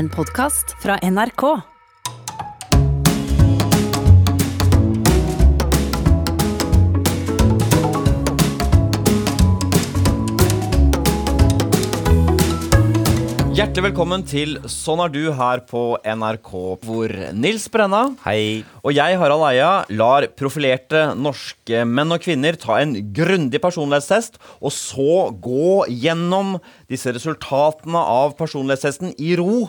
En 0.00 0.08
podkast 0.08 0.76
fra 0.78 0.96
NRK. 0.96 1.69
Hjertelig 13.60 13.90
velkommen 13.90 14.22
til 14.24 14.54
Sånn 14.72 15.02
er 15.04 15.10
du 15.12 15.34
her 15.36 15.60
på 15.68 15.98
NRK, 16.00 16.46
hvor 16.80 17.12
Nils 17.36 17.66
Brenna 17.68 18.14
Hei. 18.22 18.62
og 18.80 18.94
jeg, 18.96 19.18
Harald 19.20 19.44
Eia, 19.50 19.82
lar 19.92 20.24
profilerte 20.32 21.10
norske 21.12 21.82
menn 21.84 22.16
og 22.16 22.24
kvinner 22.24 22.56
ta 22.56 22.78
en 22.80 22.96
grundig 23.12 23.60
personlighetstest, 23.60 24.40
og 24.64 24.72
så 24.72 25.18
gå 25.44 25.84
gjennom 25.92 26.56
disse 26.88 27.12
resultatene 27.12 28.00
av 28.00 28.32
personlighetstesten 28.40 29.12
i 29.20 29.34
ro. 29.36 29.66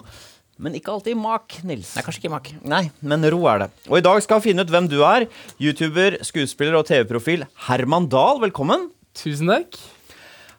Men 0.56 0.80
ikke 0.80 0.96
alltid 0.96 1.18
i 1.18 1.22
mak, 1.28 1.60
Nils. 1.68 1.92
Nei, 1.98 2.08
kanskje 2.08 2.24
ikke 2.24 2.36
mak. 2.38 2.52
Nei, 2.64 2.86
men 3.04 3.28
ro 3.36 3.44
er 3.52 3.66
det. 3.66 3.72
Og 3.92 4.00
i 4.00 4.06
dag 4.08 4.24
skal 4.24 4.40
vi 4.40 4.54
finne 4.54 4.64
ut 4.64 4.72
hvem 4.72 4.88
du 4.88 5.02
er. 5.04 5.28
YouTuber, 5.60 6.22
skuespiller 6.32 6.80
og 6.80 6.88
TV-profil 6.88 7.44
Herman 7.68 8.08
Dahl, 8.08 8.40
velkommen. 8.48 8.88
Tusen 9.20 9.52
takk. 9.52 9.76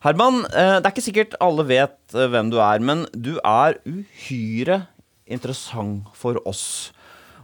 Herman, 0.03 0.41
eh, 0.51 0.81
det 0.83 0.89
er 0.89 0.91
ikke 0.91 1.05
sikkert 1.05 1.35
alle 1.39 1.63
vet 1.69 2.15
eh, 2.17 2.27
hvem 2.27 2.49
du 2.51 2.57
er, 2.59 2.81
men 2.83 3.05
du 3.15 3.37
er 3.47 3.77
uhyre 3.87 4.81
interessant 5.31 6.09
for 6.19 6.41
oss. 6.43 6.91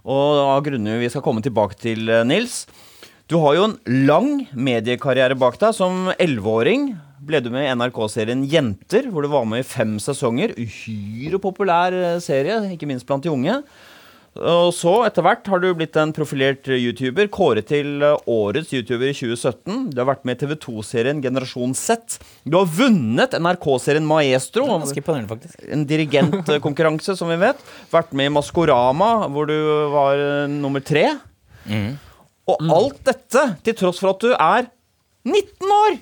Og 0.02 0.40
av 0.42 0.64
grunner 0.66 0.98
vi 0.98 1.10
skal 1.12 1.22
komme 1.22 1.44
tilbake 1.44 1.78
til, 1.78 2.08
eh, 2.10 2.24
Nils. 2.26 2.64
Du 3.30 3.36
har 3.44 3.54
jo 3.54 3.68
en 3.68 3.76
lang 4.08 4.48
mediekarriere 4.58 5.38
bak 5.38 5.60
deg. 5.62 5.76
Som 5.76 6.10
elleveåring 6.18 6.96
ble 7.22 7.42
du 7.44 7.52
med 7.54 7.68
i 7.68 7.70
NRK-serien 7.78 8.42
Jenter, 8.50 9.06
hvor 9.06 9.22
du 9.22 9.30
var 9.30 9.46
med 9.46 9.62
i 9.62 9.68
fem 9.68 9.94
sesonger. 10.02 10.56
Uhyre 10.58 11.38
populær 11.38 11.94
serie, 12.24 12.58
ikke 12.74 12.90
minst 12.90 13.06
blant 13.06 13.22
de 13.22 13.30
unge. 13.30 13.60
Og 14.38 14.70
så, 14.76 14.92
etter 15.06 15.24
hvert, 15.26 15.46
har 15.50 15.62
du 15.62 15.66
blitt 15.74 15.96
en 15.98 16.12
profilert 16.14 16.68
YouTuber, 16.70 17.26
kåret 17.34 17.68
til 17.70 18.04
eh, 18.06 18.16
årets 18.30 18.70
YouTuber 18.76 19.10
i 19.10 19.16
2017. 19.16 19.88
Du 19.90 19.98
har 19.98 20.08
vært 20.12 20.26
med 20.28 20.38
i 20.38 20.46
TV2-serien 20.46 21.22
Generasjon 21.24 21.74
Z. 21.78 22.18
Du 22.46 22.58
har 22.60 22.68
vunnet 22.70 23.34
NRK-serien 23.34 24.06
Maestro. 24.06 24.68
Faktisk. 25.30 25.58
En 25.74 25.86
dirigentkonkurranse, 25.90 27.16
som 27.18 27.32
vi 27.32 27.38
vet. 27.42 27.62
Vært 27.92 28.14
med 28.14 28.30
i 28.30 28.34
Maskorama, 28.36 29.10
hvor 29.34 29.50
du 29.50 29.56
var 29.94 30.22
eh, 30.22 30.50
nummer 30.52 30.84
tre. 30.84 31.08
Og 32.48 32.68
alt 32.72 33.02
dette 33.04 33.42
til 33.66 33.74
tross 33.76 33.98
for 34.00 34.14
at 34.14 34.22
du 34.24 34.30
er 34.32 34.70
19 35.28 35.74
år! 35.82 35.98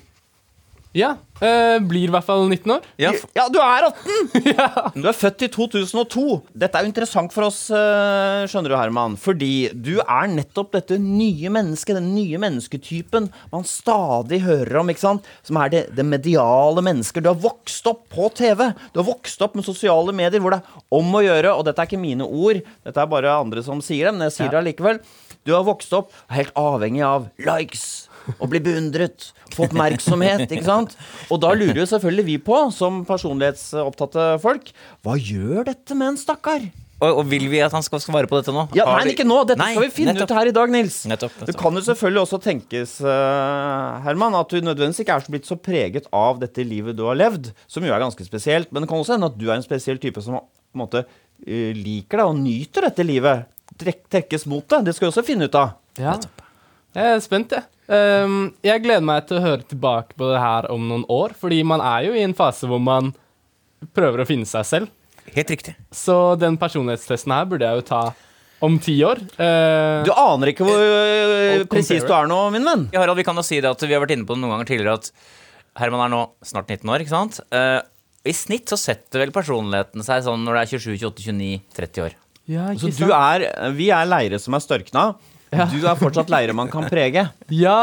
Ja, 0.97 1.17
eh, 1.41 1.77
blir 1.85 2.07
i 2.09 2.13
hvert 2.13 2.27
fall 2.27 2.47
19 2.49 2.73
år. 2.77 2.87
Ja, 3.01 3.13
Ja, 3.37 3.47
du 3.53 3.59
er 3.63 3.89
18! 3.91 4.45
Du 5.03 5.09
er 5.09 5.17
født 5.17 5.43
i 5.47 5.49
2002. 5.53 6.25
Dette 6.57 6.79
er 6.79 6.87
jo 6.87 6.91
interessant 6.91 7.33
for 7.35 7.49
oss, 7.49 7.67
eh, 7.71 8.47
skjønner 8.49 8.73
du, 8.73 8.77
Herman. 8.79 9.17
Fordi 9.21 9.69
du 9.75 9.97
er 10.01 10.31
nettopp 10.33 10.73
dette 10.77 10.99
nye 11.03 11.51
mennesket, 11.53 11.99
den 11.99 12.13
nye 12.15 12.41
mennesketypen 12.43 13.29
man 13.53 13.67
stadig 13.69 14.41
hører 14.47 14.81
om, 14.81 14.91
ikke 14.93 15.05
sant? 15.05 15.29
Som 15.47 15.61
er 15.61 15.73
det, 15.73 15.83
det 15.97 16.07
mediale 16.07 16.83
mennesket. 16.85 17.23
Du 17.27 17.31
har 17.33 17.41
vokst 17.43 17.87
opp 17.91 18.07
på 18.13 18.31
TV. 18.37 18.71
Du 18.95 19.03
har 19.03 19.09
vokst 19.11 19.43
opp 19.45 19.57
med 19.59 19.67
sosiale 19.67 20.15
medier 20.17 20.41
hvor 20.43 20.55
det 20.57 20.63
er 20.63 20.83
om 20.97 21.13
å 21.19 21.23
gjøre, 21.25 21.53
og 21.59 21.67
dette 21.69 21.83
er 21.83 21.91
ikke 21.91 22.01
mine 22.01 22.27
ord, 22.27 22.63
dette 22.87 23.03
er 23.03 23.11
bare 23.11 23.37
andre 23.37 23.63
som 23.67 23.83
sier 23.85 24.09
det, 24.09 24.17
men 24.17 24.29
jeg 24.29 24.37
sier 24.39 24.53
det 24.53 24.61
allikevel. 24.63 25.01
Du 25.47 25.53
har 25.55 25.63
vokst 25.67 25.93
opp 25.95 26.11
helt 26.35 26.51
avhengig 26.59 27.05
av 27.07 27.29
likes. 27.39 28.06
Og 28.39 28.49
bli 28.51 28.61
beundret, 28.65 29.29
få 29.55 29.69
oppmerksomhet, 29.69 30.49
ikke 30.51 30.67
sant? 30.67 30.97
Og 31.31 31.41
da 31.45 31.53
lurer 31.57 31.83
jo 31.83 31.91
selvfølgelig 31.93 32.27
vi 32.27 32.39
på, 32.43 32.59
som 32.75 33.05
personlighetsopptatte 33.09 34.33
folk, 34.43 34.73
hva 35.07 35.15
gjør 35.21 35.69
dette 35.71 35.97
med 35.99 36.15
en 36.15 36.21
stakkar? 36.21 36.67
Og, 36.97 37.19
og 37.21 37.27
vil 37.29 37.45
vi 37.53 37.59
at 37.61 37.75
han 37.77 37.85
skal 37.85 38.01
svare 38.01 38.29
på 38.31 38.39
dette 38.39 38.53
nå? 38.57 38.63
Ja, 38.77 38.87
nei, 38.89 39.11
ikke 39.13 39.27
nå, 39.29 39.43
dette 39.45 39.61
Nei, 39.61 39.75
skal 39.75 39.85
vi 39.85 39.93
finne 39.99 40.15
nettopp. 40.15 40.31
ut 40.31 40.39
her 40.39 40.49
i 40.49 40.55
dag, 40.57 40.71
Nils. 40.73 40.95
Nettopp, 41.11 41.35
Det 41.51 41.55
kan 41.61 41.77
jo 41.77 41.83
selvfølgelig 41.85 42.23
også 42.23 42.39
tenkes, 42.47 42.95
uh, 43.05 43.99
Herman, 44.07 44.39
at 44.39 44.49
du 44.49 44.65
nødvendigvis 44.65 45.03
ikke 45.05 45.19
er 45.19 45.27
så 45.27 45.35
blitt 45.35 45.51
så 45.51 45.59
preget 45.61 46.09
av 46.17 46.41
dette 46.41 46.65
livet 46.65 46.97
du 46.97 47.05
har 47.05 47.19
levd, 47.21 47.51
som 47.69 47.85
jo 47.85 47.93
er 47.93 48.01
ganske 48.01 48.25
spesielt, 48.25 48.73
men 48.73 48.83
det 48.85 48.89
kan 48.89 49.03
også 49.03 49.19
hende 49.19 49.29
at 49.29 49.37
du 49.37 49.45
er 49.51 49.59
en 49.59 49.67
spesiell 49.67 50.01
type 50.01 50.25
som 50.25 50.39
på 50.41 50.79
en 50.79 50.85
måte 50.87 51.05
uh, 51.05 51.71
liker 51.77 52.23
deg 52.23 52.33
og 52.33 52.41
nyter 52.41 52.89
dette 52.89 53.05
livet. 53.05 53.45
Trek, 53.77 54.07
trekkes 54.09 54.49
mot 54.49 54.65
det. 54.73 54.87
Det 54.89 54.97
skal 54.97 55.11
vi 55.11 55.13
også 55.13 55.27
finne 55.27 55.51
ut 55.51 55.61
av. 55.61 55.77
Ja. 56.01 56.17
Jeg 56.97 57.17
er 57.19 57.21
spent, 57.21 57.53
jeg. 57.53 57.69
Ehm, 57.93 58.39
jeg 58.67 58.83
gleder 58.83 59.05
meg 59.07 59.27
til 59.29 59.39
å 59.39 59.45
høre 59.45 59.67
tilbake 59.69 60.17
på 60.19 60.29
det 60.33 60.41
her 60.43 60.69
om 60.75 60.87
noen 60.91 61.05
år, 61.13 61.35
fordi 61.39 61.61
man 61.67 61.83
er 61.85 62.09
jo 62.09 62.17
i 62.19 62.25
en 62.27 62.35
fase 62.37 62.69
hvor 62.71 62.81
man 62.83 63.13
prøver 63.97 64.25
å 64.25 64.29
finne 64.29 64.49
seg 64.49 64.67
selv. 64.67 64.93
Helt 65.35 65.51
riktig. 65.53 65.75
Så 65.95 66.37
den 66.41 66.59
personlighetstesten 66.59 67.35
her 67.35 67.47
burde 67.51 67.67
jeg 67.69 67.81
jo 67.83 67.87
ta 67.87 68.03
om 68.65 68.79
ti 68.81 68.95
år. 69.05 69.21
Uh, 69.37 70.03
Du 70.07 70.13
aner 70.17 70.53
ikke 70.53 70.65
hvor 70.67 70.81
uh, 70.81 71.65
presis 71.71 72.07
du 72.07 72.13
er 72.15 72.31
nå, 72.31 72.39
min 72.55 72.65
venn. 72.67 72.87
Ja, 72.95 73.03
Harald, 73.03 73.19
vi 73.21 73.27
kan 73.27 73.37
jo 73.37 73.45
si 73.47 73.59
det 73.61 73.69
at 73.71 73.83
vi 73.85 73.93
har 73.93 74.03
vært 74.03 74.15
inne 74.17 74.27
på 74.27 74.37
det 74.37 74.43
noen 74.43 74.55
ganger 74.57 74.71
tidligere 74.71 75.01
at 75.03 75.11
Herman 75.77 76.07
er 76.07 76.13
nå 76.15 76.23
snart 76.47 76.71
19 76.73 76.89
år, 76.89 77.05
ikke 77.05 77.13
sant? 77.13 77.41
Uh, 77.53 77.83
I 78.27 78.33
snitt 78.35 78.71
så 78.73 78.79
setter 78.81 79.21
vel 79.27 79.35
personligheten 79.35 80.03
seg 80.07 80.25
sånn 80.25 80.47
når 80.47 80.57
det 80.57 80.63
er 80.63 80.73
27, 80.79 80.95
28, 81.05 81.27
29, 81.37 81.59
30 81.77 82.07
år. 82.07 82.17
ja, 82.49 82.71
Så 82.81 82.95
du 82.97 83.11
er, 83.13 83.45
vi 83.77 83.91
er 83.93 84.09
leire 84.09 84.41
som 84.41 84.57
er 84.57 84.65
størkna. 84.65 85.11
Ja. 85.55 85.69
Du 85.71 85.79
er 85.87 85.99
fortsatt 85.99 86.31
leire 86.33 86.55
man 86.57 86.71
kan 86.73 86.89
prege. 86.91 87.29
Ja, 87.55 87.81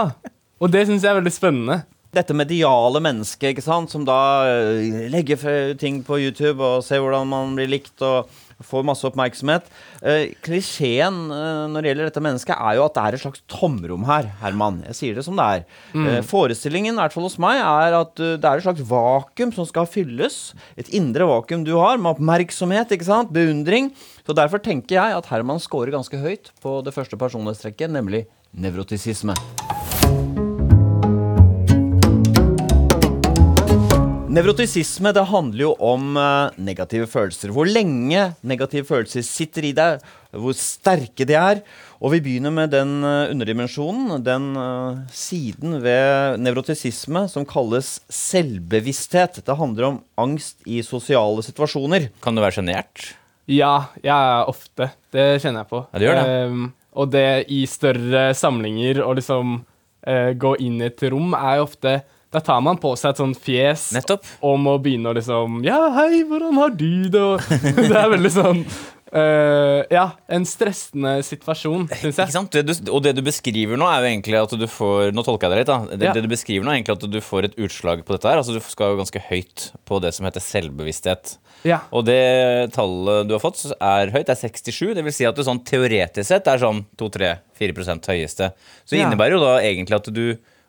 og 0.59 0.71
det 0.71 0.85
syns 0.87 1.03
jeg 1.03 1.13
er 1.13 1.19
veldig 1.19 1.33
spennende. 1.33 1.81
Dette 2.13 2.35
mediale 2.37 2.99
mennesket 3.01 3.55
ikke 3.55 3.65
sant? 3.65 3.89
som 3.91 4.03
da 4.05 4.17
øh, 4.45 5.07
legger 5.09 5.73
ting 5.79 6.03
på 6.05 6.19
YouTube 6.21 6.61
og 6.61 6.83
ser 6.85 7.01
hvordan 7.01 7.29
man 7.31 7.55
blir 7.57 7.71
likt 7.71 8.03
og 8.05 8.29
får 8.61 8.85
masse 8.85 9.05
oppmerksomhet. 9.07 9.69
Eh, 10.01 10.33
klisjeen 10.45 11.17
eh, 11.33 11.63
når 11.71 11.81
det 11.81 11.91
gjelder 11.91 12.09
dette 12.09 12.23
mennesket, 12.23 12.55
er 12.55 12.77
jo 12.77 12.85
at 12.85 12.97
det 12.97 13.03
er 13.03 13.17
et 13.17 13.23
slags 13.23 13.43
tomrom 13.51 14.05
her, 14.09 14.29
Herman. 14.43 14.81
Jeg 14.89 14.99
sier 14.99 15.17
det 15.17 15.25
som 15.27 15.39
det 15.39 15.47
er. 15.47 15.65
Eh, 15.97 16.19
forestillingen, 16.27 16.97
i 16.97 17.01
hvert 17.01 17.15
fall 17.15 17.27
hos 17.27 17.39
meg, 17.41 17.61
er 17.61 17.97
at 18.01 18.13
det 18.19 18.43
er 18.43 18.61
et 18.61 18.67
slags 18.67 18.85
vakuum 18.89 19.53
som 19.55 19.69
skal 19.69 19.89
fylles. 19.89 20.39
Et 20.79 20.93
indre 20.95 21.27
vakuum 21.29 21.65
du 21.67 21.75
har, 21.79 21.97
med 21.97 22.15
oppmerksomhet, 22.15 22.93
ikke 22.93 23.09
sant? 23.09 23.33
beundring. 23.33 23.91
Så 24.27 24.35
derfor 24.37 24.61
tenker 24.63 24.99
jeg 24.99 25.17
at 25.17 25.27
Herman 25.31 25.61
scorer 25.63 25.93
ganske 25.95 26.19
høyt 26.21 26.53
på 26.63 26.79
det 26.85 26.93
første 26.95 27.19
personlighetstrekket, 27.19 27.91
nemlig 27.91 28.25
nevrotisisme. 28.53 29.35
Nevrotisisme 34.33 35.11
det 35.13 35.27
handler 35.29 35.61
jo 35.61 35.71
om 35.83 36.15
eh, 36.17 36.55
negative 36.65 37.05
følelser. 37.05 37.51
Hvor 37.53 37.67
lenge 37.69 38.31
negative 38.41 38.87
følelser 38.87 39.21
sitter 39.25 39.67
i 39.67 39.73
deg, 39.77 40.05
hvor 40.33 40.55
sterke 40.57 41.27
de 41.29 41.35
er. 41.37 41.59
Og 42.01 42.15
vi 42.15 42.21
begynner 42.25 42.53
med 42.55 42.71
den 42.73 42.95
eh, 43.05 43.29
underdimensjonen, 43.29 44.23
den 44.25 44.47
eh, 44.57 45.03
siden 45.13 45.77
ved 45.83 46.41
nevrotisisme 46.41 47.27
som 47.29 47.45
kalles 47.45 47.99
selvbevissthet. 48.09 49.43
Det 49.45 49.57
handler 49.59 49.89
om 49.91 49.99
angst 50.17 50.65
i 50.65 50.81
sosiale 50.81 51.45
situasjoner. 51.45 52.09
Kan 52.23 52.33
du 52.33 52.41
være 52.41 52.57
sjenert? 52.57 53.11
Ja, 53.45 53.91
jeg 54.01 54.15
er 54.15 54.49
ofte. 54.49 54.89
Det 55.13 55.27
kjenner 55.43 55.61
jeg 55.61 55.71
på. 55.75 55.83
Ja, 55.91 55.99
det 55.99 56.09
gjør 56.09 56.19
det. 56.23 56.33
Um, 56.49 56.65
og 56.97 57.13
det 57.13 57.27
i 57.53 57.61
større 57.69 58.25
samlinger 58.37 59.03
å 59.05 59.13
liksom 59.17 59.59
gå 60.03 60.49
inn 60.59 60.81
i 60.81 60.89
et 60.89 60.99
rom 61.13 61.31
er 61.37 61.61
jo 61.61 61.67
ofte 61.69 61.93
Da 62.33 62.41
tar 62.41 62.61
man 62.65 62.79
på 62.81 62.95
seg 62.97 63.11
et 63.13 63.21
sånt 63.21 63.37
fjes 63.37 63.91
Nettopp. 63.93 64.25
om 64.41 64.65
å 64.71 64.79
begynne 64.81 65.11
å 65.11 65.17
liksom 65.17 65.61
Ja, 65.65 65.83
hei, 65.99 66.23
hvordan 66.25 66.57
har 66.57 66.73
du 66.73 67.09
det? 67.13 67.21
Og 67.21 67.39
det 67.91 67.93
er 67.99 68.09
veldig 68.09 68.31
sånn 68.33 68.63
eh, 69.13 69.83
Ja, 69.93 70.05
en 70.33 70.45
stressende 70.49 71.19
situasjon, 71.25 71.85
syns 72.01 72.17
Ikke 72.23 72.33
sant? 72.33 72.49
Det 72.55 72.63
du, 72.65 72.73
og 72.91 73.03
det 73.05 73.13
du 73.17 73.21
beskriver 73.25 73.77
nå, 73.77 73.85
er 73.85 74.01
jo 74.01 74.09
egentlig 74.09 74.39
at 74.41 74.55
du 74.57 74.65
får 74.65 75.13
Nå 75.13 75.21
tolker 75.27 75.45
jeg 75.47 75.53
det 75.53 75.61
litt, 75.61 75.69
da. 75.69 75.77
Det, 75.93 76.07
Ja. 76.09 76.13
det 76.17 76.23
du 76.25 76.31
beskriver 76.33 76.65
nå, 76.65 76.73
er 76.73 76.79
egentlig 76.81 76.97
at 76.97 77.05
du 77.13 77.19
får 77.21 77.49
et 77.51 77.59
utslag 77.61 78.01
på 78.07 78.15
dette 78.17 78.29
her. 78.31 78.41
Altså 78.41 78.57
Du 78.57 78.61
skal 78.65 78.93
jo 78.95 79.01
ganske 79.03 79.21
høyt 79.29 79.67
på 79.85 80.01
det 80.03 80.13
som 80.17 80.25
heter 80.25 80.41
selvbevissthet. 80.43 81.35
Ja. 81.69 81.83
Og 81.95 82.03
det 82.09 82.73
tallet 82.75 83.27
du 83.29 83.35
har 83.37 83.39
fått, 83.43 83.61
er 83.77 84.09
høyt. 84.11 84.25
Det 84.27 84.33
er 84.33 84.41
67. 84.49 84.95
Det 84.97 85.03
vil 85.05 85.13
si 85.15 85.23
at 85.29 85.37
du 85.37 85.45
sånn 85.45 85.61
teoretisk 85.63 86.27
sett 86.33 86.49
er 86.51 86.59
sånn 86.59 86.81
2-3-4% 86.99 88.09
høyeste. 88.11 88.49
Så 88.83 88.95
det 88.97 88.99
Ja. 88.99 89.05
innebærer 89.07 89.37
jo 89.37 89.39
da 89.45 89.53
egentlig 89.61 89.95
at 90.01 90.09
du 90.13 90.25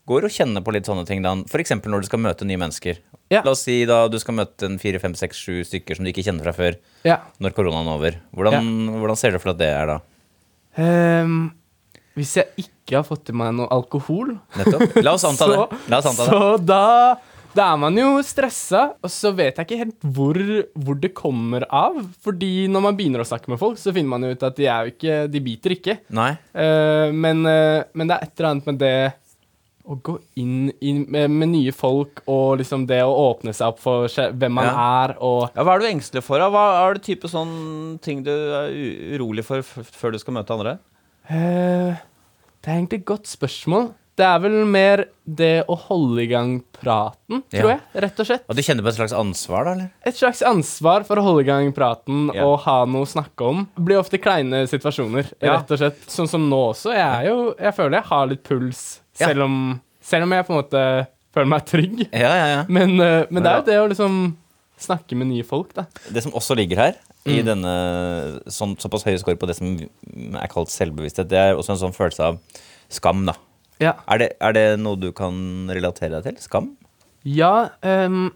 går 0.08 0.26
og 0.28 0.32
kjenner 0.32 0.64
på 0.64 0.74
litt 0.74 0.88
sånne 0.88 1.06
ting. 1.08 1.24
F.eks. 1.48 1.74
når 1.80 2.04
du 2.04 2.08
skal 2.10 2.22
møte 2.22 2.48
nye 2.48 2.60
mennesker. 2.60 3.00
Ja. 3.32 3.40
La 3.40 3.54
oss 3.54 3.64
si 3.64 3.80
da 3.88 4.04
du 4.12 4.18
skal 4.20 4.36
møte 4.36 4.68
en 4.68 4.78
4-5-6-7 4.80 5.64
stykker 5.70 5.96
som 5.96 6.04
du 6.04 6.12
ikke 6.12 6.24
kjenner 6.26 6.44
fra 6.46 6.54
før, 6.56 6.78
ja. 7.08 7.22
når 7.42 7.56
koronaen 7.56 7.88
er 7.88 7.98
over. 7.98 8.18
Hvordan, 8.36 8.72
hvordan 9.00 9.20
ser 9.20 9.34
du 9.34 9.40
for 9.40 9.54
deg 9.54 9.56
at 9.56 9.62
det 9.62 9.70
er 9.72 9.92
da? 9.94 10.00
Um, 10.74 11.38
hvis 12.18 12.36
jeg 12.38 12.66
ikke 12.66 12.98
har 12.98 13.06
fått 13.06 13.30
i 13.32 13.36
meg 13.36 13.54
noe 13.56 13.70
alkohol, 13.74 14.34
Nettopp. 14.58 14.98
La 15.02 15.14
oss 15.16 15.24
anta 15.26 15.48
det. 15.50 15.62
La 15.90 16.02
oss 16.02 16.10
anta 16.10 16.26
det. 16.26 16.34
så 16.34 16.58
da, 16.60 16.82
da 17.56 17.70
er 17.72 17.80
man 17.80 17.96
jo 17.98 18.12
stressa, 18.26 18.84
og 19.00 19.10
så 19.10 19.32
vet 19.34 19.56
jeg 19.56 19.66
ikke 19.66 19.80
helt 19.80 20.06
hvor, 20.14 20.38
hvor 20.84 21.00
det 21.00 21.14
kommer 21.16 21.66
av. 21.72 21.96
Fordi 22.26 22.68
når 22.70 22.86
man 22.90 22.98
begynner 22.98 23.24
å 23.24 23.28
snakke 23.28 23.50
med 23.50 23.62
folk, 23.62 23.80
så 23.80 23.94
finner 23.94 24.12
man 24.14 24.28
jo 24.28 24.34
ut 24.34 24.46
at 24.46 24.60
de 24.60 24.68
ikke 24.92 25.24
De 25.32 25.42
biter 25.42 25.78
ikke. 25.78 25.98
Eh, 26.12 27.08
men, 27.14 27.44
uh, 27.48 27.80
men 27.96 28.10
det 28.10 28.18
er 28.18 28.28
et 28.28 28.34
eller 28.36 28.52
annet 28.52 28.72
med 28.72 28.82
det 28.84 28.96
å 29.86 29.98
gå 30.02 30.14
inn, 30.40 30.72
inn 30.80 31.04
med, 31.12 31.28
med 31.30 31.48
nye 31.52 31.72
folk 31.76 32.22
og 32.26 32.58
liksom 32.62 32.86
det 32.88 33.02
å 33.04 33.10
åpne 33.34 33.52
seg 33.52 33.66
opp 33.68 33.78
for 33.82 34.08
hvem 34.08 34.52
man 34.56 34.64
Ja. 34.64 35.04
er 35.04 35.16
og 35.20 35.50
Ja, 35.54 35.62
hva 35.62 35.74
er 35.74 35.80
du 35.80 35.86
engstelig 35.90 36.22
for? 36.24 36.38
da? 36.38 36.48
Hva 36.48 36.88
er 36.88 36.94
det 36.94 37.02
type 37.04 37.28
sånn 37.28 37.98
ting 38.00 38.22
du 38.24 38.30
er 38.32 38.70
urolig 39.18 39.44
for 39.44 39.60
før 39.62 40.12
du 40.12 40.18
skal 40.18 40.34
møte 40.34 40.50
andre? 40.56 40.78
Uh, 41.30 41.94
Det 42.64 42.70
er 42.72 42.78
egentlig 42.80 43.00
et 43.02 43.04
godt 43.04 43.28
spørsmål. 43.28 43.92
Det 44.16 44.24
er 44.24 44.38
vel 44.38 44.64
mer 44.64 45.00
det 45.26 45.66
å 45.68 45.74
holde 45.76 46.22
i 46.22 46.28
gang 46.30 46.62
praten, 46.72 47.42
tror 47.50 47.70
Ja. 47.74 47.78
jeg, 47.92 48.02
rett 48.04 48.20
og 48.20 48.26
slett. 48.28 48.44
Og 48.48 48.54
du 48.56 48.62
kjenner 48.62 48.82
på 48.86 48.88
et 48.88 48.94
slags 48.94 49.12
ansvar, 49.12 49.64
da? 49.64 49.72
eller? 49.72 49.90
Et 50.06 50.14
slags 50.14 50.40
ansvar 50.46 51.04
for 51.04 51.16
å 51.16 51.22
holde 51.26 51.40
i 51.42 51.48
gang 51.48 51.72
praten 51.74 52.32
Ja. 52.32 52.44
og 52.46 52.60
ha 52.60 52.84
noe 52.86 53.02
å 53.02 53.10
snakke 53.10 53.42
om. 53.44 53.68
Blir 53.76 53.98
ofte 53.98 54.16
kleine 54.22 54.64
situasjoner, 54.70 55.30
Ja. 55.42 55.56
rett 55.58 55.70
og 55.72 55.78
slett. 55.78 55.98
Sånn 56.06 56.28
som 56.28 56.48
nå 56.48 56.70
også. 56.72 56.92
Jeg 56.94 57.02
er 57.02 57.28
jo 57.28 57.54
Jeg 57.58 57.74
føler 57.74 57.90
jeg 58.00 58.04
har 58.04 58.26
litt 58.28 58.44
puls. 58.44 59.00
Selv 59.18 59.46
om 59.46 59.58
Selv 60.04 60.26
om 60.26 60.32
jeg 60.36 60.44
på 60.44 60.52
en 60.52 60.58
måte 60.58 60.80
føler 61.32 61.48
meg 61.48 61.62
trygg. 61.64 62.00
Ja, 62.12 62.32
ja, 62.36 62.48
ja. 62.50 62.64
Men, 62.68 62.98
eh, 63.00 63.24
men 63.30 63.40
det 63.40 63.50
er 63.50 63.56
jo 63.56 63.64
det 63.70 63.78
å 63.80 63.86
liksom 63.88 64.18
snakke 64.84 65.16
med 65.16 65.30
nye 65.30 65.46
folk, 65.46 65.72
da. 65.72 65.86
Det 66.12 66.22
som 66.26 66.34
også 66.36 66.56
ligger 66.58 66.80
her, 66.82 66.98
i 67.24 67.38
denne 67.46 67.72
sånn, 68.52 68.74
såpass 68.76 69.06
høye 69.08 69.16
score 69.22 69.38
på 69.40 69.48
det 69.48 69.56
som 69.56 69.72
er 70.36 70.52
kalt 70.52 70.68
selvbevissthet, 70.68 71.30
det 71.30 71.40
er 71.40 71.56
også 71.56 71.72
en 71.72 71.82
sånn 71.86 71.96
følelse 71.96 72.28
av 72.28 72.62
skam, 72.92 73.24
da. 73.30 73.36
Ja. 73.80 73.96
Er 74.12 74.20
det, 74.20 74.30
er 74.44 74.56
det 74.56 74.66
noe 74.82 75.00
du 75.00 75.08
kan 75.16 75.72
relatere 75.72 76.18
deg 76.18 76.34
til? 76.34 76.42
Skam? 76.44 76.72
Ja, 77.24 77.70
Um, 77.80 78.28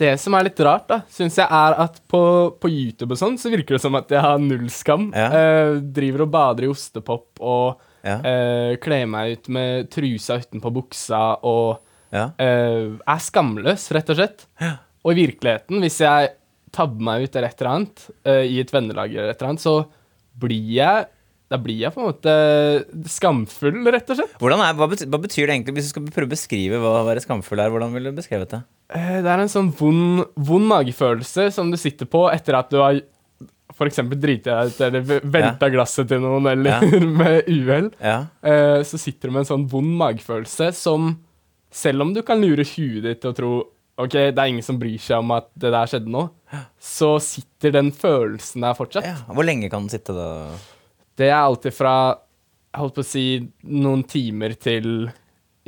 det 0.00 0.14
som 0.20 0.32
er 0.36 0.46
litt 0.46 0.60
rart, 0.64 0.86
da, 0.88 1.02
syns 1.12 1.36
jeg 1.36 1.44
er 1.44 1.74
at 1.82 1.98
på, 2.08 2.20
på 2.60 2.70
YouTube 2.72 3.12
og 3.12 3.20
sånn, 3.20 3.36
så 3.40 3.50
virker 3.52 3.76
det 3.76 3.82
som 3.82 3.96
at 3.98 4.08
jeg 4.12 4.22
har 4.24 4.40
null 4.40 4.68
skam. 4.72 5.10
Ja. 5.12 5.28
Uh, 5.28 5.80
driver 5.80 6.24
og 6.24 6.30
bader 6.32 6.66
i 6.66 6.70
ostepop 6.72 7.40
og 7.40 7.82
Ja. 8.06 8.16
eh, 8.24 8.76
kler 8.80 9.06
meg 9.10 9.36
ut 9.38 9.48
med 9.52 9.90
trusa 9.92 10.38
utenpå 10.40 10.72
buksa 10.72 11.38
og 11.44 11.80
Ja. 12.10 12.30
uh, 12.40 12.98
er 13.06 13.20
skamløs, 13.22 13.90
rett 13.94 14.08
og 14.10 14.16
slett. 14.18 14.46
Og 15.04 15.12
i 15.12 15.20
virkeligheten, 15.26 15.78
hvis 15.84 16.00
jeg 16.02 16.32
tabber 16.74 17.02
meg 17.06 17.22
ut 17.22 17.36
eller 17.36 17.48
et 17.48 17.60
eller 17.60 17.70
annet, 17.76 18.04
uh, 18.26 18.42
i 18.42 18.58
et 18.60 18.72
vennelag 18.74 19.14
eller 19.14 19.30
et 19.30 19.38
eller 19.40 19.52
annet, 19.52 19.62
så 19.62 19.76
blir 20.40 20.74
jeg 20.80 21.06
Da 21.50 21.58
blir 21.58 21.80
jeg 21.82 21.90
på 21.90 21.98
en 21.98 22.12
måte 22.12 22.32
skamfull, 23.10 23.80
rett 23.90 24.10
og 24.12 24.20
slett. 24.20 24.34
Er, 24.38 24.74
hva, 24.78 24.86
betyr, 24.86 25.08
hva 25.10 25.18
betyr 25.18 25.48
det 25.48 25.54
egentlig, 25.56 25.74
hvis 25.74 25.88
du 25.88 25.90
skal 25.96 26.04
prøve 26.14 26.28
å 26.28 26.34
beskrive 26.34 26.78
hva 26.78 26.92
å 27.00 27.06
være 27.08 27.24
skamfull 27.24 27.58
er? 27.58 27.72
Hvordan 27.74 27.90
ville 27.96 28.12
du 28.12 28.18
beskrevet 28.20 28.52
det? 28.54 28.60
Det 28.94 29.26
er 29.26 29.42
en 29.42 29.50
sånn 29.50 29.72
vond, 29.74 30.28
vond 30.38 30.68
magefølelse 30.70 31.48
som 31.54 31.72
du 31.72 31.76
sitter 31.76 32.06
på 32.06 32.28
etter 32.30 32.54
at 32.54 32.70
du 32.70 32.78
har 32.78 33.00
for 33.80 33.88
eksempel 33.88 34.20
jeg 34.52 34.70
ut 34.74 34.80
eller 34.84 35.02
velter 35.24 35.70
ja. 35.70 35.72
glasset 35.72 36.08
til 36.10 36.20
noen 36.20 36.46
eller 36.52 36.70
Ja. 36.84 37.00
med 37.20 37.48
uhell. 37.48 37.90
Ja. 38.04 38.18
Eh, 38.44 38.82
Så 38.84 39.00
sitter 39.00 39.28
du 39.30 39.34
med 39.34 39.42
en 39.46 39.50
sånn 39.54 39.66
vond 39.72 39.94
magefølelse 40.00 40.70
som 40.76 41.14
Selv 41.72 42.02
om 42.04 42.12
du 42.12 42.20
kan 42.26 42.40
lure 42.42 42.66
huet 42.66 43.04
ditt 43.06 43.24
og 43.30 43.36
tro 43.38 43.52
Ok, 44.00 44.14
det 44.32 44.38
er 44.38 44.48
ingen 44.48 44.64
som 44.64 44.78
bryr 44.80 44.96
seg 45.02 45.20
om 45.20 45.32
at 45.36 45.48
det 45.60 45.70
der 45.74 45.88
skjedde 45.90 46.08
nå, 46.08 46.22
så 46.80 47.10
sitter 47.20 47.74
den 47.74 47.90
følelsen 47.92 48.64
der 48.64 48.72
fortsatt. 48.78 49.04
ja. 49.04 49.18
Hvor 49.28 49.44
lenge 49.44 49.68
kan 49.68 49.84
den 49.84 49.92
sitte 49.92 50.14
da? 50.16 50.28
Det 51.20 51.28
er 51.28 51.36
alltid 51.36 51.74
fra 51.76 51.92
jeg 52.70 52.80
holdt 52.80 52.96
på 52.96 53.04
å 53.04 53.08
si 53.10 53.24
noen 53.66 54.04
timer 54.08 54.54
til 54.56 55.10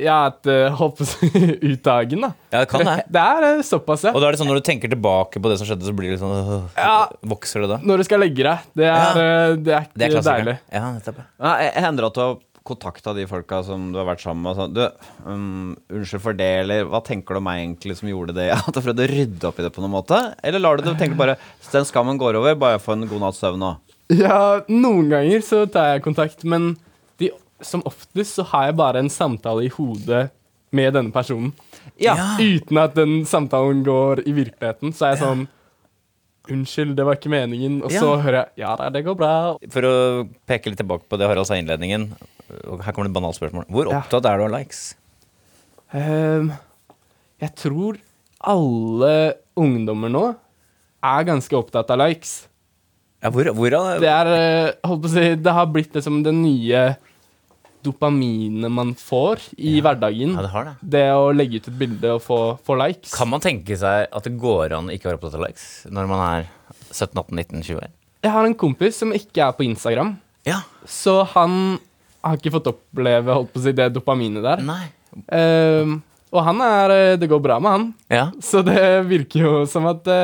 Ja, 0.01 0.15
et 0.31 0.47
eh, 0.49 0.73
holdt 0.79 0.97
på 0.97 1.05
å 1.05 1.09
si 1.09 1.27
ut 1.61 1.83
da. 1.85 1.99
Ja, 2.01 2.63
det 2.63 2.69
kan 2.71 2.81
det. 2.87 2.95
Det 3.13 3.21
er 3.21 3.45
eh, 3.51 3.61
såpass, 3.67 4.07
ja. 4.07 4.13
Og 4.15 4.21
da 4.23 4.27
er 4.31 4.33
det 4.35 4.39
sånn 4.41 4.49
når 4.49 4.61
du 4.63 4.65
tenker 4.71 4.89
tilbake 4.89 5.41
på 5.43 5.51
det 5.51 5.59
som 5.61 5.69
skjedde, 5.69 5.85
så 5.85 5.93
blir 5.95 6.15
det 6.15 6.21
sånn 6.21 6.33
øh, 6.33 6.63
Ja. 6.79 6.95
Vokser 7.33 7.61
det 7.65 7.69
da? 7.75 7.77
Når 7.83 8.01
du 8.01 8.07
skal 8.07 8.23
legge 8.25 8.41
deg. 8.47 8.65
Det 8.73 8.87
er, 8.89 8.95
Ja. 8.95 9.11
eh, 9.51 9.55
det 9.61 9.75
er 9.77 9.85
ikke 9.85 9.93
Det 10.01 10.09
er 10.09 10.25
deilig. 10.31 10.57
Ja, 10.73 10.87
nettopp. 10.97 11.21
ja. 11.21 11.27
Ja, 11.45 11.53
jeg- 11.67 11.83
hender 11.85 12.07
at 12.09 12.17
du 12.17 12.21
har 12.23 12.35
kontakta 12.63 13.11
de 13.13 13.25
folka 13.27 13.57
som 13.67 13.89
du 13.91 13.97
har 13.99 14.05
vært 14.07 14.21
sammen 14.23 14.41
med? 14.41 14.53
og 14.53 14.57
Sånn, 14.61 14.73
du, 14.73 15.27
um, 15.27 15.75
unnskyld 15.91 16.21
for 16.23 16.33
det, 16.33 16.47
eller 16.63 16.85
hva 16.87 17.01
tenker 17.03 17.35
du 17.35 17.41
om 17.41 17.43
meg 17.43 17.59
egentlig 17.59 17.97
som 17.99 18.07
gjorde 18.07 18.33
det? 18.37 18.49
At 18.55 18.71
du 18.73 18.79
prøvde 18.79 19.03
å 19.03 19.09
rydde 19.11 19.43
opp 19.49 19.59
i 19.59 19.65
det 19.67 19.73
på 19.75 19.83
noen 19.83 19.91
måte? 19.97 20.19
Eller 20.41 20.63
lar 20.63 20.77
du 20.79 20.83
det 20.87 20.97
tenke 20.97 21.19
bare 21.19 21.35
den 21.73 21.83
skammen 21.89 22.17
går 22.17 22.39
over, 22.39 22.55
bare 22.55 22.79
få 22.79 22.95
en 22.95 23.05
god 23.05 23.19
natts 23.19 23.43
søvn 23.43 23.59
nå? 23.59 23.73
Ja, 24.15 24.61
noen 24.71 25.09
ganger 25.11 25.43
så 25.43 25.65
tar 25.69 25.93
jeg 25.97 26.03
kontakt, 26.07 26.43
men 26.47 26.77
som 27.65 27.83
oftest 27.89 28.35
så 28.39 28.45
har 28.51 28.65
jeg 28.69 28.75
bare 28.79 28.99
en 29.03 29.09
samtale 29.13 29.65
i 29.65 29.71
hodet 29.73 30.29
med 30.73 30.93
denne 30.95 31.11
personen. 31.13 31.51
Ja. 32.01 32.15
Uten 32.39 32.79
at 32.81 32.95
den 32.97 33.21
samtalen 33.29 33.83
går 33.85 34.23
i 34.27 34.33
virkeligheten. 34.33 34.93
Så 34.95 35.05
er 35.07 35.15
jeg 35.15 35.23
sånn 35.25 35.47
Unnskyld, 36.51 36.97
det 36.97 37.05
var 37.07 37.15
ikke 37.15 37.29
meningen. 37.31 37.77
Og 37.85 37.91
så 37.93 38.01
Ja. 38.03 38.17
hører 38.19 38.33
jeg 38.33 38.49
Ja 38.57 38.75
da, 38.75 38.89
det 38.89 39.05
går 39.05 39.15
bra. 39.15 39.57
For 39.71 39.81
å 39.87 40.29
peke 40.45 40.65
litt 40.67 40.77
tilbake 40.77 41.07
på 41.07 41.17
det 41.17 41.25
Harald 41.29 41.47
sa 41.47 41.53
i 41.55 41.61
innledningen, 41.63 42.09
her 42.83 42.91
kommer 42.91 43.07
det 43.07 43.11
et 43.15 43.21
banalt 43.21 43.37
spørsmål. 43.39 43.65
Hvor 43.71 43.87
Ja. 43.89 44.01
opptatt 44.01 44.25
er 44.25 44.37
du 44.37 44.43
av 44.43 44.51
likes? 44.51 44.95
Um, 45.93 46.51
jeg 47.39 47.55
tror 47.55 47.97
alle 48.43 49.35
ungdommer 49.55 50.09
nå 50.11 50.35
er 51.03 51.23
ganske 51.23 51.55
opptatt 51.55 51.89
av 51.89 51.99
likes. 51.99 52.47
Ja, 53.23 53.29
hvor, 53.29 53.45
hvor 53.55 53.69
Det 54.01 54.09
er 54.09 54.27
eh, 54.27 54.73
holdt 54.83 55.01
på 55.03 55.07
å 55.07 55.13
si, 55.13 55.35
det 55.35 55.53
har 55.53 55.65
blitt 55.67 55.93
liksom 55.93 56.23
den 56.25 56.41
nye 56.43 56.97
dopaminet 57.83 58.71
man 58.71 58.93
får 58.97 59.41
i 59.57 59.75
hverdagen. 59.83 60.33
Ja, 60.37 60.43
det 60.45 60.51
har 60.53 60.67
det. 60.69 60.73
Det 60.95 61.03
å 61.15 61.25
legge 61.35 61.59
ut 61.61 61.67
et 61.71 61.77
bilde 61.79 62.13
og 62.15 62.21
få, 62.25 62.37
få 62.65 62.77
likes. 62.79 63.13
Kan 63.15 63.29
man 63.31 63.43
tenke 63.43 63.77
seg 63.79 64.07
at 64.09 64.27
det 64.27 64.35
går 64.41 64.75
an 64.77 64.89
å 64.89 64.95
ikke 64.95 65.09
være 65.11 65.19
opptatt 65.19 65.37
av 65.39 65.43
likes 65.45 65.65
når 65.91 66.09
man 66.11 66.23
er 66.29 66.47
17-18-19-20 66.93 67.81
år? 67.81 67.91
Jeg 68.23 68.31
har 68.31 68.47
en 68.47 68.55
kompis 68.55 69.01
som 69.03 69.11
ikke 69.15 69.43
er 69.49 69.55
på 69.57 69.65
Instagram, 69.67 70.15
Ja. 70.47 70.61
så 70.87 71.21
han 71.35 71.77
har 72.23 72.37
ikke 72.39 72.53
fått 72.55 72.69
oppleve 72.71 73.35
holdt 73.35 73.51
på 73.53 73.59
å 73.59 73.63
si, 73.65 73.73
det 73.75 73.89
dopaminet 73.95 74.43
der. 74.45 74.63
Nei. 74.63 74.85
Ehm, 75.35 75.97
og 76.33 76.41
han 76.47 76.61
er 76.65 76.89
eh, 76.95 77.17
Det 77.21 77.27
går 77.29 77.41
bra 77.43 77.59
med 77.61 77.71
han, 77.71 77.83
Ja. 78.09 78.31
så 78.41 78.63
det 78.65 78.79
virker 79.09 79.43
jo 79.43 79.51
som 79.69 79.85
at 79.91 80.03
det 80.07 80.21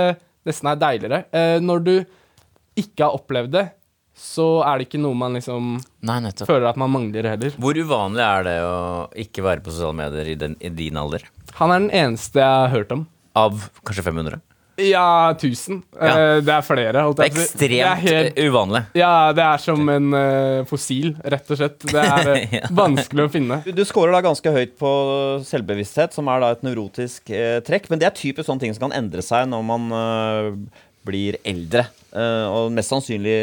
nesten 0.48 0.72
er 0.72 0.80
deiligere. 0.80 1.20
Uh, 1.36 1.60
når 1.62 1.84
du 1.84 1.94
ikke 2.80 3.04
har 3.04 3.18
opplevd 3.20 3.52
det, 3.54 3.66
så 4.20 4.48
er 4.68 4.80
det 4.82 4.90
ikke 4.90 5.00
noe 5.02 5.16
man 5.18 5.38
liksom 5.40 5.78
Nei, 6.06 6.20
føler 6.44 6.68
at 6.74 6.80
man 6.80 6.92
mangler 6.92 7.32
heller. 7.32 7.56
Hvor 7.60 7.78
uvanlig 7.80 8.26
er 8.26 8.46
det 8.50 8.58
å 8.68 8.76
ikke 9.26 9.46
være 9.46 9.64
på 9.66 9.72
sosiale 9.74 9.96
medier 10.02 10.34
i, 10.34 10.36
den, 10.40 10.58
i 10.60 10.70
din 10.76 11.00
alder? 11.00 11.24
Han 11.62 11.72
er 11.74 11.86
den 11.88 11.92
eneste 12.06 12.44
jeg 12.44 12.62
har 12.66 12.72
hørt 12.76 12.92
om. 12.96 13.08
Av 13.40 13.66
kanskje 13.88 14.04
500? 14.10 14.42
Ja, 14.80 15.32
1000. 15.36 15.82
Ja. 16.00 16.12
Eh, 16.14 16.38
det 16.48 16.54
er 16.56 16.64
flere. 16.64 17.02
holdt 17.04 17.18
Det 17.20 17.26
er 17.26 17.32
ekstremt 17.34 17.60
Det 17.74 17.80
er 17.84 18.00
helt, 18.00 18.38
uvanlig. 18.48 18.82
ja, 18.96 19.10
det 19.36 19.44
er 19.44 19.60
som 19.60 19.90
en 19.92 20.08
uh, 20.16 20.62
fossil, 20.70 21.10
rett 21.20 21.52
og 21.52 21.60
slett. 21.60 21.84
Det 21.84 22.04
er 22.06 22.30
eh, 22.36 22.54
Ja. 22.62 22.70
vanskelig 22.80 23.26
å 23.26 23.32
finne. 23.34 23.58
Du, 23.66 23.74
du 23.76 23.84
scorer 23.88 24.16
da 24.16 24.22
ganske 24.24 24.54
høyt 24.56 24.78
på 24.80 24.92
selvbevissthet, 25.50 26.16
som 26.16 26.32
er 26.32 26.44
da 26.46 26.54
et 26.56 26.64
nevrotisk 26.64 27.28
eh, 27.36 27.58
trekk. 27.68 27.90
Men 27.92 28.00
det 28.00 28.08
er 28.08 28.16
typisk 28.16 28.48
sånne 28.48 28.64
ting 28.64 28.76
som 28.78 28.88
kan 28.88 28.96
endre 29.02 29.26
seg 29.26 29.50
når 29.52 29.68
man 29.68 29.90
eh, 30.00 30.50
blir 31.08 31.38
eldre. 31.48 31.86
Eh, 32.10 32.46
og 32.50 32.72
mest 32.74 32.90
sannsynlig 32.90 33.36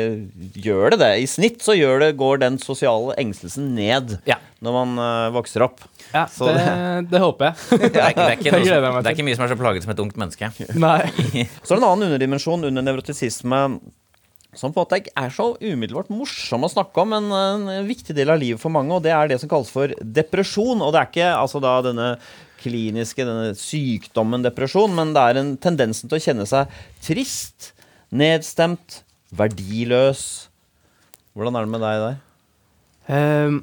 gjør 0.59 0.95
det 0.95 1.01
det. 1.03 1.11
I 1.23 1.27
snitt 1.31 1.63
så 1.63 1.77
det, 1.77 2.13
går 2.19 2.41
den 2.43 2.59
sosiale 2.63 3.15
engstelsen 3.23 3.75
ned 3.77 4.17
Ja. 4.27 4.39
når 4.61 4.75
man 4.75 5.03
eh, 5.03 5.35
vokser 5.37 5.63
opp. 5.67 5.85
Ja, 6.13 6.27
Så 6.27 6.51
det, 6.51 6.65
det 7.11 7.21
håper 7.23 7.53
jeg. 7.53 7.81
Det 7.93 8.01
er, 8.03 8.15
det, 8.17 8.25
er 8.25 8.33
ikke 8.39 8.51
Det 8.51 8.65
noe, 8.65 9.03
det 9.03 9.11
er 9.11 9.15
ikke 9.15 9.29
mye 9.29 9.39
som 9.39 9.47
er 9.47 9.53
så 9.55 9.61
plaget 9.61 9.87
som 9.87 9.95
et 9.95 10.03
ungt 10.03 10.19
menneske. 10.19 10.51
Nei. 10.87 11.05
Så 11.63 11.75
er 11.75 11.77
det 11.77 11.83
en 11.83 11.91
annen 11.93 12.09
underdimensjon 12.11 12.67
under 12.71 12.87
nevrotisisme 12.87 13.63
som 14.57 14.73
på 14.73 14.81
en 14.81 14.87
måte 14.87 14.99
er 15.21 15.33
så 15.37 15.51
umiddelbart 15.61 16.09
morsom 16.09 16.63
å 16.65 16.71
snakke 16.73 17.03
om, 17.03 17.11
men 17.13 17.27
en 17.69 17.85
viktig 17.85 18.15
del 18.17 18.31
av 18.33 18.39
livet 18.41 18.57
for 18.63 18.73
mange, 18.73 18.89
og 18.97 19.03
det 19.05 19.13
er 19.13 19.29
det 19.29 19.37
som 19.43 19.51
kalles 19.53 19.69
for 19.69 19.93
depresjon. 20.01 20.81
Og 20.81 20.95
det 20.95 21.03
er 21.03 21.11
ikke 21.11 21.27
altså 21.37 21.61
da 21.61 21.75
denne 21.85 22.07
kliniske, 22.67 23.25
denne 23.25 23.55
sykdommen 23.59 24.45
depresjon, 24.45 24.93
men 24.97 25.15
det 25.15 25.23
er 25.23 25.41
en 25.41 25.55
tendensen 25.63 26.11
til 26.11 26.19
å 26.19 26.25
kjenne 26.27 26.47
seg 26.51 26.73
trist, 27.07 27.73
nedstemt, 28.11 29.01
verdiløs. 29.37 30.23
Hvordan 31.37 31.57
er 31.57 31.67
det 31.67 31.75
med 31.75 31.85
deg 31.87 32.05
der? 32.05 32.23
Um, 33.07 33.61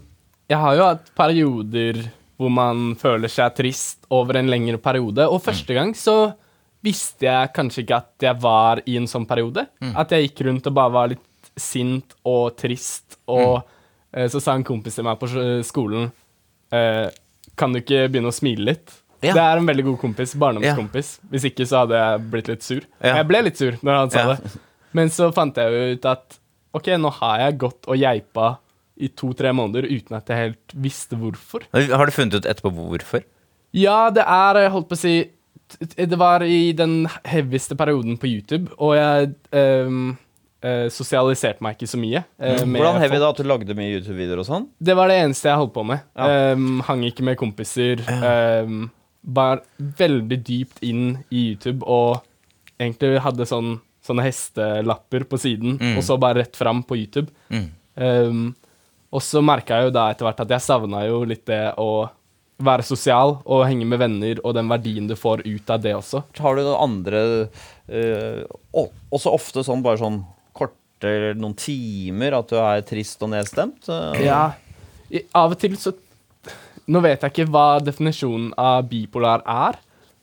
jeg 0.48 0.60
har 0.60 0.78
jo 0.78 0.88
hatt 0.88 1.10
perioder 1.18 2.04
hvor 2.40 2.52
man 2.54 2.94
føler 3.00 3.32
seg 3.32 3.54
trist 3.58 4.08
over 4.14 4.40
en 4.40 4.50
lengre 4.52 4.80
periode, 4.82 5.28
og 5.28 5.44
første 5.44 5.76
gang 5.76 5.94
så 5.98 6.34
visste 6.84 7.30
jeg 7.30 7.52
kanskje 7.56 7.84
ikke 7.86 8.00
at 8.02 8.26
jeg 8.26 8.40
var 8.44 8.82
i 8.90 8.98
en 9.00 9.08
sånn 9.08 9.28
periode. 9.30 9.68
At 9.96 10.12
jeg 10.12 10.28
gikk 10.28 10.44
rundt 10.50 10.68
og 10.68 10.76
bare 10.76 10.94
var 10.94 11.14
litt 11.14 11.52
sint 11.60 12.16
og 12.28 12.58
trist, 12.60 13.20
og 13.30 13.62
eh, 14.12 14.28
så 14.32 14.42
sa 14.44 14.58
en 14.58 14.66
kompis 14.68 14.98
til 14.98 15.06
meg 15.08 15.20
på 15.22 15.30
skolen 15.64 16.10
eh, 16.74 17.08
Kan 17.60 17.74
du 17.76 17.80
ikke 17.82 18.08
begynne 18.10 18.32
å 18.32 18.36
smile 18.36 18.66
litt? 18.72 18.94
Ja. 19.24 19.32
Det 19.38 19.44
er 19.44 19.60
en 19.62 19.68
veldig 19.70 19.86
god 19.88 20.00
kompis, 20.02 20.34
barndomskompis. 20.36 21.14
Hvis 21.32 21.46
ikke 21.48 21.66
så 21.70 21.84
hadde 21.84 22.00
jeg 22.02 22.24
blitt 22.34 22.50
litt 22.52 22.66
sur. 22.66 22.82
Ja. 23.00 23.14
Jeg 23.22 23.28
ble 23.30 23.44
litt 23.46 23.60
sur 23.62 23.78
når 23.82 24.00
han 24.02 24.12
sa 24.12 24.20
Ja. 24.20 24.34
det. 24.36 24.52
Men 24.94 25.10
så 25.10 25.30
fant 25.34 25.56
jeg 25.58 25.72
jo 25.72 25.94
ut 25.96 26.06
at 26.12 26.40
ok, 26.76 26.88
nå 27.00 27.12
har 27.22 27.40
jeg 27.46 27.58
gått 27.62 27.88
og 27.88 27.98
geipa 27.98 28.58
i 29.00 29.08
to-tre 29.10 29.54
måneder 29.56 29.88
uten 29.90 30.18
at 30.18 30.28
jeg 30.30 30.38
helt 30.38 30.76
visste 30.76 31.18
hvorfor. 31.18 31.64
Har 31.74 32.06
du 32.06 32.12
funnet 32.14 32.36
ut 32.36 32.46
etterpå 32.50 32.74
hvorfor? 32.76 33.24
Ja, 33.74 34.10
det 34.14 34.22
er, 34.28 34.60
jeg 34.66 34.74
holdt 34.76 34.90
på 34.92 34.98
å 35.00 35.02
si 35.02 35.16
Det 35.98 36.18
var 36.20 36.44
i 36.46 36.72
den 36.78 37.08
heavyeste 37.26 37.74
perioden 37.80 38.20
på 38.22 38.28
YouTube, 38.30 38.70
og 38.78 38.94
jeg 38.94 39.32
ehm, 39.58 40.18
eh, 40.64 40.88
sosialiserte 40.94 41.64
meg 41.66 41.76
ikke 41.78 41.90
så 41.92 42.00
mye. 42.02 42.24
Uh, 42.40 42.64
Hvordan 42.64 43.00
heavy 43.04 43.20
da 43.22 43.30
at 43.34 43.40
du 43.42 43.48
lagde 43.48 43.76
mye 43.78 43.98
YouTube-videoer 43.98 44.42
og 44.44 44.48
sånn? 44.50 44.68
Det 44.80 44.96
var 44.98 45.12
det 45.12 45.20
eneste 45.26 45.50
jeg 45.52 45.60
holdt 45.62 45.74
på 45.76 45.84
med. 45.92 46.04
Ja. 46.18 46.54
Um, 46.56 46.82
hang 46.88 47.04
ikke 47.08 47.26
med 47.28 47.38
kompiser. 47.42 48.02
Um, 48.08 48.88
var 49.24 49.62
veldig 49.78 50.40
dypt 50.44 50.82
inn 50.84 51.18
i 51.32 51.46
YouTube 51.54 51.86
og 51.88 52.24
egentlig 52.82 53.22
hadde 53.24 53.46
sånn, 53.48 53.78
sånne 54.04 54.26
hestelapper 54.26 55.24
på 55.32 55.38
siden, 55.40 55.78
Mm. 55.80 55.94
og 55.98 56.04
så 56.04 56.18
bare 56.20 56.42
rett 56.42 56.58
fram 56.60 56.82
på 56.84 56.98
YouTube. 57.00 57.32
Mm. 57.54 57.70
Um, 57.96 58.44
og 59.14 59.22
så 59.22 59.40
merka 59.46 59.78
jeg 59.78 59.88
jo 59.92 59.94
da 59.96 60.10
etter 60.12 60.26
hvert 60.28 60.42
at 60.44 60.50
jeg 60.56 60.66
savna 60.66 61.06
jo 61.08 61.22
litt 61.30 61.46
det 61.46 61.76
å 61.80 62.10
være 62.64 62.84
sosial 62.86 63.38
og 63.46 63.64
henge 63.68 63.86
med 63.86 64.00
venner, 64.02 64.40
og 64.44 64.56
den 64.58 64.68
verdien 64.72 65.08
du 65.08 65.16
får 65.20 65.44
ut 65.46 65.70
av 65.74 65.82
det 65.84 65.94
også. 65.96 66.24
Har 66.40 66.56
du 66.56 66.64
noen 66.64 66.84
andre 66.86 67.22
uh, 67.92 68.44
Også 69.14 69.32
ofte 69.34 69.64
sånn 69.66 69.84
bare 69.86 70.00
sånn 70.02 70.24
korte 71.04 71.40
noen 71.40 71.56
timer 71.58 72.38
at 72.38 72.50
du 72.50 72.58
er 72.60 72.84
trist 72.88 73.22
og 73.24 73.32
nedstemt? 73.34 73.90
Ja, 74.22 74.54
i, 75.12 75.24
av 75.36 75.54
og 75.54 75.60
til 75.62 75.78
så 75.78 75.94
Nå 76.84 77.00
vet 77.00 77.22
jeg 77.24 77.32
ikke 77.32 77.48
hva 77.48 77.80
definisjonen 77.80 78.50
av 78.60 78.90
bipolar 78.90 79.40
er, 79.48 79.78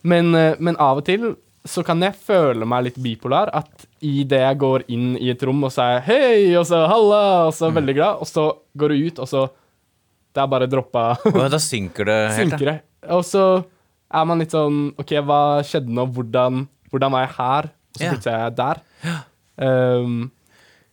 men, 0.04 0.34
eh, 0.36 0.58
men 0.60 0.76
av 0.76 0.98
og 1.00 1.06
til 1.06 1.30
så 1.64 1.80
kan 1.84 2.02
jeg 2.04 2.18
føle 2.20 2.66
meg 2.68 2.82
litt 2.84 2.98
bipolar. 3.00 3.48
At 3.56 3.86
idet 4.04 4.42
jeg 4.42 4.58
går 4.60 4.84
inn 4.92 5.14
i 5.16 5.30
et 5.32 5.40
rom 5.40 5.64
og 5.64 5.72
sier 5.72 6.02
hei, 6.04 6.52
og 6.58 6.66
så 6.68 6.82
halla, 6.84 7.46
og 7.46 7.54
så 7.56 7.70
veldig 7.72 7.94
glad, 7.96 8.20
og 8.20 8.28
så 8.28 8.44
går 8.76 8.92
du 8.92 9.06
ut, 9.06 9.22
og 9.24 9.28
så 9.30 9.46
Det 10.34 10.42
er 10.42 10.46
bare 10.52 10.68
droppa 10.70 11.16
Og 11.32 11.48
da 11.50 11.58
synker 11.58 12.04
det 12.04 12.18
helt. 12.36 12.52
synker 12.52 12.66
det. 12.68 12.76
Og 13.08 13.24
så 13.24 13.64
er 14.12 14.26
man 14.28 14.38
litt 14.38 14.52
sånn 14.52 14.92
OK, 15.00 15.16
hva 15.24 15.62
skjedde 15.64 15.90
nå? 15.96 16.04
Hvordan, 16.12 16.66
hvordan 16.92 17.16
var 17.16 17.24
jeg 17.24 17.32
her? 17.38 17.70
Og 17.72 17.96
så 17.96 18.12
plutselig 18.12 18.34
er 18.36 18.44
jeg 18.44 18.56
der. 18.60 18.84
Um, 19.56 20.30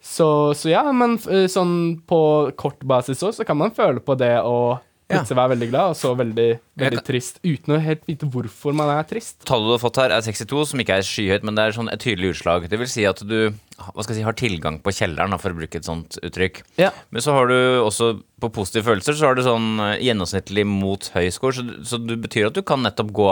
så, 0.07 0.27
så 0.55 0.71
ja, 0.71 0.85
men 0.95 1.17
eh, 1.27 1.45
sånn 1.51 1.73
på 2.07 2.19
kort 2.59 2.79
basis 2.87 3.23
òg, 3.27 3.35
så 3.35 3.45
kan 3.47 3.59
man 3.59 3.73
føle 3.75 3.99
på 4.03 4.15
det 4.19 4.37
å 4.41 4.77
Ja. 5.07 5.21
plutselig 5.21 5.37
være 5.39 5.51
veldig 5.53 5.67
glad, 5.71 5.89
og 5.93 5.95
så 5.95 6.09
veldig, 6.19 6.45
veldig 6.81 7.01
trist, 7.07 7.37
uten 7.39 7.77
å 7.77 7.79
helt 7.79 8.01
vite 8.09 8.27
hvorfor 8.27 8.73
man 8.75 8.89
er 8.91 9.05
trist. 9.07 9.37
Tallet 9.47 9.69
du 9.69 9.71
har 9.71 9.79
fått 9.79 9.99
her, 10.01 10.11
er 10.11 10.25
62, 10.25 10.65
som 10.67 10.81
ikke 10.83 10.97
er 10.99 11.05
skyhøyt, 11.07 11.45
men 11.47 11.55
det 11.55 11.63
er 11.63 11.75
sånn 11.77 11.87
et 11.93 12.01
tydelig 12.03 12.33
utslag. 12.33 12.65
Det 12.67 12.79
vil 12.81 12.89
si 12.91 13.05
at 13.07 13.21
du 13.23 13.37
hva 13.77 14.03
skal 14.03 14.11
jeg 14.15 14.19
si, 14.19 14.25
har 14.27 14.35
tilgang 14.35 14.81
på 14.83 14.91
kjelleren, 14.91 15.37
for 15.39 15.55
å 15.55 15.59
bruke 15.61 15.79
et 15.79 15.87
sånt 15.87 16.17
uttrykk. 16.27 16.59
Ja. 16.81 16.89
Men 17.15 17.23
så 17.23 17.31
har 17.37 17.47
du 17.47 17.55
også 17.85 18.17
på 18.43 18.49
positive 18.51 18.83
følelser 18.89 19.15
så 19.15 19.29
har 19.29 19.37
du 19.39 19.45
sånn 19.47 19.79
eh, 19.79 19.95
gjennomsnittlig 20.09 20.65
mot 20.67 21.07
høy 21.15 21.29
score, 21.31 21.55
så, 21.55 21.63
så 21.87 22.01
det 22.03 22.19
betyr 22.27 22.49
at 22.49 22.57
du 22.59 22.63
kan 22.67 22.83
nettopp 22.83 23.13
gå 23.15 23.29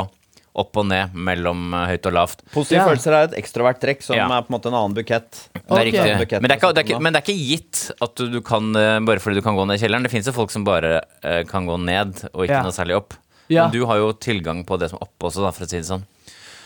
opp 0.55 0.77
og 0.79 0.85
ned 0.88 1.13
mellom 1.13 1.74
eh, 1.75 1.85
høyt 1.93 2.05
og 2.09 2.13
lavt. 2.15 2.43
Positive 2.53 2.79
Ja. 2.81 2.88
følelser 2.89 3.12
er 3.17 3.24
et 3.29 3.35
ekstrovert 3.41 3.79
trekk 3.83 4.01
som 4.05 4.15
Ja. 4.15 4.25
er 4.27 4.41
på 4.45 4.50
en 4.53 4.55
måte 4.57 4.69
en 4.71 4.77
annen 4.79 4.95
bukett. 4.95 5.29
Det 5.53 5.62
er 5.67 5.85
riktig. 5.89 6.15
Bukett 6.24 6.41
Men 6.41 6.50
det 6.50 6.55
er, 6.55 6.59
ikke, 6.62 6.74
det, 6.74 6.81
er 6.83 6.88
ikke, 6.89 7.01
men 7.01 7.13
det 7.13 7.19
er 7.21 7.25
ikke 7.27 7.47
gitt 7.50 7.83
at 8.01 8.15
du, 8.15 8.25
du 8.31 8.41
kan 8.45 8.71
eh, 8.75 9.00
bare 9.07 9.19
fordi 9.24 9.35
du 9.41 9.45
kan 9.45 9.55
gå 9.59 9.65
ned 9.67 9.75
i 9.79 9.83
kjelleren. 9.85 10.03
Det 10.07 10.12
fins 10.15 10.27
jo 10.31 10.35
folk 10.35 10.51
som 10.51 10.63
bare 10.67 11.01
uh, 11.24 11.43
kan 11.50 11.65
gå 11.67 11.75
ned 11.83 12.25
og 12.33 12.45
ikke 12.47 12.59
Ja. 12.59 12.63
noe 12.63 12.71
særlig 12.75 12.95
opp. 12.97 13.13
Ja. 13.50 13.67
Men 13.67 13.71
du 13.75 13.85
har 13.85 13.97
jo 14.01 14.12
tilgang 14.13 14.63
på 14.65 14.79
det 14.81 14.89
som 14.89 14.97
er 15.00 15.05
oppe 15.05 15.27
også, 15.29 15.43
da, 15.45 15.51
for 15.51 15.65
å 15.65 15.69
si 15.69 15.77
det 15.77 15.85
sånn. 15.91 16.05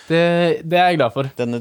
Det, 0.09 0.61
det 0.65 0.77
er 0.79 0.87
jeg 0.89 0.97
glad 0.97 1.13
for. 1.13 1.27
Denne 1.37 1.59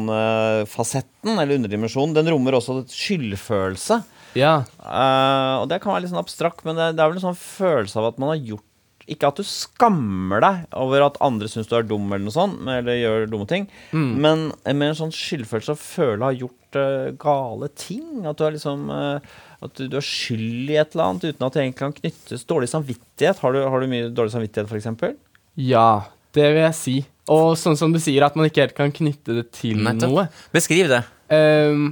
depresjonfasetten, 0.00 1.36
eller 1.38 1.54
underdimensjonen, 1.58 2.14
den 2.16 2.30
rommer 2.32 2.56
også 2.58 2.80
skyldfølelse. 2.90 4.00
Ja. 4.38 4.60
Uh, 4.82 5.62
og 5.62 5.68
det 5.70 5.80
kan 5.82 5.92
være 5.94 6.04
litt 6.06 6.12
sånn 6.12 6.22
abstrakt, 6.22 6.64
men 6.66 6.78
det, 6.78 6.92
det 6.96 7.02
er 7.04 7.10
vel 7.12 7.18
en 7.20 7.26
sånn 7.30 7.38
følelse 7.38 7.98
av 8.00 8.06
at 8.12 8.18
man 8.22 8.32
har 8.34 8.40
gjort 8.52 8.66
Ikke 9.10 9.30
at 9.30 9.40
du 9.40 9.46
skammer 9.46 10.42
deg 10.44 10.74
over 10.78 11.04
at 11.08 11.18
andre 11.24 11.48
syns 11.50 11.70
du 11.70 11.76
er 11.78 11.86
dum, 11.86 12.06
eller 12.08 12.26
noe 12.28 12.34
sånt, 12.34 12.60
eller 12.70 12.98
gjør 12.98 13.28
dumme 13.32 13.48
ting, 13.50 13.66
men 13.92 14.50
med 14.64 14.84
en 14.86 14.98
sånn 14.98 15.14
skyldfølelse 15.14 15.74
å 15.74 15.80
føle 15.80 16.20
å 16.22 16.28
ha 16.28 16.36
gjort 16.36 16.78
uh, 16.78 17.08
gale 17.18 17.70
ting. 17.74 18.22
At 18.28 18.38
du 18.38 18.44
er 18.46 18.54
liksom 18.54 18.86
uh, 18.92 19.40
At 19.60 19.74
du, 19.76 19.88
du 19.90 19.98
er 19.98 20.06
skyld 20.06 20.70
i 20.70 20.78
et 20.80 20.94
eller 20.94 21.08
annet 21.08 21.26
uten 21.26 21.46
at 21.46 21.56
det 21.56 21.64
egentlig 21.64 21.80
kan 21.82 21.96
knyttes 21.96 22.46
Dårlig 22.48 22.70
samvittighet. 22.72 23.42
Har 23.42 23.56
du, 23.56 23.60
har 23.66 23.82
du 23.82 23.90
mye 23.90 24.12
dårlig 24.14 24.36
samvittighet, 24.36 24.70
f.eks.? 24.70 25.18
ja, 25.60 26.02
det 26.36 26.46
vil 26.54 26.62
jeg 26.62 26.76
si. 26.78 26.94
Og 27.30 27.56
sånn 27.58 27.78
som 27.78 27.92
du 27.94 27.98
sier, 28.02 28.24
at 28.26 28.36
man 28.38 28.48
ikke 28.48 28.64
helt 28.64 28.76
kan 28.78 28.94
knytte 28.94 29.36
det 29.40 29.48
til 29.54 29.82
Nettopp. 29.82 30.14
noe. 30.14 30.28
Beskriv 30.54 30.90
det. 30.90 31.02
Um, 31.30 31.90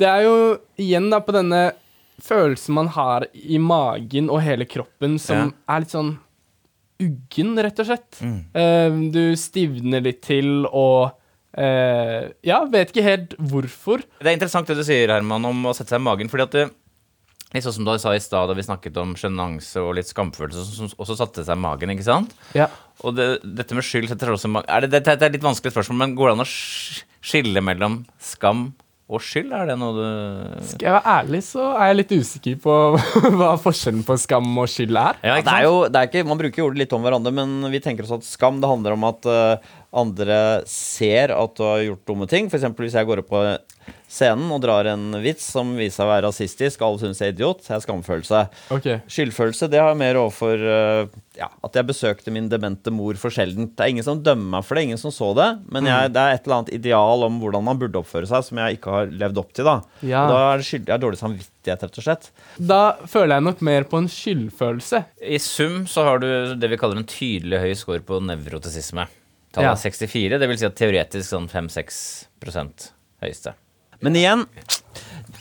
det 0.00 0.08
er 0.08 0.24
jo 0.26 0.34
igjen 0.80 1.08
da 1.12 1.20
på 1.24 1.34
denne 1.36 1.62
følelsen 2.22 2.74
man 2.74 2.90
har 2.94 3.26
i 3.32 3.60
magen 3.62 4.28
og 4.32 4.42
hele 4.44 4.66
kroppen 4.68 5.16
som 5.22 5.52
er 5.70 5.84
litt 5.84 5.94
sånn 5.94 6.16
uggen, 7.02 7.54
rett 7.62 7.78
og 7.82 7.88
slett. 7.88 8.18
Mm. 8.24 8.38
Ehm, 8.58 9.00
du 9.14 9.22
stivner 9.38 10.02
litt 10.04 10.20
til 10.26 10.66
og 10.66 11.14
eh, 11.54 12.28
Ja, 12.46 12.64
vet 12.70 12.92
ikke 12.92 13.06
helt 13.06 13.38
hvorfor. 13.38 14.02
Det 14.18 14.30
er 14.30 14.36
interessant 14.38 14.68
det 14.70 14.78
du 14.78 14.84
sier, 14.86 15.10
Herman, 15.14 15.46
om 15.48 15.70
å 15.70 15.74
sette 15.76 15.94
seg 15.94 16.02
i 16.02 16.06
magen. 16.08 16.30
fordi 16.32 16.46
at 16.48 16.58
det, 16.58 16.68
Litt 17.48 17.64
sånn 17.64 17.78
som 17.78 17.86
du 17.86 17.94
sa 17.96 18.10
i 18.12 18.20
stad 18.20 18.50
da 18.50 18.52
vi 18.52 18.60
snakket 18.66 18.98
om 19.00 19.14
sjenanse 19.16 19.80
og 19.80 19.94
litt 19.96 20.10
skamfølelse, 20.10 20.66
som 20.68 20.90
også 21.00 21.14
satte 21.16 21.46
seg 21.46 21.56
i 21.56 21.62
magen. 21.62 21.88
ikke 21.94 22.04
sant? 22.04 22.34
Ja. 22.52 22.66
Og 23.00 23.14
det, 23.16 23.38
dette 23.40 23.72
med 23.78 23.86
skyld 23.88 24.10
setter 24.10 24.28
seg 24.28 24.36
også 24.36 24.50
i 24.50 24.52
magen. 24.58 24.68
Er 24.68 24.84
det, 24.84 24.90
det, 24.92 25.14
det 25.16 25.24
er 25.24 25.32
litt 25.32 25.46
vanskelig 25.46 25.72
spørsmål, 25.72 25.96
men 26.02 26.12
går 26.18 26.28
det 26.28 26.34
an 26.36 26.44
å 26.44 26.50
skille 27.24 27.62
mellom 27.64 28.02
skam 28.20 28.66
og 29.08 29.22
skyld? 29.24 29.52
Er 29.56 29.70
det 29.70 29.76
noe 29.80 29.94
du 29.96 30.64
Skal 30.68 30.84
jeg 30.90 30.94
være 30.98 31.14
ærlig, 31.14 31.40
så 31.46 31.64
er 31.72 31.90
jeg 31.90 31.98
litt 32.02 32.14
usikker 32.18 32.58
på 32.64 32.74
hva 33.38 33.54
forskjellen 33.60 34.04
på 34.04 34.18
skam 34.20 34.50
og 34.60 34.68
skyld 34.68 35.00
er. 35.00 35.20
Ja, 35.24 35.38
det 35.40 35.54
er 35.54 35.64
jo, 35.64 35.78
det 35.88 36.00
er 36.00 36.10
ikke, 36.10 36.26
man 36.28 36.40
bruker 36.40 36.62
jo 36.62 36.68
ordet 36.68 36.82
litt 36.84 36.96
om 36.96 37.06
hverandre, 37.06 37.32
men 37.40 37.70
vi 37.72 37.80
tenker 37.84 38.04
oss 38.04 38.16
at 38.18 38.28
skam 38.28 38.60
det 38.60 38.68
handler 38.68 38.98
om 38.98 39.08
at 39.08 39.28
eh, 39.32 39.72
andre 39.96 40.62
ser 40.68 41.32
at 41.32 41.56
du 41.56 41.64
har 41.64 41.82
gjort 41.86 42.06
dumme 42.08 42.28
ting. 42.28 42.50
F.eks. 42.50 42.66
hvis 42.76 42.96
jeg 42.98 43.08
går 43.08 43.22
opp 43.22 43.30
på 43.32 43.42
scenen 44.08 44.48
og 44.52 44.60
drar 44.64 44.88
en 44.88 45.18
vits 45.24 45.44
som 45.52 45.74
viser 45.76 45.98
seg 45.98 46.06
å 46.06 46.10
være 46.10 46.24
rasistisk, 46.26 46.82
alle 46.84 47.00
syns 47.00 47.20
jeg 47.20 47.32
er 47.32 47.34
idiot, 47.36 47.62
det 47.64 47.74
er 47.76 47.82
skamfølelse. 47.84 48.42
Okay. 48.74 49.00
Skyldfølelse 49.08 49.68
det 49.72 49.80
har 49.80 49.92
jeg 49.92 50.00
mer 50.00 50.18
overfor 50.20 50.64
eh, 50.64 51.16
ja, 51.38 51.48
at 51.64 51.76
jeg 51.76 51.88
besøkte 51.88 52.32
min 52.34 52.48
demente 52.52 52.92
mor 52.92 53.18
for 53.20 53.32
sjeldent. 53.32 53.74
Det 53.76 53.84
er 53.84 53.92
ingen 53.94 54.06
som 54.06 54.22
dømmer 54.24 54.58
meg 54.58 54.66
for 54.68 54.76
det, 54.76 54.86
ingen 54.88 55.00
som 55.00 55.12
så 55.14 55.30
det, 55.36 55.48
men 55.72 55.88
jeg, 55.88 56.12
det 56.16 56.24
er 56.24 56.36
et 56.36 56.48
eller 56.48 56.58
annet 56.58 56.74
ideal 56.78 57.26
om 57.28 57.38
hvordan 57.42 57.68
man 57.68 57.80
burde 57.80 58.00
oppføre 58.00 58.28
seg, 58.28 58.48
som 58.48 58.60
jeg 58.60 58.78
ikke 58.78 58.96
har 58.96 59.12
levd 59.24 59.42
opp 59.44 59.52
til. 59.56 59.68
Da 59.68 59.76
Ja. 60.04 60.24
Da 60.28 60.40
er 60.52 60.60
det 60.60 60.68
skyld, 60.68 60.88
jeg 60.88 60.94
har 60.96 61.04
dårlig 61.04 61.20
samvittighet, 61.20 61.84
rett 61.84 62.00
og 62.00 62.08
slett. 62.08 62.30
Da 62.72 62.82
føler 63.08 63.36
jeg 63.38 63.48
nok 63.48 63.64
mer 63.68 63.88
på 63.88 64.00
en 64.00 64.10
skyldfølelse. 64.12 65.04
I 65.36 65.40
sum 65.42 65.84
så 65.88 66.04
har 66.08 66.24
du 66.24 66.28
det 66.60 66.72
vi 66.72 66.80
kaller 66.80 67.00
en 67.00 67.08
tydelig 67.08 67.60
høy 67.64 67.72
score 67.76 68.04
på 68.04 68.20
nevrotisisme. 68.24 69.08
Tallet 69.58 69.66
Ja. 69.66 69.74
er 69.74 69.82
64, 69.82 70.38
det 70.38 70.48
vil 70.50 70.60
si 70.60 70.68
at 70.68 70.76
teoretisk 70.78 71.26
sånn 71.26 71.48
5-6 71.50 72.92
høyeste. 73.18 73.54
Men 74.04 74.14
igjen, 74.14 74.44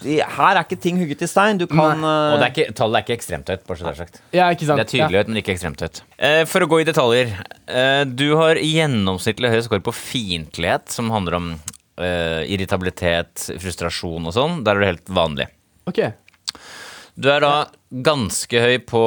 de, 0.01 0.17
her 0.21 0.57
er 0.57 0.63
ikke 0.63 0.79
ting 0.81 0.97
hugget 0.97 1.21
i 1.21 1.29
stein. 1.29 1.59
Du 1.61 1.67
kan 1.69 2.01
uh... 2.01 2.33
Og 2.33 2.41
det 2.41 2.47
er 2.47 2.53
ikke, 2.53 2.73
tallet 2.77 2.99
er 2.99 3.05
ikke 3.05 3.17
ekstremt 3.19 3.49
høyt, 3.53 3.63
bare 3.67 3.77
så 3.77 3.85
det 3.85 3.91
er 3.91 3.99
sagt. 4.01 4.21
Ja, 4.33 4.47
ikke 4.53 4.65
sant? 4.65 4.81
Det 4.81 4.85
er 4.87 4.91
tydelig 4.93 5.21
høyt, 5.21 5.29
men 5.29 5.41
ikke 5.43 5.53
ekstremt 5.53 5.83
høyt. 5.85 6.01
Uh, 6.17 6.41
for 6.49 6.65
å 6.65 6.69
gå 6.71 6.81
i 6.81 6.87
detaljer. 6.87 7.33
Uh, 7.69 8.03
du 8.09 8.27
har 8.39 8.61
gjennomsnittlig 8.61 9.53
høy 9.53 9.59
score 9.65 9.85
på 9.85 9.93
fiendtlighet, 9.93 10.89
som 10.93 11.13
handler 11.13 11.37
om 11.37 11.51
eh, 12.01 12.43
irritabilitet, 12.53 13.49
frustrasjon 13.61 14.29
og 14.29 14.35
sånn. 14.35 14.59
Der 14.65 14.77
er 14.77 14.83
det 14.83 14.91
helt 14.93 15.13
vanlig. 15.17 15.49
Ok. 15.89 16.01
Du 17.17 17.29
er 17.33 17.41
da 17.41 17.53
ganske 18.05 18.61
høy 18.61 18.77
på 18.85 19.03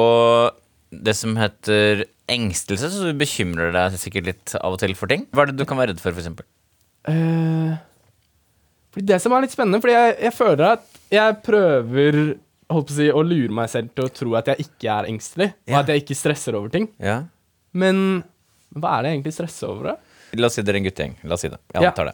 det 0.91 1.15
som 1.15 1.37
heter 1.39 2.05
engstelse, 2.31 2.89
så 2.93 3.09
du 3.11 3.17
bekymrer 3.19 3.73
deg 3.75 3.97
sikkert 3.99 4.29
litt 4.29 4.53
av 4.59 4.75
og 4.77 4.79
til 4.81 4.95
for 4.97 5.11
ting. 5.11 5.25
Hva 5.35 5.43
er 5.45 5.51
det 5.51 5.59
du 5.61 5.65
kan 5.69 5.79
være 5.79 5.93
redd 5.93 6.01
for, 6.03 6.15
f.eks.? 6.15 6.45
Eh, 7.11 7.75
fordi 8.91 9.05
det 9.09 9.19
som 9.23 9.33
er 9.35 9.45
litt 9.45 9.53
spennende, 9.55 9.79
fordi 9.83 9.95
jeg, 9.95 10.15
jeg 10.27 10.35
føler 10.35 10.65
at 10.73 10.87
jeg 11.11 11.37
prøver 11.45 12.17
å, 12.71 12.81
si, 12.91 13.07
å 13.11 13.21
lure 13.23 13.55
meg 13.55 13.69
selv 13.71 13.91
til 13.95 14.07
å 14.07 14.13
tro 14.15 14.35
at 14.39 14.51
jeg 14.51 14.65
ikke 14.67 14.95
er 14.99 15.09
engstelig, 15.11 15.49
og 15.67 15.73
Ja. 15.75 15.79
at 15.83 15.91
jeg 15.91 16.03
ikke 16.03 16.17
stresser 16.19 16.55
over 16.59 16.71
ting. 16.73 16.87
Ja. 17.03 17.21
Men 17.73 18.23
hva 18.75 18.97
er 18.97 19.03
det 19.03 19.11
jeg 19.11 19.19
egentlig 19.19 19.35
stresser 19.37 19.71
over? 19.71 19.91
da? 19.91 19.95
La 20.39 20.47
oss 20.47 20.55
si 20.55 20.63
dere 20.63 20.79
er 20.79 20.83
en 20.83 20.87
guttegjeng. 20.87 21.15
La 21.27 21.35
oss 21.35 21.41
si 21.43 21.49
det. 21.51 21.59
Jeg 21.75 21.83
Ja. 21.83 21.91
det. 21.91 22.13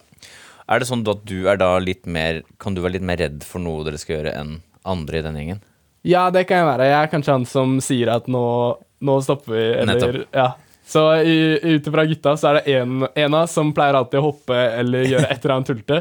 Er 0.68 0.80
det 0.80 0.88
sånn 0.90 1.06
at 1.08 1.24
du 1.26 1.48
er 1.48 1.56
da 1.58 1.78
litt 1.80 2.06
mer 2.06 2.42
Kan 2.60 2.74
du 2.76 2.82
være 2.82 2.94
litt 2.98 3.06
mer 3.06 3.16
redd 3.18 3.44
for 3.46 3.60
noe 3.60 3.86
dere 3.86 3.98
skal 4.02 4.18
gjøre, 4.18 4.34
enn 4.36 4.62
andre 4.86 5.20
i 5.20 5.22
den 5.22 5.36
gjengen? 5.38 5.62
Ja, 6.04 6.30
det 6.30 6.46
kan 6.48 6.58
jeg 6.58 6.66
være. 6.68 6.88
Jeg 6.90 6.98
er 7.04 7.12
kanskje 7.12 7.32
han 7.36 7.46
som 7.46 7.78
sier 7.84 8.10
at 8.14 8.28
nå, 8.28 8.78
nå 9.00 9.20
stopper 9.22 9.54
vi, 9.54 9.66
eller 9.82 10.26
Ja. 10.36 10.54
Så 10.88 11.02
ut 11.20 11.88
ifra 11.90 12.06
gutta 12.08 12.38
så 12.40 12.48
er 12.48 12.54
det 12.62 12.76
en, 12.80 13.02
en 13.12 13.34
av 13.36 13.50
som 13.52 13.74
pleier 13.76 13.98
alltid 14.00 14.22
å 14.22 14.30
hoppe 14.30 14.56
eller 14.56 15.04
gjøre 15.04 15.28
et 15.34 15.44
eller 15.44 15.56
annet 15.58 15.68
tullete. 15.68 15.98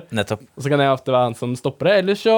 Og 0.54 0.62
så 0.62 0.70
kan 0.70 0.82
jeg 0.84 0.92
ofte 0.94 1.10
være 1.10 1.30
han 1.32 1.34
som 1.34 1.56
stopper 1.58 1.90
det, 1.90 1.94
ellers 2.04 2.22
så, 2.22 2.36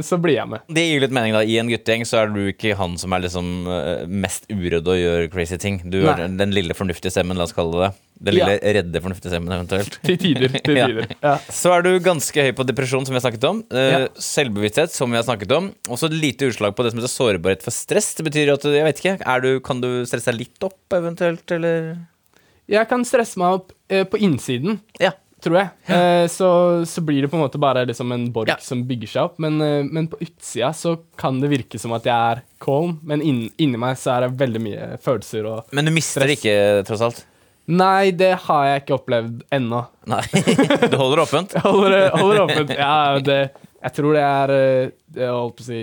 så 0.00 0.16
blir 0.22 0.38
jeg 0.38 0.48
med. 0.48 0.62
Det 0.72 0.84
gir 0.86 1.02
litt 1.04 1.12
mening, 1.12 1.34
da. 1.36 1.42
I 1.44 1.58
en 1.60 1.68
guttegjeng 1.68 2.06
så 2.08 2.22
er 2.22 2.30
du 2.32 2.40
ikke 2.48 2.72
han 2.78 2.94
som 3.00 3.12
er 3.12 3.24
liksom 3.26 3.48
eh, 3.68 4.06
mest 4.08 4.46
uredd 4.48 4.88
og 4.88 4.96
gjør 4.96 5.26
crazy 5.34 5.58
ting. 5.60 5.82
Du 5.92 5.98
er 6.08 6.22
den 6.28 6.54
lille 6.56 6.72
fornuftige 6.76 7.12
stemmen, 7.12 7.36
la 7.36 7.44
oss 7.44 7.52
kalle 7.56 7.74
det 7.76 7.82
det. 7.84 7.92
Den 8.24 8.38
Ja. 8.38 8.46
lille 8.46 8.72
redde 8.78 9.00
fornuftige 9.04 9.32
stemmen, 9.34 9.52
eventuelt. 9.52 9.98
Til 10.06 10.16
tider. 10.22 10.48
Til 10.64 10.78
tider. 10.78 11.10
Ja. 11.20 11.34
Så 11.52 11.74
er 11.74 11.82
du 11.84 11.90
ganske 12.00 12.46
høy 12.46 12.52
på 12.56 12.64
depresjon, 12.64 13.04
som 13.04 13.12
vi 13.12 13.20
har 13.20 13.26
snakket 13.26 13.44
om. 13.50 13.60
Eh, 13.74 13.90
Ja. 13.90 14.00
Selvbevissthet, 14.16 14.94
som 14.94 15.10
vi 15.12 15.18
har 15.20 15.26
snakket 15.26 15.52
om. 15.52 15.68
Også 15.92 16.08
et 16.08 16.16
lite 16.16 16.48
utslag 16.48 16.72
på 16.78 16.86
det 16.86 16.94
som 16.94 17.02
heter 17.02 17.12
sårbarhet 17.12 17.62
for 17.66 17.74
stress. 17.74 18.14
Det 18.16 18.24
betyr 18.30 18.54
at, 18.54 18.64
jeg 18.64 18.86
vet 18.86 19.02
ikke, 19.04 19.40
du, 19.44 19.50
kan 19.60 19.80
du 19.84 19.90
stresse 20.08 20.30
deg 20.32 20.46
litt 20.46 20.62
opp, 20.70 20.78
eventuelt, 20.96 21.44
eller? 21.52 21.96
Jeg 22.70 22.88
kan 22.88 23.02
stresse 23.04 23.36
meg 23.36 23.58
opp 23.58 23.72
eh, 23.92 24.06
på 24.08 24.16
innsiden, 24.24 24.78
Ja. 25.02 25.10
Tror 25.44 25.58
jeg. 25.60 25.68
Eh, 25.94 26.24
så, 26.32 26.48
så 26.88 27.02
blir 27.04 27.22
det 27.24 27.30
på 27.32 27.36
en 27.38 27.44
måte 27.44 27.60
bare 27.62 27.84
liksom 27.88 28.12
en 28.16 28.24
borg 28.34 28.48
Ja. 28.50 28.56
som 28.64 28.82
bygger 28.88 29.10
seg 29.12 29.22
opp. 29.28 29.36
Men, 29.44 29.60
eh, 29.64 29.82
men 29.84 30.08
på 30.10 30.18
utsida 30.24 30.72
så 30.76 30.96
kan 31.20 31.38
det 31.42 31.52
virke 31.52 31.78
som 31.80 31.92
at 31.96 32.08
jeg 32.08 32.14
er 32.34 32.42
calm, 32.64 32.96
men 33.04 33.22
inn, 33.24 33.44
inni 33.60 33.80
meg 33.80 33.98
så 34.00 34.16
er 34.16 34.26
det 34.26 34.38
veldig 34.40 34.64
mye 34.64 34.88
følelser 35.04 35.46
og 35.52 35.72
Men 35.76 35.88
du 35.88 35.94
mister 35.94 36.24
det 36.26 36.38
ikke, 36.40 36.56
tross 36.88 37.04
alt? 37.04 37.22
Nei, 37.64 38.10
det 38.12 38.34
har 38.44 38.64
jeg 38.68 38.82
ikke 38.82 38.96
opplevd 38.98 39.38
ennå. 39.56 39.84
Nei. 40.12 40.20
Du 40.92 40.96
holder 41.00 41.22
åpent? 41.24 41.54
Jeg 41.56 41.64
holder, 41.64 42.10
holder 42.12 42.42
åpent. 42.44 42.74
Ja, 42.76 42.96
det, 43.24 43.38
jeg 43.84 43.92
tror 43.96 44.16
det 44.16 44.24
er 44.24 44.52
eh, 44.52 44.90
Jeg 45.16 45.30
holdt 45.32 45.56
på 45.60 45.64
å 45.64 45.68
si 45.70 45.78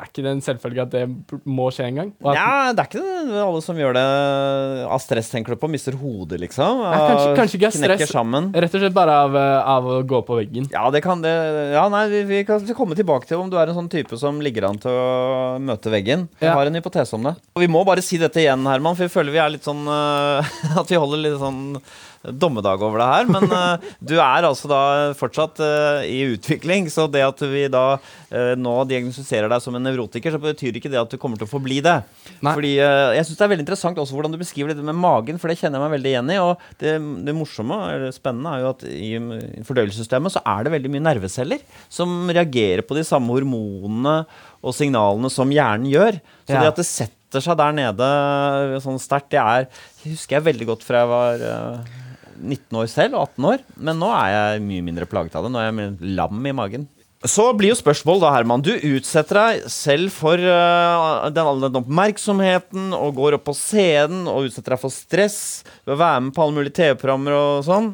Er 0.00 0.08
ikke 0.08 0.22
det 0.24 0.30
en 0.32 0.40
selvfølge 0.40 0.80
at 0.86 0.90
det 0.94 1.02
må 1.44 1.66
skje 1.76 1.84
en 1.90 1.98
gang? 2.00 2.10
Ja, 2.24 2.72
det 2.72 2.80
er 2.80 2.88
ikke 2.88 3.02
det 3.28 3.42
alle 3.44 3.60
som 3.60 3.76
gjør 3.76 3.92
det 3.98 4.04
av 4.88 5.00
stress, 5.04 5.28
tenker 5.28 5.52
du 5.52 5.60
på. 5.60 5.68
Mister 5.68 5.92
hodet, 6.00 6.38
liksom. 6.40 6.80
Ja, 6.86 7.00
kanskje- 7.10 7.34
kanskje 7.36 7.58
ikke 7.60 7.68
av 7.68 7.76
stress. 7.76 8.10
sammen. 8.14 8.48
Rett 8.56 8.74
og 8.74 8.80
slett 8.80 8.94
bare 8.96 9.12
av, 9.26 9.36
eh, 9.36 9.68
av 9.76 9.84
å 9.84 9.98
gå 10.08 10.22
på 10.24 10.38
veggen. 10.40 10.70
Ja, 10.72 10.88
det 10.90 11.02
kan 11.04 11.20
det 11.20 11.34
Ja, 11.74 11.84
nei, 11.92 12.08
vi, 12.08 12.22
vi 12.24 12.44
kan 12.48 12.64
komme 12.74 12.96
tilbake 12.96 13.26
til 13.28 13.38
om 13.42 13.50
du 13.50 13.58
er 13.60 13.68
en 13.68 13.76
sånn 13.76 13.90
type 13.92 14.16
som 14.18 14.40
ligger 14.40 14.68
an 14.70 14.78
til 14.78 14.90
å 14.90 15.60
møte 15.60 15.92
veggen. 15.92 16.28
Vi 16.40 16.46
Ja. 16.46 16.54
har 16.54 16.64
en 16.66 16.74
hypotese 16.80 17.12
om 17.14 17.22
det. 17.22 17.36
Og 17.54 17.60
vi 17.60 17.68
må 17.68 17.84
bare 17.84 18.00
si 18.02 18.16
dette 18.16 18.40
igjen, 18.40 18.64
Herman, 18.66 18.96
for 18.96 19.04
vi 19.04 19.12
føler 19.20 19.32
vi 19.32 19.38
er 19.38 19.50
litt 19.50 19.64
sånn 19.68 19.84
øh, 19.86 20.40
At 20.80 20.88
vi 20.88 20.96
holder 20.96 21.18
litt 21.28 21.38
sånn 21.38 21.76
dommedag 22.22 22.82
over 22.84 23.00
det 23.00 23.08
her. 23.08 23.28
Men 23.32 23.46
uh, 23.48 23.90
du 24.10 24.16
er 24.18 24.46
altså 24.46 24.68
da 24.70 24.80
fortsatt 25.16 25.60
uh, 25.64 26.02
i 26.04 26.20
utvikling, 26.34 26.90
så 26.92 27.06
det 27.10 27.22
at 27.24 27.40
vi 27.48 27.64
da 27.72 27.84
uh, 27.96 28.52
nå 28.60 28.74
diagnostiserer 28.90 29.48
deg 29.50 29.62
som 29.64 29.76
en 29.76 29.86
nevrotiker, 29.88 30.34
så 30.34 30.40
betyr 30.42 30.76
ikke 30.76 30.92
det 30.92 31.00
at 31.00 31.12
du 31.12 31.16
kommer 31.20 31.40
til 31.40 31.48
å 31.48 31.52
forbli 31.52 31.80
det. 31.84 31.96
Nei. 32.44 32.54
Fordi 32.56 32.72
Jeg 32.80 33.26
syns 33.26 33.38
det 33.38 33.46
er 33.46 33.52
veldig 33.54 33.64
interessant 33.64 34.00
også 34.00 34.16
hvordan 34.16 34.34
du 34.34 34.40
beskriver 34.40 34.74
det 34.74 34.84
med 34.84 34.98
magen, 34.98 35.40
for 35.40 35.50
det 35.50 35.58
kjenner 35.60 35.80
jeg 35.80 35.86
meg 35.86 35.96
veldig 35.96 36.12
igjen 36.12 36.34
i. 36.34 36.40
Og 36.44 36.66
det, 36.82 36.96
det 37.28 37.36
morsomme 37.36 37.78
eller 37.94 38.12
spennende 38.16 38.52
er 38.52 38.64
jo 38.64 38.72
at 38.74 38.84
i 38.90 39.64
fordøyelsessystemet 39.68 40.36
så 40.36 40.44
er 40.44 40.66
det 40.66 40.74
veldig 40.76 40.92
mye 40.92 41.06
nerveceller 41.08 41.64
som 41.92 42.28
reagerer 42.28 42.84
på 42.86 42.98
de 42.98 43.06
samme 43.06 43.32
hormonene 43.32 44.20
og 44.60 44.76
signalene 44.76 45.32
som 45.32 45.52
hjernen 45.52 45.88
gjør. 45.88 46.20
Så 46.44 46.52
Ja. 46.52 46.60
det 46.66 46.72
at 46.74 46.82
det 46.82 46.88
setter 46.88 47.44
seg 47.44 47.56
der 47.56 47.72
nede 47.72 48.06
sånn 48.84 49.00
sterkt, 49.00 49.30
det 49.32 49.40
er 49.40 49.68
husker 50.04 50.36
jeg 50.36 50.48
veldig 50.50 50.66
godt 50.72 50.84
fra 50.84 51.04
jeg 51.04 51.10
var 51.10 51.44
19 52.40 52.80
år 52.80 52.88
selv 52.90 53.18
og 53.18 53.28
18 53.36 53.50
år. 53.52 53.66
Men 53.76 54.00
nå 54.00 54.08
er 54.16 54.32
jeg 54.34 54.64
mye 54.66 54.86
mindre 54.88 55.08
plaget 55.10 55.36
av 55.38 55.46
det. 55.46 55.52
Nå 55.54 55.60
er 55.60 55.70
jeg 55.70 56.16
lam 56.18 56.48
i 56.48 56.56
magen. 56.56 56.88
Så 57.20 57.50
blir 57.52 57.74
jo 57.74 57.76
spørsmålet 57.76 58.22
da, 58.24 58.30
Herman. 58.32 58.62
Du 58.64 58.70
utsetter 58.72 59.36
deg 59.36 59.64
selv 59.68 60.08
for 60.14 60.40
uh, 60.40 61.26
den, 61.28 61.50
den 61.66 61.76
oppmerksomheten 61.82 62.94
og 62.96 63.18
går 63.18 63.36
opp 63.36 63.44
på 63.50 63.54
scenen 63.58 64.24
og 64.24 64.48
utsetter 64.48 64.72
deg 64.72 64.80
for 64.80 64.94
stress 64.94 65.40
ved 65.84 65.98
å 65.98 66.00
være 66.00 66.22
med 66.24 66.32
på 66.36 66.46
alle 66.46 66.56
mulige 66.56 66.78
TV-programmer 66.78 67.36
og 67.36 67.66
sånn. 67.68 67.90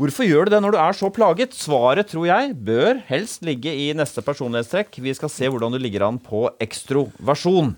Hvorfor 0.00 0.24
gjør 0.24 0.48
du 0.48 0.54
det 0.54 0.62
når 0.64 0.72
du 0.72 0.80
er 0.80 0.96
så 0.96 1.12
plaget? 1.12 1.52
Svaret, 1.52 2.08
tror 2.08 2.24
jeg, 2.30 2.56
bør 2.56 3.02
helst 3.10 3.44
ligge 3.44 3.68
i 3.68 3.90
neste 3.92 4.24
personlighetstrekk. 4.24 4.96
Vi 5.04 5.12
skal 5.18 5.34
se 5.34 5.52
hvordan 5.52 5.76
du 5.76 5.82
ligger 5.82 6.08
an 6.08 6.16
på 6.16 6.46
ekstroversjon. 6.64 7.74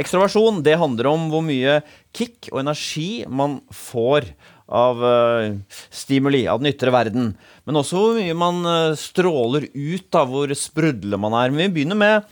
Ekstroversjon 0.00 0.62
det 0.64 0.78
handler 0.80 1.10
om 1.10 1.28
hvor 1.32 1.44
mye 1.44 1.80
kick 2.16 2.48
og 2.54 2.62
energi 2.62 3.26
man 3.28 3.58
får 3.74 4.30
av 4.70 5.02
uh, 5.02 5.50
stimuli, 5.92 6.44
av 6.48 6.62
den 6.62 6.70
ytre 6.70 6.92
verden. 6.94 7.32
Men 7.66 7.80
også 7.80 7.98
hvor 7.98 8.16
mye 8.16 8.36
man 8.38 8.62
uh, 8.64 8.98
stråler 8.98 9.66
ut, 9.74 10.08
av 10.16 10.30
hvor 10.30 10.54
sprudlende 10.56 11.20
man 11.20 11.36
er. 11.36 11.52
Men 11.52 11.66
vi 11.66 11.80
begynner 11.80 11.98
med 11.98 12.30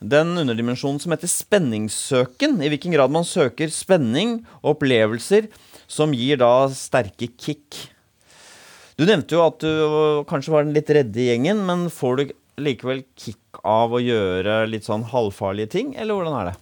den 0.00 0.32
underdimensjonen 0.40 1.00
som 1.02 1.12
heter 1.12 1.28
spenningssøken. 1.28 2.60
I 2.64 2.70
hvilken 2.72 2.94
grad 2.96 3.12
man 3.12 3.26
søker 3.28 3.72
spenning 3.74 4.38
og 4.62 4.76
opplevelser 4.76 5.50
som 5.90 6.14
gir 6.16 6.40
da 6.40 6.70
sterke 6.72 7.28
kick. 7.34 7.82
Du 8.96 9.04
nevnte 9.08 9.36
jo 9.36 9.44
at 9.44 9.60
du 9.60 9.68
øh, 9.68 10.24
kanskje 10.28 10.52
var 10.52 10.64
den 10.64 10.74
litt 10.76 10.90
redde 10.92 11.20
i 11.20 11.30
gjengen, 11.30 11.62
men 11.68 11.86
får 11.92 12.18
du 12.18 12.32
likevel 12.60 13.02
kick 13.18 13.60
av 13.64 13.94
å 13.96 14.00
gjøre 14.02 14.66
litt 14.68 14.84
sånn 14.84 15.06
halvfarlige 15.08 15.72
ting, 15.72 15.94
eller 15.96 16.16
hvordan 16.16 16.36
er 16.36 16.50
det? 16.50 16.58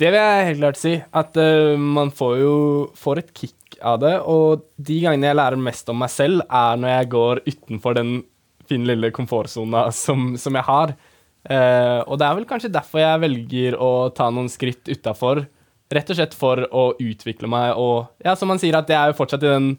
Det 0.00 0.08
vil 0.08 0.16
jeg 0.16 0.46
helt 0.48 0.62
klart 0.62 0.80
si. 0.80 0.94
At 1.12 1.36
uh, 1.36 1.76
man 1.76 2.12
får 2.16 2.34
jo 2.40 2.54
får 2.96 3.20
et 3.20 3.32
kick 3.36 3.76
av 3.84 4.00
det. 4.02 4.16
Og 4.24 4.64
de 4.80 4.98
gangene 5.04 5.28
jeg 5.28 5.38
lærer 5.40 5.60
mest 5.60 5.88
om 5.92 6.00
meg 6.00 6.12
selv, 6.12 6.44
er 6.48 6.80
når 6.80 6.94
jeg 6.94 7.10
går 7.14 7.42
utenfor 7.48 7.96
den 7.98 8.14
fine 8.70 8.88
lille 8.88 9.10
komfortsona 9.14 9.88
som, 10.02 10.32
som 10.40 10.56
jeg 10.56 10.68
har. 10.68 10.94
Uh, 11.48 12.00
og 12.04 12.18
det 12.20 12.26
er 12.26 12.36
vel 12.36 12.48
kanskje 12.48 12.72
derfor 12.72 13.02
jeg 13.02 13.22
velger 13.22 13.76
å 13.80 13.92
ta 14.16 14.28
noen 14.32 14.50
skritt 14.52 14.88
utafor. 14.90 15.44
Rett 15.90 16.12
og 16.12 16.18
slett 16.20 16.36
for 16.38 16.62
å 16.70 16.90
utvikle 17.02 17.48
meg 17.50 17.74
og 17.80 18.12
Ja, 18.22 18.36
som 18.38 18.52
man 18.52 18.60
sier, 18.62 18.76
at 18.78 18.90
jeg 18.90 18.98
er 19.00 19.10
jo 19.10 19.18
fortsatt 19.18 19.44
i 19.44 19.50
den 19.50 19.72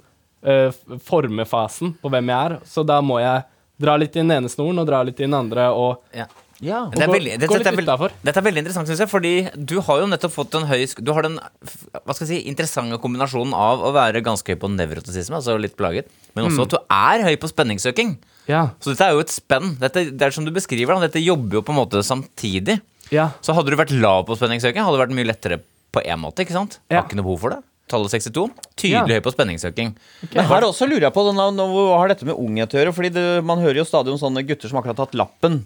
uh, 0.45 0.97
formefasen 1.07 1.95
på 2.01 2.11
hvem 2.11 2.33
jeg 2.33 2.51
er. 2.51 2.57
Så 2.67 2.85
da 2.85 2.99
må 3.05 3.21
jeg 3.23 3.45
dra 3.81 3.97
litt 3.97 4.17
i 4.17 4.21
den 4.21 4.33
ene 4.35 4.51
snoren 4.51 4.81
og 4.81 4.89
dra 4.89 5.01
litt 5.07 5.21
i 5.21 5.25
den 5.25 5.37
andre. 5.37 5.69
og 5.71 6.03
Ja. 6.17 6.27
Ja. 6.61 6.83
Det 6.93 7.01
er 7.01 7.09
veldig, 7.09 7.31
dette, 7.41 7.47
litt 7.49 7.63
dette, 7.65 7.71
er 7.73 7.77
veldig, 7.97 8.09
dette 8.21 8.37
er 8.37 8.45
veldig 8.45 8.61
interessant, 8.61 8.89
syns 8.91 8.99
jeg, 9.01 9.09
fordi 9.09 9.31
du 9.57 9.79
har 9.81 10.01
jo 10.03 10.09
nettopp 10.11 10.33
fått 10.35 10.57
en 10.59 10.67
høy 10.69 10.83
Du 11.01 11.09
har 11.17 11.25
den 11.25 11.39
hva 11.41 12.13
skal 12.13 12.27
jeg 12.27 12.29
si, 12.29 12.41
interessante 12.51 12.99
kombinasjonen 13.01 13.55
av 13.57 13.81
å 13.81 13.89
være 13.95 14.21
ganske 14.25 14.53
høy 14.53 14.59
på 14.61 14.69
nevrotisisme, 14.69 15.39
altså 15.39 15.57
litt 15.57 15.73
plaget, 15.79 16.11
men 16.35 16.45
også 16.51 16.67
at 16.67 16.75
du 16.75 16.77
er 16.85 17.25
høy 17.25 17.35
på 17.41 17.49
spenningssøking. 17.49 18.13
Ja. 18.47 18.67
Så 18.79 18.93
dette 18.93 19.07
er 19.09 19.17
jo 19.17 19.23
et 19.25 19.33
spenn. 19.33 19.75
Dette, 19.81 20.05
det 20.13 20.27
er 20.27 20.35
som 20.35 20.45
du 20.45 20.53
beskriver, 20.53 20.93
da, 20.93 21.07
dette 21.09 21.23
jobber 21.23 21.59
jo 21.59 21.65
på 21.65 21.73
en 21.73 21.81
måte 21.81 22.05
samtidig. 22.05 22.79
ja. 23.09 23.31
Så 23.41 23.57
hadde 23.57 23.73
du 23.73 23.77
vært 23.79 23.91
lav 23.97 24.25
på 24.29 24.37
spenningssøking, 24.37 24.85
hadde 24.85 24.97
det 24.99 25.05
vært 25.07 25.17
mye 25.17 25.29
lettere 25.33 25.61
på 25.91 26.05
én 26.05 26.21
måte. 26.21 26.45
ikke 26.45 26.55
sant? 26.55 26.79
Ja. 26.89 27.01
Har 27.01 27.09
ikke 27.09 27.17
noe 27.19 27.25
behov 27.31 27.41
for 27.41 27.55
det. 27.57 27.63
Tallet 27.91 28.13
62. 28.13 28.45
Tydelig 28.79 29.09
Ja. 29.11 29.19
høy 29.19 29.23
på 29.25 29.33
spenningssøking. 29.33 29.89
Men 30.33 30.45
her 30.47 30.61
også 30.63 30.87
lurer 30.87 31.09
jeg 31.09 31.13
på 31.13 31.25
denne, 31.27 31.49
hva 31.51 31.97
har 31.99 32.07
dette 32.07 32.23
med 32.25 32.37
unghet 32.39 32.71
å 32.71 32.79
gjøre? 32.79 32.93
Fordi 32.95 33.09
det, 33.11 33.43
Man 33.43 33.59
hører 33.59 33.81
jo 33.81 33.83
stadig 33.83 34.13
om 34.13 34.19
sånne 34.21 34.45
gutter 34.47 34.69
som 34.69 34.79
akkurat 34.79 34.95
har 34.97 35.05
tatt 35.05 35.15
lappen. 35.19 35.65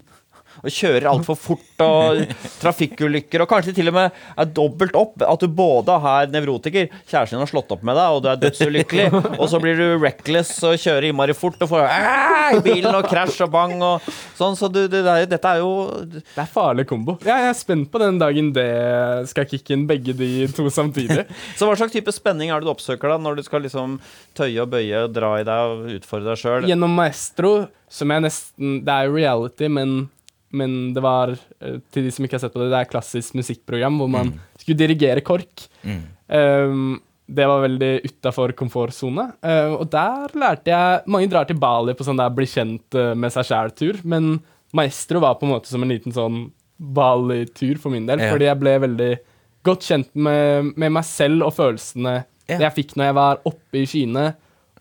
Og 0.66 0.74
kjører 0.74 1.08
altfor 1.12 1.38
fort 1.38 1.84
og 1.86 2.22
trafikkulykker. 2.64 3.44
Og 3.44 3.50
kanskje 3.52 3.76
til 3.78 3.92
og 3.92 3.98
med 3.98 4.22
er 4.36 4.52
dobbelt 4.58 4.96
opp. 4.98 5.22
At 5.26 5.44
du 5.44 5.52
både 5.52 5.96
er 6.12 6.32
nevrotiker, 6.34 6.90
kjæresten 7.06 7.38
din 7.38 7.44
har 7.44 7.52
slått 7.52 7.74
opp 7.76 7.84
med 7.86 7.98
deg, 8.00 8.16
og 8.16 8.24
du 8.26 8.30
er 8.32 8.42
dødsulykkelig. 8.42 9.08
Og 9.42 9.48
så 9.52 9.60
blir 9.62 9.78
du 9.78 9.86
reckless 10.02 10.52
og 10.66 10.78
kjører 10.80 11.10
innmari 11.10 11.36
fort 11.38 11.62
og 11.62 11.70
får 11.70 11.84
i 12.56 12.62
bilen 12.64 12.96
og 12.96 13.08
krasj 13.10 13.42
og 13.46 13.52
bang 13.54 13.74
og 13.84 14.06
sånn. 14.38 14.56
Så 14.58 14.70
du, 14.72 14.86
det 14.92 15.02
er, 15.04 15.26
dette 15.30 15.52
er 15.52 15.62
jo 15.62 15.72
Det 16.08 16.42
er 16.42 16.50
farlig 16.52 16.88
kombo. 16.90 17.18
Ja, 17.26 17.38
jeg 17.44 17.52
er 17.52 17.58
spent 17.58 17.92
på 17.94 18.02
den 18.02 18.20
dagen 18.22 18.52
det 18.56 18.68
skal 19.32 19.48
kicke 19.50 19.76
inn 19.76 19.86
begge 19.90 20.16
de 20.18 20.48
to 20.56 20.68
samtidig. 20.74 21.26
Så 21.58 21.68
hva 21.68 21.76
slags 21.78 21.94
type 21.96 22.14
spenning 22.16 22.52
er 22.52 22.62
det 22.62 22.70
du 22.70 22.74
oppsøker 22.74 23.14
da 23.14 23.20
når 23.22 23.40
du 23.40 23.46
skal 23.46 23.66
liksom 23.66 24.00
tøye 24.38 24.62
og 24.64 24.72
bøye, 24.74 25.06
og 25.06 25.16
dra 25.16 25.36
i 25.42 25.48
deg 25.48 25.72
og 25.74 25.96
utfordre 26.00 26.32
deg 26.34 26.42
sjøl? 26.42 26.70
Gjennom 26.70 26.96
Maestro, 26.98 27.54
som 27.92 28.12
jeg 28.12 28.26
nesten 28.26 28.80
Det 28.86 28.94
er 28.96 29.10
jo 29.10 29.18
reality, 29.18 29.70
men, 29.72 29.98
men 30.56 30.94
det 30.96 31.04
var 31.04 31.34
eh, 31.36 31.80
Til 31.92 32.06
de 32.08 32.14
som 32.16 32.26
ikke 32.26 32.38
har 32.38 32.44
sett 32.46 32.54
på 32.56 32.62
det, 32.64 32.72
det 32.74 32.80
er 32.84 32.90
klassisk 32.92 33.36
musikkprogram 33.38 34.00
hvor 34.02 34.10
man 34.12 34.32
skulle 34.62 34.80
dirigere 34.80 35.24
KORK. 35.26 35.68
Mm. 35.86 36.02
Um, 36.36 36.96
det 37.26 37.46
var 37.50 37.64
veldig 37.64 37.92
utafor 38.06 38.54
komfortsone. 38.58 39.28
Uh, 39.42 39.76
og 39.82 39.88
der 39.94 40.34
lærte 40.38 40.70
jeg 40.74 41.06
Mange 41.10 41.30
drar 41.32 41.48
til 41.50 41.58
Bali 41.62 41.96
på 41.98 42.06
sånn 42.06 42.20
der 42.22 42.34
bli 42.34 42.46
kjent 42.50 42.98
eh, 42.98 43.14
med 43.18 43.34
seg 43.34 43.48
sjæl-tur, 43.50 44.02
men 44.06 44.36
Maestro 44.76 45.22
var 45.24 45.38
på 45.40 45.48
en 45.48 45.54
måte 45.56 45.72
som 45.72 45.82
en 45.86 45.94
liten 45.94 46.14
sånn 46.14 46.48
Bali-tur 46.78 47.78
for 47.80 47.94
min 47.94 48.06
del, 48.10 48.20
Ja. 48.20 48.32
fordi 48.34 48.50
jeg 48.50 48.60
ble 48.60 48.74
veldig 48.84 49.12
godt 49.66 49.86
kjent 49.88 50.10
med, 50.14 50.74
med 50.78 50.92
meg 50.92 51.06
selv 51.08 51.46
og 51.48 51.54
følelsene 51.56 52.26
Ja. 52.50 52.60
jeg 52.68 52.74
fikk 52.76 52.96
når 53.00 53.06
jeg 53.10 53.16
var 53.18 53.40
oppe 53.50 53.80
i 53.80 53.86
skyene, 53.90 54.26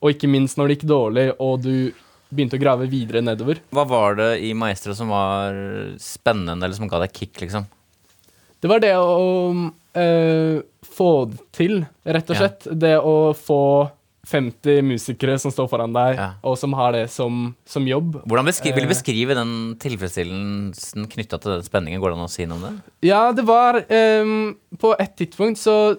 og 0.02 0.10
ikke 0.12 0.28
minst 0.28 0.58
når 0.58 0.68
det 0.68 0.76
gikk 0.78 0.88
dårlig 0.90 1.26
og 1.40 1.62
du 1.64 1.92
begynte 2.34 2.58
å 2.58 2.62
grave 2.62 2.88
videre 2.90 3.22
nedover. 3.24 3.60
Hva 3.74 3.86
var 3.88 4.16
det 4.18 4.30
i 4.42 4.52
Maestro 4.58 4.94
som 4.98 5.08
var 5.14 5.54
spennende, 6.02 6.58
eller 6.64 6.74
som 6.76 6.88
ga 6.90 7.00
deg 7.04 7.12
kick, 7.16 7.40
liksom? 7.44 7.66
Det 8.60 8.70
var 8.70 8.80
det 8.80 8.94
å 8.96 9.72
øh, 9.94 10.62
få 10.94 11.10
det 11.30 11.38
til, 11.52 11.82
rett 12.04 12.30
og 12.30 12.34
Ja. 12.36 12.40
slett. 12.48 12.66
Det 12.80 12.96
å 12.98 13.34
få 13.36 13.90
50 14.24 14.80
musikere 14.88 15.34
som 15.38 15.52
står 15.52 15.68
foran 15.68 15.92
deg, 15.92 16.16
Ja. 16.16 16.30
og 16.42 16.56
som 16.56 16.72
har 16.72 16.92
det 16.96 17.10
som, 17.12 17.54
som 17.68 17.84
jobb. 17.84 18.22
Hvordan 18.24 18.46
beskri 18.48 18.72
vil 18.72 18.86
du 18.86 18.88
Eh. 18.88 18.94
beskrive 18.94 19.34
den 19.36 19.76
tilfredsstillelsen 19.76 21.04
knytta 21.12 21.38
til 21.40 21.52
den 21.58 21.62
spenningen? 21.66 22.00
Går 22.00 22.14
det 22.14 22.18
an 22.18 22.24
å 22.24 22.30
si 22.32 22.46
noe 22.46 22.56
om 22.56 22.62
det? 22.62 22.82
Ja, 23.10 23.32
det 23.32 23.44
var 23.44 23.82
um, 23.90 24.56
På 24.78 24.94
et 24.98 25.14
tidspunkt 25.16 25.58
så 25.60 25.98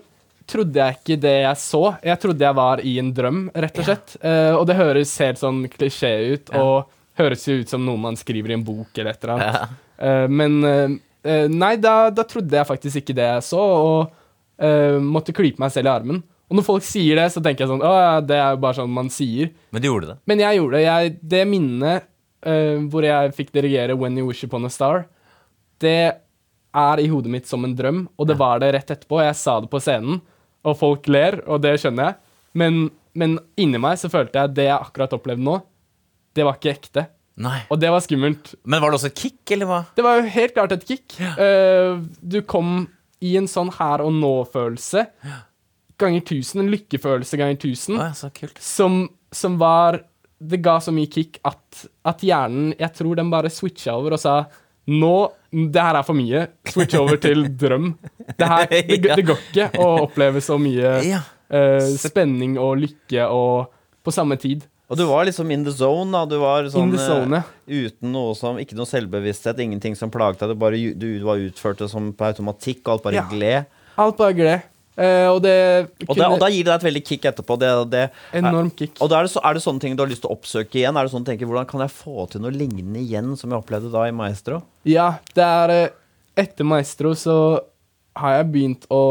trodde 0.50 0.78
jeg 0.80 0.98
ikke 1.00 1.18
det 1.22 1.34
jeg 1.44 1.60
så. 1.62 1.82
Jeg 2.06 2.22
trodde 2.22 2.46
jeg 2.46 2.58
var 2.58 2.82
i 2.86 2.98
en 3.02 3.12
drøm, 3.16 3.40
rett 3.54 3.80
og 3.82 3.88
slett. 3.88 4.16
Eh, 4.22 4.52
og 4.56 4.66
det 4.70 4.78
høres 4.80 5.14
helt 5.24 5.42
sånn 5.42 5.64
klisjé 5.72 6.12
ut, 6.34 6.52
Ja. 6.54 6.62
og 6.62 6.92
høres 7.20 7.46
jo 7.48 7.58
ut 7.62 7.72
som 7.72 7.86
noe 7.86 7.98
man 7.98 8.18
skriver 8.20 8.52
i 8.52 8.58
en 8.58 8.64
bok 8.68 8.98
eller 8.98 9.16
et 9.16 9.24
eller 9.24 9.34
annet. 9.36 9.56
Ja. 9.56 9.82
Uh, 9.96 10.28
men 10.28 10.58
eh, 10.68 11.48
nei, 11.48 11.76
da, 11.80 12.10
da 12.12 12.26
trodde 12.28 12.58
jeg 12.58 12.68
faktisk 12.68 13.00
ikke 13.00 13.16
det 13.16 13.28
jeg 13.30 13.46
så, 13.48 13.60
og 13.62 14.22
måtte 15.04 15.34
klype 15.36 15.60
meg 15.60 15.72
selv 15.74 15.90
i 15.90 15.92
armen. 15.92 16.20
Og 16.48 16.56
når 16.56 16.64
folk 16.64 16.84
sier 16.88 17.18
det, 17.20 17.26
så 17.34 17.42
tenker 17.44 17.66
jeg 17.66 17.72
sånn 17.74 17.82
Å 17.84 17.90
ja, 17.92 18.12
det 18.24 18.38
er 18.38 18.54
jo 18.54 18.60
bare 18.64 18.78
sånn 18.78 18.94
man 18.94 19.10
sier. 19.12 19.50
Men 19.76 19.84
du 19.84 19.88
gjorde 19.90 20.14
det. 20.14 20.16
Men 20.32 20.44
jeg 20.44 20.60
gjorde 20.62 20.78
det. 20.78 20.84
Jeg, 20.86 21.16
det 21.34 21.42
minnet 21.50 22.06
hvor 22.94 23.04
jeg 23.04 23.34
fikk 23.36 23.50
dirigere 23.52 23.98
When 24.00 24.16
You 24.16 24.30
Wish 24.30 24.46
Upon 24.46 24.68
a 24.68 24.72
Star, 24.72 25.08
det 25.84 25.98
er 26.76 27.02
i 27.02 27.08
hodet 27.12 27.32
mitt 27.32 27.48
som 27.50 27.64
en 27.66 27.76
drøm, 27.76 28.06
og 28.20 28.28
det 28.30 28.36
var 28.40 28.60
det 28.62 28.72
rett 28.76 28.92
etterpå. 28.92 29.22
Jeg 29.24 29.38
sa 29.40 29.58
det 29.64 29.72
på 29.72 29.82
scenen, 29.84 30.20
og 30.66 30.78
folk 30.80 31.08
ler, 31.12 31.40
og 31.46 31.62
det 31.64 31.76
skjønner 31.82 32.10
jeg. 32.10 32.18
Men, 32.58 32.86
men 33.18 33.38
inni 33.62 33.80
meg 33.82 34.00
så 34.02 34.10
følte 34.12 34.40
jeg 34.40 34.52
at 34.52 34.56
det 34.58 34.68
jeg 34.70 34.78
akkurat 34.78 35.16
opplevde 35.18 35.46
nå, 35.46 35.60
det 36.36 36.46
var 36.48 36.58
ikke 36.60 36.74
ekte. 36.74 37.06
Nei. 37.42 37.60
Og 37.72 37.80
det 37.80 37.90
var 37.92 38.04
skummelt. 38.04 38.54
Men 38.64 38.82
var 38.82 38.92
det 38.92 39.00
også 39.00 39.12
et 39.12 39.20
kick, 39.20 39.42
eller 39.52 39.70
hva? 39.70 39.82
Det 39.96 40.04
var 40.06 40.20
jo 40.20 40.30
helt 40.38 40.56
klart 40.56 40.76
et 40.76 40.86
kick. 40.88 41.18
Eh, 41.20 41.98
du 42.22 42.40
kom 42.48 42.86
i 43.24 43.36
en 43.40 43.48
sånn 43.50 43.72
her 43.76 44.04
og 44.04 44.14
nå-følelse 44.16 45.06
ganger 46.00 46.26
tusen. 46.28 46.64
En 46.64 46.72
lykkefølelse 46.74 47.40
ganger 47.40 47.60
tusen. 47.62 47.98
Oh, 48.00 48.08
ja, 48.08 48.16
så 48.16 48.32
kult. 48.36 48.60
Som, 48.64 49.06
som 49.36 49.60
var 49.62 50.02
Det 50.36 50.60
ga 50.64 50.78
så 50.84 50.92
mye 50.92 51.08
kick 51.08 51.40
at, 51.48 51.86
at 52.04 52.24
hjernen 52.24 52.74
Jeg 52.76 52.92
tror 52.98 53.16
den 53.16 53.30
bare 53.32 53.52
switcha 53.52 53.94
over 53.96 54.18
og 54.18 54.20
sa 54.20 54.34
nå, 54.92 55.14
det 55.74 55.82
her 55.82 55.98
er 56.00 56.06
for 56.06 56.18
mye. 56.18 56.46
Switch 56.70 56.96
over 57.00 57.18
til 57.22 57.46
drøm. 57.58 57.92
Det, 58.38 58.46
her, 58.48 58.68
det, 58.90 59.00
det 59.16 59.26
går 59.26 59.42
ikke 59.50 59.68
å 59.82 59.90
oppleve 60.06 60.42
så 60.44 60.58
mye 60.62 60.98
Ja. 61.08 61.24
uh, 61.50 61.90
spenning 62.02 62.58
og 62.62 62.78
lykke 62.84 63.28
og 63.32 63.72
på 64.06 64.14
samme 64.14 64.38
tid. 64.42 64.68
Og 64.86 65.00
du 65.00 65.02
var 65.10 65.26
liksom 65.26 65.50
in 65.50 65.64
the 65.66 65.72
zone, 65.74 66.12
da. 66.14 66.26
Du 66.30 66.36
var 66.38 66.68
sånn 66.70 66.92
zone, 67.02 67.40
ja. 67.42 67.56
eh, 67.66 67.88
uten 67.88 68.12
noe 68.14 68.36
som 68.38 68.60
Ikke 68.62 68.76
noe 68.78 68.86
selvbevissthet, 68.86 69.58
ingenting 69.64 69.96
som 69.98 70.12
plaget 70.14 70.44
deg. 70.44 70.52
Du 70.54 70.60
bare 70.62 70.78
du, 70.78 71.08
du 71.18 71.26
var 71.26 71.42
utført 71.42 71.82
det 71.82 71.88
som 71.90 72.12
på 72.14 72.28
automatikk, 72.28 72.84
og 72.86 72.92
alt 73.00 73.08
bare 73.08 73.18
Ja. 73.18 73.26
gled. 73.32 73.72
Alt 73.98 74.18
bare 74.20 74.36
gled. 74.38 74.68
Eh, 74.96 75.28
og 75.28 75.42
det 75.44 75.56
Og, 76.08 76.16
da, 76.16 76.30
og 76.32 76.40
da 76.40 76.48
gir 76.52 76.64
det 76.64 76.72
deg 76.72 76.78
et 76.80 76.88
veldig 76.88 77.04
kick 77.04 77.28
etterpå. 77.32 77.58
Det, 77.60 77.70
det, 77.92 78.04
enorm 78.40 78.72
kick. 78.72 78.96
Og 79.04 79.12
da 79.12 79.20
er 79.20 79.28
det, 79.28 79.34
så, 79.36 79.44
er 79.44 79.58
det 79.58 79.64
sånne 79.66 79.84
ting 79.84 79.98
du 79.98 80.04
har 80.06 80.12
lyst 80.12 80.24
til 80.26 80.32
å 80.32 80.38
oppsøke 80.38 80.80
igjen? 80.80 80.96
Er 80.96 81.08
det 81.08 81.14
sånn 81.14 81.28
tenker, 81.28 81.50
Hvordan 81.50 81.70
kan 81.70 81.84
jeg 81.84 81.96
få 81.96 82.28
til 82.32 82.46
noe 82.46 82.56
lignende 82.56 83.02
igjen 83.04 83.36
som 83.40 83.52
jeg 83.52 83.60
opplevde 83.60 83.92
da 83.94 84.06
i 84.08 84.16
Maestro? 84.16 84.62
Ja, 84.88 85.16
det 85.36 85.46
er 85.46 85.76
eh, 85.76 85.88
Etter 86.46 86.68
Maestro 86.68 87.14
så 87.16 87.38
har 88.20 88.38
jeg 88.40 88.52
begynt 88.52 88.88
å 88.92 89.02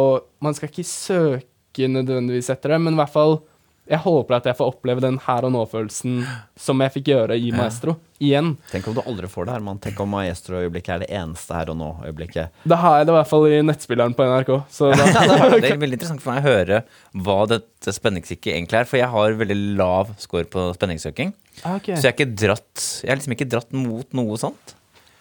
Man 0.45 0.57
skal 0.57 0.69
ikke 0.69 0.85
søke 0.89 1.89
nødvendigvis 1.89 2.51
etter 2.53 2.75
det, 2.75 2.81
men 2.85 2.97
i 2.97 3.01
hvert 3.01 3.13
fall 3.13 3.39
Jeg 3.85 4.01
håper 4.01 4.39
at 4.39 4.47
jeg 4.49 4.57
får 4.57 4.71
oppleve 4.73 5.03
den 5.05 5.19
her 5.27 5.45
og 5.45 5.51
nå-følelsen 5.53 6.23
som 6.57 6.81
jeg 6.81 6.93
fikk 6.95 7.09
gjøre 7.11 7.37
i 7.37 7.51
Maestro, 7.53 7.99
igjen. 8.17 8.55
Tenk 8.71 8.87
om 8.89 8.95
du 8.97 9.03
aldri 9.03 9.29
får 9.29 9.45
det, 9.45 9.57
Herman. 9.59 9.81
Tenk 9.85 9.99
om 10.01 10.09
Maestro-øyeblikket 10.15 10.93
er 10.95 11.03
det 11.03 11.09
eneste 11.19 11.53
her 11.53 11.73
og 11.73 11.77
nå-øyeblikket. 11.83 12.63
Da 12.65 12.79
har 12.81 12.97
jeg 12.97 13.09
det 13.09 13.13
i 13.13 13.17
hvert 13.19 13.29
fall 13.29 13.45
i 13.51 13.59
nettspilleren 13.69 14.17
på 14.17 14.25
NRK. 14.31 14.53
Så 14.73 14.89
da, 14.97 15.09
Det 15.53 15.69
er 15.69 15.83
veldig 15.83 15.99
interessant 15.99 16.25
for 16.25 16.33
meg 16.33 16.41
å 16.41 16.55
høre 16.55 16.79
hva 17.27 17.37
dette 17.51 17.93
spenningskikket 17.99 18.55
egentlig 18.55 18.81
er. 18.81 18.89
For 18.89 19.03
jeg 19.03 19.11
har 19.13 19.37
veldig 19.43 19.59
lav 19.77 20.15
score 20.23 20.49
på 20.49 20.65
spenningssøking. 20.79 21.35
Okay. 21.61 21.99
Så 21.99 22.09
jeg 22.09 22.15
er 22.15 22.17
ikke 22.17 22.33
dratt 22.41 22.87
Jeg 23.05 23.13
er 23.13 23.21
liksom 23.21 23.37
ikke 23.37 23.51
dratt 23.53 23.77
mot 23.77 24.17
noe 24.17 24.39
sånt. 24.41 24.75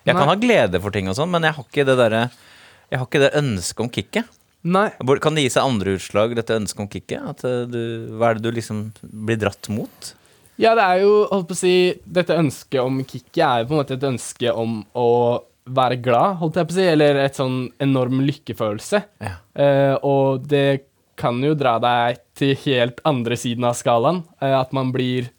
Jeg 0.08 0.16
Nei. 0.16 0.22
kan 0.22 0.32
ha 0.32 0.38
glede 0.40 0.80
for 0.84 0.96
ting 0.96 1.12
og 1.12 1.20
sånn, 1.20 1.32
men 1.36 1.44
jeg 1.48 1.56
har 1.60 1.68
ikke 1.68 1.86
det 1.88 1.98
derre 2.00 2.24
Jeg 2.92 3.00
har 3.02 3.06
ikke 3.12 3.22
det 3.28 3.34
ønsket 3.44 3.84
om 3.84 3.92
kicket. 3.92 4.40
Nei. 4.64 4.90
Kan 5.22 5.36
det 5.36 5.44
gi 5.46 5.54
seg 5.58 5.68
andre 5.68 5.98
utslag, 5.98 6.36
dette 6.38 6.56
ønsket 6.56 6.84
om 6.84 6.90
kicket? 6.92 7.24
At 7.34 7.44
eh, 7.48 7.64
du, 7.68 7.82
hva 8.16 8.32
er 8.32 8.40
det 8.40 8.46
du 8.48 8.56
liksom 8.56 8.86
blir 9.04 9.40
dratt 9.42 9.68
mot? 9.74 10.14
Ja, 10.62 10.76
det 10.78 10.84
er 10.86 11.02
jo, 11.02 11.14
holdt 11.32 11.50
på 11.50 11.56
å 11.56 11.58
si 11.58 11.76
Dette 12.06 12.36
ønsket 12.38 12.78
om 12.84 13.00
kicket 13.10 13.42
er 13.42 13.64
jo 13.64 13.72
på 13.72 13.74
en 13.74 13.80
måte 13.82 13.98
et 13.98 14.06
ønske 14.06 14.54
om 14.54 14.84
å 14.94 15.10
være 15.64 15.98
glad, 16.04 16.38
holdt 16.42 16.60
jeg 16.60 16.68
på 16.70 16.76
å 16.76 16.78
si, 16.78 16.88
eller 16.92 17.20
et 17.24 17.38
sånn 17.40 17.60
enorm 17.84 18.20
lykkefølelse. 18.28 19.00
Ja. 19.24 19.38
Eh, 19.56 19.94
og 20.04 20.44
det 20.52 20.84
kan 21.20 21.38
jo 21.44 21.54
dra 21.56 21.78
deg 21.80 22.20
til 22.38 22.52
helt 22.66 23.00
andre 23.08 23.38
siden 23.40 23.68
av 23.70 23.78
skalaen, 23.80 24.24
eh, 24.42 24.56
at 24.58 24.74
man 24.76 24.92
blir 24.92 25.30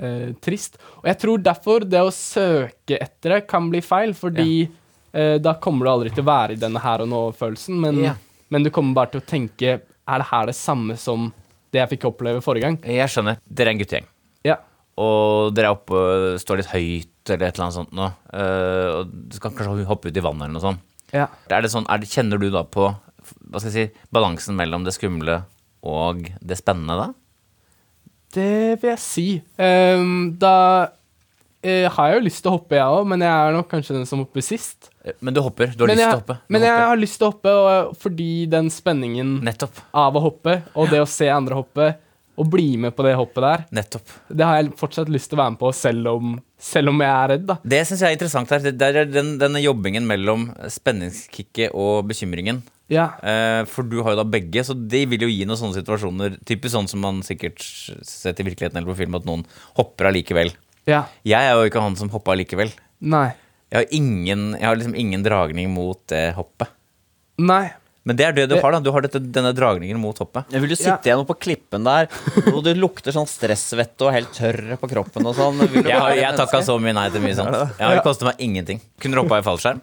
eh, 0.00 0.32
trist. 0.44 0.78
Og 1.02 1.10
jeg 1.10 1.20
tror 1.20 1.44
derfor 1.44 1.84
det 1.84 2.00
å 2.00 2.12
søke 2.14 2.96
etter 2.96 3.36
det 3.36 3.42
kan 3.50 3.68
bli 3.72 3.82
feil, 3.84 4.14
fordi 4.16 4.64
eh, 4.64 5.36
da 5.42 5.56
kommer 5.60 5.84
du 5.84 5.92
aldri 5.92 6.14
til 6.14 6.24
å 6.24 6.30
være 6.32 6.56
i 6.56 6.62
denne 6.64 6.80
her 6.84 7.04
og 7.04 7.12
nå-følelsen, 7.12 7.80
men, 7.84 8.00
Ja. 8.08 8.16
Men 8.54 8.62
du 8.62 8.70
kommer 8.74 8.94
bare 8.96 9.10
til 9.14 9.22
å 9.22 9.26
tenke 9.26 9.80
Er 9.82 10.20
det 10.22 10.28
her 10.30 10.46
det 10.46 10.54
samme 10.58 10.94
som 11.00 11.32
det 11.74 11.80
jeg 11.80 11.90
fikk 11.96 12.06
oppleve 12.12 12.42
forrige 12.44 12.68
gang? 12.68 12.76
Jeg 12.86 13.10
skjønner. 13.10 13.40
Dere 13.50 13.72
er 13.72 13.74
en 13.74 13.80
guttegjeng. 13.80 14.04
Ja. 14.46 14.58
Og 15.02 15.54
dere 15.56 15.72
er 15.72 15.74
oppe 15.74 15.98
og 15.98 16.36
står 16.38 16.60
litt 16.60 16.70
høyt 16.70 17.32
eller 17.34 17.48
et 17.48 17.56
eller 17.56 17.64
annet 17.64 17.76
sånt 17.80 17.96
nå. 17.96 18.10
eh, 18.36 18.90
og 19.00 19.10
du 19.10 19.34
skal 19.34 19.54
kanskje 19.56 19.88
hoppe 19.88 20.12
ut 20.12 20.20
i 20.20 20.22
vannet 20.22 20.46
eller 20.46 20.54
noe 20.54 20.62
sånt. 20.62 20.84
ja. 21.10 21.26
Er 21.50 21.64
det 21.64 21.72
sånn, 21.72 21.88
er 21.90 21.98
det, 21.98 22.10
kjenner 22.12 22.38
du 22.38 22.46
da 22.54 22.62
på 22.68 22.92
hva 22.92 23.60
skal 23.60 23.70
jeg 23.72 23.90
si, 23.90 24.06
balansen 24.12 24.56
mellom 24.58 24.84
det 24.84 24.94
skumle 24.94 25.40
og 25.82 26.28
det 26.44 26.60
spennende 26.60 26.98
da? 27.00 27.08
Det 28.34 28.82
vil 28.82 28.90
jeg 28.92 29.02
si. 29.02 29.26
Um, 29.58 30.34
da 30.38 30.56
uh, 30.90 31.86
har 31.96 32.10
jeg 32.10 32.18
jo 32.18 32.24
lyst 32.26 32.42
til 32.44 32.52
å 32.52 32.56
hoppe, 32.58 32.76
jeg 32.78 32.98
òg, 32.98 33.06
men 33.08 33.24
jeg 33.24 33.30
er 33.30 33.56
nok 33.56 33.70
kanskje 33.70 33.96
den 33.96 34.08
som 34.10 34.22
hopper 34.22 34.44
sist. 34.44 34.90
Eh, 35.04 35.12
Men 35.20 35.34
du 35.34 35.40
hopper. 35.44 35.66
Du 35.76 35.84
har 35.84 35.88
men 35.88 35.96
lyst 35.98 36.08
til 36.08 36.16
å 36.16 36.20
hoppe. 36.22 36.34
Du 36.48 36.52
Men 36.54 36.62
jeg 36.62 36.70
hopper. 36.72 36.86
har 36.88 36.96
lyst 37.02 37.18
til 37.20 37.26
å 37.26 37.32
hoppe, 37.32 37.52
og 37.90 37.96
fordi 38.00 38.30
den 38.50 38.70
spenningen 38.70 39.36
Nettopp. 39.44 39.82
av 39.92 40.14
å 40.16 40.22
hoppe, 40.24 40.62
og 40.74 40.88
det 40.90 41.00
å 41.04 41.06
se 41.08 41.28
andre 41.28 41.54
hoppe, 41.60 41.94
og 42.36 42.48
bli 42.50 42.76
med 42.76 42.96
på 42.96 43.04
det 43.06 43.12
hoppet 43.14 43.42
der, 43.44 43.60
Nettopp. 43.70 44.08
det 44.34 44.44
har 44.44 44.56
jeg 44.62 44.72
fortsatt 44.76 45.08
lyst 45.08 45.28
til 45.30 45.38
å 45.38 45.42
være 45.44 45.50
med 45.54 45.58
på, 45.60 45.68
selv 45.72 46.06
om, 46.10 46.32
selv 46.58 46.88
om 46.90 46.98
jeg 47.04 47.10
er 47.14 47.28
redd, 47.28 47.44
da. 47.46 47.56
Det 47.62 47.82
syns 47.86 48.00
jeg 48.02 48.08
er 48.10 48.16
interessant 48.18 48.50
her. 48.50 48.58
Det 48.72 48.82
er 48.88 49.04
den, 49.06 49.36
denne 49.38 49.62
jobbingen 49.62 50.04
mellom 50.08 50.48
spenningskicket 50.94 51.70
og 51.74 52.06
bekymringen. 52.10 52.62
Ja. 52.92 53.06
Eh, 53.22 53.64
for 53.70 53.82
du 53.88 54.02
har 54.02 54.12
jo 54.12 54.20
da 54.20 54.24
begge, 54.28 54.64
så 54.66 54.74
de 54.76 55.04
vil 55.08 55.24
jo 55.24 55.30
gi 55.30 55.44
noen 55.48 55.56
sånne 55.60 55.78
situasjoner. 55.78 56.36
Typisk 56.44 56.74
sånn 56.74 56.88
som 56.90 57.00
man 57.00 57.22
sikkert 57.24 57.62
sett 58.04 58.40
i 58.40 58.46
virkeligheten 58.46 58.76
eller 58.76 58.90
på 58.92 58.98
film, 59.04 59.14
at 59.16 59.24
noen 59.28 59.44
hopper 59.78 60.10
allikevel. 60.10 60.52
Ja. 60.90 61.04
Jeg 61.24 61.40
er 61.48 61.54
jo 61.56 61.70
ikke 61.70 61.80
han 61.80 61.96
som 61.96 62.10
hoppa 62.12 62.34
allikevel. 62.34 62.72
Nei. 63.00 63.30
Jeg 63.74 63.80
har, 63.82 63.88
ingen, 63.96 64.42
jeg 64.54 64.68
har 64.68 64.76
liksom 64.78 64.94
ingen 64.94 65.24
dragning 65.26 65.72
mot 65.74 65.98
det 66.12 66.28
hoppet. 66.36 66.70
Nei. 67.42 67.64
Men 68.06 68.18
det 68.20 68.26
er 68.28 68.34
det 68.36 68.42
du 68.52 68.54
har, 68.60 68.74
da. 68.76 68.78
Du 68.84 68.90
har 68.92 69.02
dette, 69.02 69.18
denne 69.32 69.50
dragningen 69.56 69.98
mot 69.98 70.18
hoppet. 70.20 70.44
Jeg 70.52 70.60
vil 70.62 70.74
jo 70.74 70.76
sitte 70.78 71.08
igjen 71.08 71.24
på 71.26 71.34
klippen 71.40 71.86
der, 71.88 72.06
og 72.52 72.60
du 72.66 72.68
lukter 72.76 73.14
sånn 73.16 73.26
stressvette 73.26 74.04
og 74.06 74.12
helt 74.14 74.30
tørr 74.36 74.76
på 74.78 74.90
kroppen 74.92 75.26
og 75.26 75.34
sånn. 75.38 75.58
Vil 75.64 75.82
du 75.82 75.88
Jeg, 75.88 75.96
har- 75.98 76.12
være 76.12 76.20
jeg 76.20 76.36
takka 76.38 76.60
så 76.68 76.76
mye 76.78 76.94
nei 76.94 77.08
til 77.10 77.24
mye 77.24 77.34
sånt. 77.38 77.56
Ja, 77.80 77.90
det 77.96 78.04
koster 78.06 78.28
meg 78.30 78.38
ingenting. 78.44 78.82
Kunne 79.00 79.16
du 79.18 79.22
hoppa 79.24 79.40
i 79.40 79.46
fallskjerm? 79.48 79.80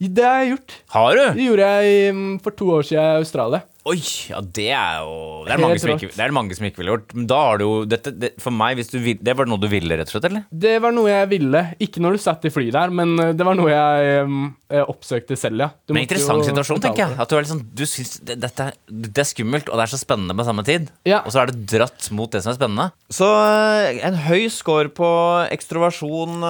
Det 0.00 0.24
har 0.24 0.40
jeg 0.42 0.52
gjort. 0.56 0.74
Har 0.96 1.14
du? 1.18 1.22
Det 1.36 1.44
gjorde 1.48 1.68
jeg 1.76 2.14
mm, 2.14 2.34
for 2.42 2.56
to 2.58 2.66
år 2.78 2.82
siden 2.88 3.04
i 3.04 3.20
Australia. 3.22 3.62
Oi, 3.88 3.98
ja, 4.28 4.40
det 4.42 4.68
er 4.76 4.98
jo 5.00 5.12
Det 5.46 5.54
er, 5.54 5.60
mange 5.62 5.80
som 5.80 5.92
ikke, 5.94 6.10
det 6.12 6.24
er 6.24 6.34
mange 6.34 6.56
som 6.56 6.66
ikke 6.68 6.82
ville 6.82 6.92
gjort. 6.92 7.14
Men 7.16 7.28
da 7.30 7.38
har 7.46 7.60
du 7.60 7.64
jo 7.64 7.72
dette, 7.88 8.12
det, 8.12 8.30
For 8.42 8.54
meg, 8.54 8.76
hvis 8.78 8.90
du 8.92 8.98
vil 9.00 9.20
Det 9.24 9.34
var 9.38 9.48
noe 9.48 9.60
du 9.62 9.68
ville, 9.70 9.96
rett 9.96 10.10
og 10.10 10.16
slett, 10.16 10.28
eller? 10.28 10.44
Det 10.50 10.74
var 10.84 10.94
noe 10.96 11.08
jeg 11.08 11.30
ville. 11.30 11.62
Ikke 11.84 12.02
når 12.04 12.16
du 12.18 12.22
satt 12.22 12.44
i 12.48 12.52
fly 12.52 12.68
der, 12.74 12.92
men 12.94 13.14
eh, 13.22 13.32
det 13.38 13.46
var 13.48 13.56
noe 13.58 13.70
jeg 13.72 14.10
eh, 14.20 14.82
oppsøkte 14.84 15.38
selv, 15.40 15.64
ja. 15.64 15.70
Du 15.88 15.94
Men 15.96 16.04
interessant 16.04 16.44
situasjon, 16.46 16.82
tenker 16.84 17.04
jeg. 17.06 17.18
At 17.24 17.30
du 17.30 17.36
er 17.38 17.46
liksom 17.46 17.62
Du 17.78 17.84
syns 17.88 18.18
det, 18.28 18.38
dette 18.44 18.68
er, 18.68 18.78
det 18.88 19.24
er 19.24 19.28
skummelt, 19.30 19.70
og 19.72 19.80
det 19.80 19.86
er 19.86 19.94
så 19.94 20.00
spennende 20.00 20.36
på 20.36 20.48
samme 20.48 20.66
tid. 20.68 20.90
Ja. 21.08 21.22
Og 21.24 21.32
så 21.34 21.42
er 21.42 21.52
det 21.52 21.64
dratt 21.72 22.10
mot 22.14 22.32
det 22.32 22.42
som 22.44 22.52
er 22.52 22.58
spennende. 22.58 22.90
Så 23.14 23.28
eh, 23.28 24.02
en 24.08 24.20
høy 24.28 24.48
score 24.52 24.92
på 24.92 25.08
ekstroversjon 25.48 26.44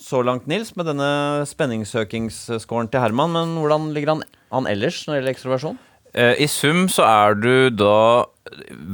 så 0.00 0.20
langt, 0.26 0.46
Nils, 0.50 0.74
med 0.76 0.90
denne 0.90 1.08
spenningssøkingsscoren 1.48 2.90
til 2.92 3.02
Herman. 3.02 3.32
Men 3.36 3.56
hvordan 3.60 3.90
ligger 3.96 4.16
han 4.16 4.28
han 4.50 4.66
ellers 4.66 5.04
når 5.06 5.14
det 5.14 5.20
gjelder 5.20 5.36
ekstroversjon? 5.36 5.78
Eh, 6.14 6.34
I 6.42 6.48
sum 6.50 6.88
så 6.90 7.04
er 7.06 7.36
du 7.38 7.52
da 7.70 8.26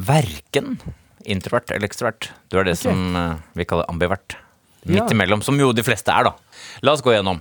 verken 0.06 0.76
introvert 1.26 1.70
eller 1.72 1.88
ekstrovert. 1.88 2.30
Du 2.52 2.58
er 2.60 2.66
det 2.68 2.76
okay. 2.76 2.90
som 2.90 3.16
eh, 3.16 3.36
vi 3.56 3.66
kaller 3.68 3.88
ambivert. 3.90 4.36
Midt 4.86 5.02
Ja. 5.02 5.06
imellom, 5.10 5.42
som 5.42 5.58
jo 5.58 5.72
de 5.74 5.82
fleste 5.82 6.12
er, 6.12 6.28
da. 6.28 6.34
La 6.86 6.92
oss 6.94 7.02
gå 7.02 7.10
gjennom. 7.14 7.40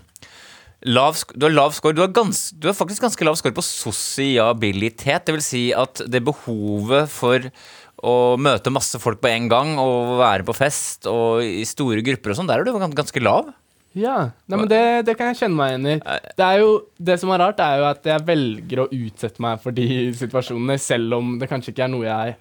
Lav, 0.86 1.18
du 1.34 1.46
har 1.46 1.54
lav 1.54 1.74
score. 1.74 1.94
Du 1.98 2.02
har, 2.02 2.12
gans, 2.14 2.52
du 2.52 2.68
har 2.70 2.76
faktisk 2.78 3.02
ganske 3.02 3.26
lav 3.26 3.38
score 3.38 3.54
på 3.54 3.64
sosiabilitet. 3.66 5.26
Det 5.26 5.34
vil 5.34 5.44
si 5.46 5.64
at 5.74 6.02
det 6.10 6.24
behovet 6.26 7.10
for 7.10 7.46
å 8.06 8.36
møte 8.38 8.74
masse 8.74 9.00
folk 9.02 9.22
på 9.24 9.32
en 9.32 9.48
gang 9.50 9.76
og 9.82 10.18
være 10.20 10.46
på 10.46 10.54
fest 10.58 11.08
og 11.10 11.42
i 11.46 11.64
store 11.66 12.04
grupper 12.06 12.34
og 12.34 12.40
sånn, 12.40 12.50
der 12.50 12.62
er 12.62 12.68
du 12.68 12.74
ganske 12.98 13.24
lav. 13.24 13.50
Ja, 13.96 14.16
Nei, 14.52 14.58
men 14.60 14.68
det, 14.68 14.82
det 15.08 15.14
kan 15.18 15.30
jeg 15.32 15.38
kjenne 15.40 15.56
meg 15.56 15.70
igjen 15.74 15.86
i. 15.94 16.00
Det 16.36 16.44
er 16.46 16.58
jo, 16.60 16.72
det 17.00 17.16
som 17.22 17.30
er 17.32 17.40
rart, 17.46 17.62
er 17.64 17.78
jo 17.80 17.86
at 17.88 18.10
jeg 18.12 18.26
velger 18.28 18.82
å 18.84 18.90
utsette 18.92 19.40
meg 19.44 19.62
for 19.64 19.72
de 19.76 19.86
situasjonene, 20.20 20.76
selv 20.84 21.16
om 21.20 21.38
det 21.40 21.48
kanskje 21.52 21.72
ikke 21.72 21.86
er 21.88 21.94
noe 21.94 22.04
jeg 22.10 22.36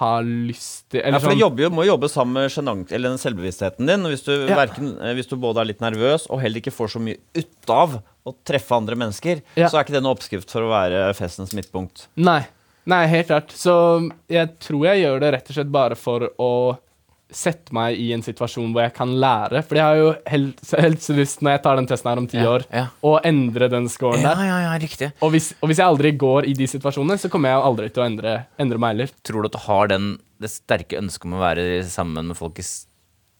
har 0.00 0.24
lyst 0.26 0.88
til. 0.90 1.04
Ja, 1.04 1.20
for 1.22 1.30
du 1.30 1.36
sånn, 1.38 1.60
jo, 1.60 1.68
må 1.70 1.84
jobbe 1.86 2.08
sammen 2.10 2.34
med 2.40 2.50
sjenant, 2.50 2.90
eller 2.90 3.12
den 3.12 3.20
selvbevisstheten 3.22 3.86
din. 3.86 4.08
Hvis 4.10 4.24
du, 4.26 4.32
Ja. 4.48 4.56
hverken, 4.58 4.88
eh, 5.00 5.12
hvis 5.14 5.28
du 5.30 5.36
både 5.36 5.60
er 5.62 5.68
litt 5.70 5.84
nervøs 5.84 6.26
og 6.30 6.40
heller 6.42 6.58
ikke 6.58 6.72
får 6.74 6.96
så 6.96 7.02
mye 7.04 7.20
ut 7.36 7.70
av 7.70 8.00
å 8.26 8.34
treffe 8.44 8.74
andre 8.74 8.96
mennesker, 8.96 9.42
Ja. 9.54 9.68
så 9.68 9.78
er 9.78 9.84
ikke 9.84 9.92
det 9.94 10.02
noen 10.02 10.16
oppskrift 10.16 10.50
for 10.50 10.62
å 10.62 10.72
være 10.72 11.14
festens 11.14 11.52
midtpunkt. 11.54 12.08
Nei. 12.16 12.40
Nei, 12.86 13.06
helt 13.06 13.28
klart. 13.28 13.48
Så 13.52 14.10
jeg 14.28 14.58
tror 14.58 14.82
jeg 14.90 15.04
gjør 15.04 15.20
det 15.20 15.32
rett 15.32 15.48
og 15.48 15.54
slett 15.56 15.70
bare 15.70 15.94
for 15.96 16.28
å 16.38 16.78
sette 17.34 17.72
meg 17.74 17.96
i 17.98 18.10
en 18.14 18.22
situasjon 18.22 18.70
hvor 18.74 18.84
jeg 18.84 18.92
kan 18.94 19.10
lære. 19.18 19.62
For 19.66 19.78
jeg 19.78 19.84
har 19.84 19.96
jo 19.98 20.10
helt, 20.30 20.60
så 20.64 21.16
lyst, 21.16 21.40
når 21.42 21.56
jeg 21.56 21.62
tar 21.64 21.76
den 21.80 21.88
testen 21.90 22.10
her 22.12 22.20
om 22.20 22.26
ti 22.30 22.38
Ja, 22.38 22.50
år, 22.52 22.64
ja. 22.70 22.84
å 23.02 23.14
endre 23.26 23.68
den 23.72 23.88
scoren 23.90 24.22
Ja, 24.22 24.34
der. 24.36 24.44
ja, 24.46 24.58
ja, 24.68 24.74
riktig. 24.78 25.10
Og 25.24 25.32
hvis, 25.34 25.52
og 25.60 25.70
hvis 25.72 25.80
jeg 25.82 25.86
aldri 25.88 26.12
går 26.20 26.46
i 26.50 26.54
de 26.58 26.68
situasjonene, 26.70 27.18
så 27.18 27.30
kommer 27.32 27.50
jeg 27.50 27.58
jo 27.58 27.68
aldri 27.72 27.88
til 27.90 28.04
å 28.04 28.06
endre, 28.06 28.34
endre 28.60 28.78
meg 28.78 28.94
heller. 28.94 29.14
Tror 29.26 29.42
du 29.42 29.50
at 29.50 29.56
du 29.56 29.62
har 29.66 29.88
den, 29.94 30.10
det 30.44 30.50
sterke 30.52 31.00
ønsket 31.00 31.26
om 31.30 31.38
å 31.38 31.42
være 31.42 31.68
sammen 31.90 32.28
med 32.30 32.38
folk 32.38 32.60
i 32.62 32.66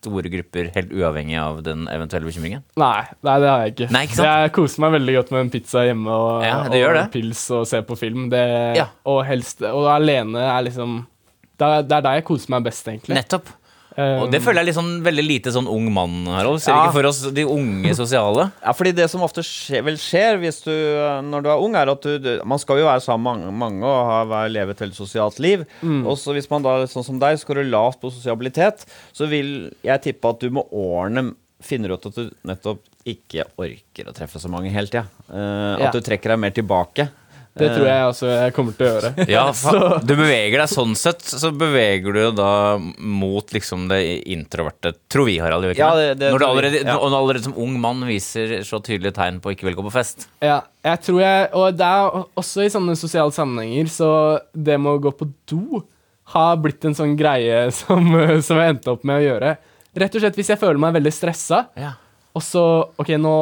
store 0.05 0.29
grupper, 0.29 0.67
helt 0.75 0.91
uavhengig 0.93 1.37
av 1.41 1.63
den 1.65 1.87
eventuelle 1.89 2.27
bekymringen? 2.29 2.65
Nei, 2.81 3.05
nei, 3.25 3.37
det 3.41 3.49
har 3.49 3.63
jeg 3.65 3.73
ikke. 3.77 3.87
Nei, 3.95 4.03
ikke? 4.09 4.27
Jeg 4.29 4.53
koser 4.59 4.83
meg 4.85 4.93
veldig 4.99 5.15
godt 5.21 5.31
med 5.33 5.41
en 5.47 5.53
pizza 5.55 5.85
hjemme 5.87 6.13
og, 6.13 6.45
og 6.45 7.13
pils 7.15 7.45
og 7.57 7.67
se 7.71 7.81
på 7.89 7.97
film. 8.01 8.27
Det, 8.33 8.43
Ja. 8.77 8.89
Og 9.09 9.23
helst 9.29 9.63
Og 9.71 9.87
alene 9.93 10.43
er 10.51 10.67
liksom 10.67 11.03
det 11.57 11.67
er, 11.71 11.83
det 11.87 11.95
er 11.95 12.03
der 12.09 12.17
jeg 12.19 12.25
koser 12.27 12.51
meg 12.51 12.65
best, 12.67 12.89
egentlig. 12.91 13.15
Nettopp. 13.15 13.49
Eh, 13.97 14.23
Og 14.25 14.31
det 14.33 14.41
føler 14.43 14.67
jeg 14.67 14.75
sånn, 14.75 15.03
veldig 15.07 15.23
lite 15.25 15.53
sånn 15.55 15.69
ung 15.71 15.87
mann, 15.95 16.27
Harald. 16.27 16.61
Ser 16.61 16.73
Ja. 16.73 16.87
ikke 16.87 16.97
for 16.97 17.07
oss 17.07 17.21
de 17.31 17.45
unge 17.45 17.95
sosiale. 17.95 18.51
Ja, 18.63 18.73
fordi 18.73 18.93
det 18.95 19.09
som 19.11 19.21
ofte 19.23 19.45
skjer, 19.47 19.85
vel 19.85 19.95
skjer 19.97 20.39
hvis 20.43 20.63
du, 20.65 20.73
når 21.31 21.43
du 21.45 21.49
er 21.51 21.63
ung, 21.63 21.77
er 21.77 21.89
at 21.93 22.03
du, 22.03 22.41
Man 22.45 22.59
skal 22.59 22.79
jo 22.79 22.87
være 22.87 23.01
sammen 23.05 23.23
med 23.39 23.53
mange, 23.55 23.81
mange 23.81 23.85
og 23.85 24.29
ha, 24.33 24.47
leve 24.49 24.71
et 24.71 24.79
veldig 24.83 24.97
sosialt 24.99 25.39
liv. 25.39 25.65
Og 25.85 26.17
så 26.19 26.35
hvis 26.35 26.51
man 26.51 26.63
da, 26.63 26.85
sånn 26.87 27.05
som 27.07 27.19
deg, 27.19 27.39
skårer 27.39 27.69
lavt 27.71 28.01
på 28.01 28.11
sosialitet, 28.11 28.85
så 29.13 29.29
vil 29.29 29.71
jeg 29.85 30.03
tippe 30.03 30.29
at 30.29 30.41
du 30.41 30.51
med 30.51 30.65
årene 30.73 31.35
finner 31.63 31.95
ut 31.95 32.05
at 32.07 32.15
du 32.19 32.31
nettopp 32.45 32.81
ikke 33.07 33.45
orker 33.61 34.09
å 34.11 34.13
treffe 34.17 34.41
så 34.41 34.49
mange 34.51 34.71
hele 34.73 34.87
tida. 34.89 35.07
Ja. 35.29 35.35
Uh, 35.79 35.87
At 35.87 35.93
du 35.97 36.01
trekker 36.01 36.33
deg 36.35 36.39
mer 36.41 36.51
tilbake. 36.57 37.09
Det 37.55 37.69
tror 37.71 37.87
jeg 37.87 38.07
også 38.11 38.27
jeg 38.33 38.53
kommer 38.57 38.75
til 38.75 38.87
å 38.87 38.93
gjøre. 38.97 39.27
Ja, 39.31 39.45
Du 40.09 40.13
beveger 40.19 40.59
deg 40.59 40.71
sånn 40.73 40.97
sett, 40.99 41.23
så 41.23 41.53
beveger 41.55 42.17
du 42.17 42.23
da 42.35 42.49
mot 42.99 43.55
liksom 43.55 43.85
det 43.93 44.01
introverte, 44.35 44.91
tror 45.13 45.29
vi, 45.29 45.37
Harald. 45.39 45.69
Ja, 45.79 45.93
det? 45.95 46.09
det- 46.19 46.33
når, 46.35 46.43
du 46.43 46.47
allerede, 46.49 46.81
ja. 46.83 46.97
når 46.99 47.15
du 47.15 47.19
allerede 47.21 47.45
som 47.47 47.55
ung 47.63 47.77
mann 47.81 48.03
viser 48.09 48.57
så 48.67 48.83
tydelige 48.83 49.15
tegn 49.21 49.39
på 49.45 49.55
ikke 49.55 49.69
vil 49.69 49.79
gå 49.79 49.87
på 49.87 49.95
fest. 49.95 50.27
Ja, 50.43 50.61
jeg 50.85 51.01
tror 51.07 51.21
jeg 51.23 51.49
Og 51.55 51.79
det 51.79 51.87
er 51.87 52.19
også 52.43 52.67
i 52.67 52.73
sånne 52.75 52.97
sosiale 52.99 53.31
sammenhenger, 53.35 53.87
så 53.93 54.11
det 54.53 54.81
med 54.83 54.97
å 54.97 55.03
gå 55.07 55.15
på 55.15 55.31
do 55.51 55.85
har 56.35 56.57
blitt 56.59 56.85
en 56.89 56.97
sånn 56.97 57.15
greie 57.21 57.69
som, 57.81 58.11
som 58.43 58.59
jeg 58.59 58.75
endte 58.75 58.91
opp 58.97 59.05
med 59.07 59.21
å 59.23 59.27
gjøre. 59.29 59.55
Rett 59.95 60.17
og 60.19 60.25
slett 60.25 60.39
hvis 60.41 60.51
jeg 60.51 60.59
føler 60.59 60.81
meg 60.83 60.97
veldig 60.99 61.13
stressa, 61.15 61.69
Ja. 61.79 61.95
Og 62.35 62.43
så 62.43 62.63
OK, 62.99 63.13
nå, 63.21 63.35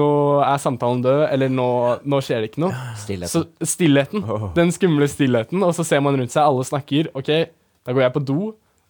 nå 0.00 0.08
er 0.40 0.60
samtalen 0.62 1.02
død, 1.04 1.24
eller 1.28 1.52
nå, 1.52 1.68
nå 2.08 2.20
skjer 2.24 2.42
det 2.44 2.52
ikke 2.52 2.62
noe. 2.64 2.84
Stillheten. 3.02 3.32
Så 3.32 3.72
stillheten. 3.74 4.24
Den 4.56 4.72
skumle 4.72 5.08
stillheten, 5.10 5.60
og 5.66 5.74
så 5.76 5.84
ser 5.84 6.00
man 6.04 6.16
rundt 6.16 6.32
seg, 6.32 6.46
alle 6.46 6.64
snakker. 6.64 7.10
OK, 7.18 7.30
da 7.84 7.94
går 7.96 8.06
jeg 8.06 8.14
på 8.16 8.24
do, 8.30 8.38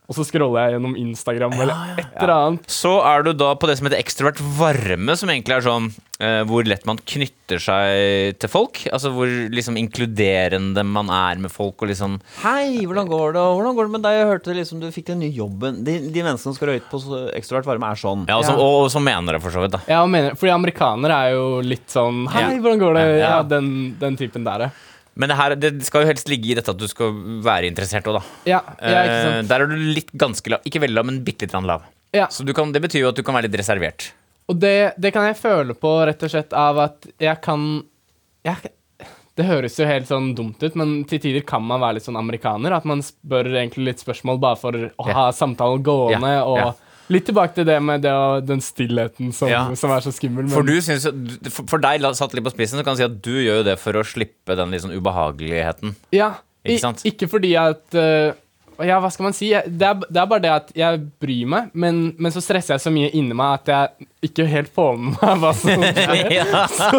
og 0.08 0.16
så 0.16 0.24
scroller 0.24 0.62
jeg 0.64 0.72
gjennom 0.78 0.94
Instagram 0.96 1.52
eller 1.60 1.74
et 2.00 2.14
eller 2.16 2.30
annet. 2.34 2.68
Så 2.72 2.94
er 3.04 3.26
du 3.26 3.34
da 3.36 3.50
på 3.60 3.68
det 3.68 3.74
som 3.76 3.84
heter 3.90 4.00
ekstrovert 4.00 4.38
varme, 4.56 5.12
som 5.20 5.28
egentlig 5.28 5.58
er 5.58 5.66
sånn 5.66 5.90
eh, 6.24 6.40
hvor 6.48 6.64
lett 6.64 6.86
man 6.88 6.96
knytter 6.96 7.60
seg 7.60 8.38
til 8.40 8.48
folk. 8.48 8.80
Altså 8.88 9.12
hvor 9.12 9.28
liksom 9.52 9.76
inkluderende 9.76 10.80
man 10.88 11.12
er 11.12 11.42
med 11.44 11.52
folk 11.52 11.84
og 11.84 11.90
liksom 11.92 12.16
Hei, 12.40 12.80
hvordan 12.88 13.10
går 13.10 13.36
det? 13.36 13.44
Hvordan 13.58 13.76
går 13.76 13.88
det 13.90 13.94
med 13.98 14.04
deg? 14.08 14.16
Jeg 14.22 14.30
hørte 14.32 14.56
liksom 14.56 14.80
du 14.82 14.88
fikk 14.94 15.10
den 15.12 15.20
nye 15.26 15.34
jobben. 15.36 15.82
De, 15.84 15.98
de 16.08 16.24
menneskene 16.24 16.40
som 16.48 16.56
skal 16.56 16.72
røyte 16.72 16.88
på 16.88 17.02
så 17.04 17.22
ekstrovert 17.36 17.68
varme, 17.68 17.92
er 17.92 18.00
sånn. 18.00 18.24
Ja, 18.30 18.40
og 18.40 18.48
som, 18.48 18.56
Ja. 18.56 18.64
og, 18.64 18.86
og 18.86 18.90
som 18.96 19.04
mener 19.04 19.36
det, 19.36 19.42
for 19.44 19.52
så 19.54 19.60
vidt. 19.66 19.76
da 19.76 19.82
Ja, 19.92 20.00
og 20.06 20.12
mener, 20.16 20.32
fordi 20.40 20.56
amerikanere 20.56 21.20
er 21.28 21.36
jo 21.36 21.46
litt 21.64 21.86
sånn 21.92 22.24
Hei, 22.32 22.54
hvordan 22.58 22.80
går 22.80 22.96
det? 23.02 23.06
Ja. 23.20 23.28
Ja, 23.28 23.42
den, 23.44 23.74
den 24.00 24.16
typen 24.16 24.48
der, 24.48 24.70
ja. 24.70 24.74
Men 25.18 25.32
det, 25.32 25.36
her, 25.40 25.54
det 25.58 25.70
skal 25.86 26.04
jo 26.04 26.10
helst 26.12 26.28
ligge 26.30 26.52
i 26.52 26.56
dette 26.58 26.70
at 26.70 26.78
du 26.78 26.86
skal 26.90 27.12
være 27.42 27.66
interessert 27.66 28.06
òg, 28.06 28.20
da. 28.20 28.22
Ja, 28.46 28.60
ja, 28.78 29.02
ikke 29.02 29.16
Eh, 29.18 29.24
sant. 29.40 29.48
der 29.50 29.64
er 29.64 29.70
du 29.72 29.76
litt 29.98 30.12
ganske 30.14 30.52
lav. 30.54 30.62
Ikke 30.68 30.80
veldig 30.84 30.94
lav, 31.00 31.08
men 31.10 31.20
bitte 31.26 31.48
litt 31.48 31.56
lav. 31.66 31.82
Ja. 32.14 32.28
Så 32.32 32.46
du 32.46 32.54
kan, 32.56 32.70
det 32.72 32.80
betyr 32.86 33.02
jo 33.02 33.10
at 33.10 33.18
du 33.18 33.24
kan 33.26 33.34
være 33.36 33.48
litt 33.50 33.58
reservert. 33.60 34.12
Og 34.48 34.56
det, 34.62 34.94
det 34.96 35.10
kan 35.12 35.26
jeg 35.28 35.36
føle 35.36 35.74
på 35.76 35.90
rett 36.08 36.22
og 36.24 36.30
slett 36.32 36.54
av 36.56 36.78
at 36.86 37.08
jeg 37.20 37.36
kan 37.44 37.66
jeg, 38.46 38.70
Det 39.36 39.44
høres 39.46 39.76
jo 39.78 39.84
helt 39.86 40.08
sånn 40.08 40.30
dumt 40.38 40.62
ut, 40.64 40.74
men 40.78 41.02
til 41.10 41.20
tider 41.20 41.44
kan 41.46 41.62
man 41.62 41.82
være 41.82 41.98
litt 41.98 42.06
sånn 42.06 42.16
amerikaner. 42.18 42.72
At 42.78 42.86
man 42.88 43.02
spør 43.04 43.50
egentlig 43.52 43.90
litt 43.92 44.00
spørsmål 44.06 44.40
bare 44.40 44.56
for 44.58 44.78
å 44.88 45.08
ha 45.14 45.26
samtalen 45.36 45.82
gående. 45.86 46.32
Og. 46.48 46.78
Litt 47.08 47.24
tilbake 47.28 47.54
til 47.56 47.64
det 47.68 47.78
med 47.82 48.02
det, 48.04 48.12
den 48.48 48.60
stillheten 48.64 49.32
som, 49.32 49.48
Ja. 49.48 49.62
som 49.74 49.90
er 49.94 50.00
så 50.04 50.12
skummel. 50.12 50.44
Men, 50.44 50.52
For, 50.52 50.62
du 50.62 50.76
synes, 50.84 51.06
for, 51.68 51.78
deg 51.78 52.02
satt 52.14 52.34
litt 52.36 52.44
på 52.44 52.52
spissen, 52.54 52.78
så 52.78 52.84
kan 52.84 52.94
du 52.96 53.02
si 53.02 53.06
at 53.08 53.20
du 53.22 53.32
gjør 53.40 53.62
jo 53.62 53.68
det 53.70 53.78
for 53.80 53.92
å 53.96 54.04
slippe 54.04 54.56
den 54.58 54.70
litt 54.74 54.82
sånn 54.84 54.96
ubehageligheten. 54.98 55.94
ja, 56.12 56.34
Ikke 56.64 56.90
i- 57.04 57.10
Ikke 57.12 57.28
fordi 57.30 57.54
at 57.56 57.94
uh, 57.94 58.32
Ja, 58.84 59.00
hva 59.00 59.10
skal 59.10 59.24
man 59.24 59.32
si? 59.32 59.48
Jeg- 59.50 59.66
Det 59.78 59.82
er, 59.88 59.94
det 60.08 60.16
er 60.22 60.26
bare 60.26 60.40
det 60.40 60.50
at 60.50 60.68
jeg 60.76 61.00
bryr 61.18 61.46
meg, 61.46 61.70
men, 61.74 62.14
men 62.18 62.30
så 62.30 62.38
stresser 62.40 62.74
jeg 62.76 62.80
så 62.80 62.92
mye 62.94 63.10
inni 63.12 63.34
meg 63.34 63.54
at 63.60 63.66
jeg 63.66 64.06
ikke 64.30 64.46
helt 64.46 64.68
får 64.74 64.98
med 64.98 65.16
meg 65.22 65.38
hva 65.42 65.52
som 65.54 65.82
skjer. 65.82 66.32
ja. 66.38 66.66
så, 66.78 66.90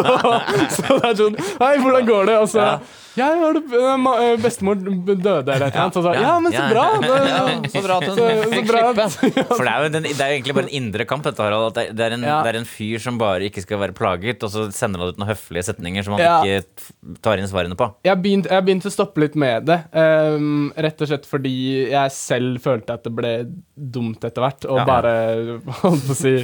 så 0.76 0.98
det 1.00 1.08
er 1.08 1.14
sånn 1.22 1.38
Hei, 1.60 1.76
hvordan 1.80 2.06
går 2.06 2.26
det? 2.26 2.36
Og 2.42 2.48
så 2.52 2.58
Ja. 2.66 2.78
Ja, 3.18 3.28
det, 3.56 3.62
eh, 3.74 4.06
eh, 4.22 4.36
bestemor 4.42 4.78
døde 4.78 5.24
eller 5.24 5.42
noe 5.42 5.54
eller 5.56 5.70
annet. 5.70 5.96
Og 5.98 6.04
så 6.04 6.12
Ja. 6.14 6.20
Ja, 6.20 6.34
men 6.40 6.52
så 6.52 6.66
bra! 6.70 6.84
Det, 7.00 7.08
Ja, 7.30 7.40
så 7.72 7.82
bra 7.84 7.96
at 7.98 8.06
hun 8.06 8.18
fikk 8.52 8.68
slippe. 8.70 9.06
For 9.56 9.64
det 9.66 9.72
er, 9.72 9.82
jo 9.82 9.88
den, 9.96 10.02
det 10.06 10.20
er 10.20 10.30
jo 10.30 10.36
egentlig 10.38 10.54
bare 10.54 10.68
en 10.68 10.76
indre 10.80 11.06
kamp, 11.08 11.24
dette, 11.26 11.42
Harald. 11.42 11.74
Det, 11.74 11.84
det, 11.96 12.04
er 12.06 12.14
en, 12.16 12.22
Ja. 12.26 12.36
det 12.46 12.54
en 12.60 12.68
fyr 12.68 13.02
som 13.02 13.18
bare 13.20 13.48
ikke 13.48 13.64
skal 13.64 13.80
være 13.82 13.96
plaget, 13.96 14.42
og 14.46 14.52
så 14.52 14.66
sender 14.74 15.02
han 15.02 15.08
ut 15.14 15.18
noen 15.20 15.30
høflige 15.32 15.64
setninger 15.70 16.06
som 16.06 16.14
han 16.16 16.22
Ja. 16.22 16.36
ikke 16.44 17.18
tar 17.24 17.38
inn 17.42 17.48
svarene 17.50 17.76
på. 17.78 17.90
Jeg 18.04 18.14
har 18.14 18.20
begynt, 18.22 18.86
å 18.86 18.92
stoppe 18.94 19.20
litt 19.24 19.34
med 19.38 19.66
det. 19.66 19.80
um, 19.92 20.70
rett 20.76 21.00
og 21.02 21.08
slett 21.10 21.26
fordi 21.26 21.90
jeg 21.90 22.10
selv 22.14 22.60
følte 22.62 22.94
at 22.94 23.02
det 23.04 23.12
ble 23.14 23.32
dumt 23.76 24.22
etter 24.24 24.40
hvert. 24.44 24.64
Og 24.70 24.78
Ja. 24.78 24.84
bare, 24.86 25.60
holdt 25.82 26.06
på 26.06 26.14
å 26.14 26.18
si, 26.18 26.34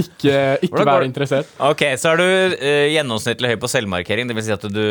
ikke, 0.00 0.58
ikke 0.64 0.84
være 0.86 1.04
interessert. 1.08 1.46
Ok, 1.60 1.84
så 2.00 2.14
er 2.14 2.16
du 2.22 2.56
uh, 2.56 2.86
gjennomsnittlig 2.94 3.52
høy 3.54 3.58
på 3.60 3.70
selvmarkering, 3.70 4.28
dvs. 4.30 4.44
Si 4.48 4.52
at 4.54 4.66
du 4.72 4.82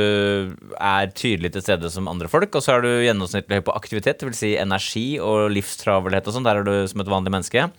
er 0.80 0.93
tydelig 1.18 1.54
til 1.54 1.64
stede 1.66 1.92
som 1.94 2.10
andre 2.12 2.30
folk. 2.32 2.56
Og 2.56 2.66
så 2.66 2.76
er 2.76 2.84
du 2.86 2.90
gjennomsnittlig 3.06 3.60
høy 3.60 3.66
på 3.68 3.78
aktivitet, 3.78 4.22
dvs. 4.22 4.42
Si 4.44 4.52
energi 4.60 5.06
og 5.24 5.52
livstravelhet 5.54 6.28
og 6.28 6.36
sånn. 6.36 6.48
Der 6.48 6.62
er 6.62 6.68
du 6.68 6.76
som 6.90 7.04
et 7.04 7.12
vanlig 7.14 7.34
menneske. 7.34 7.70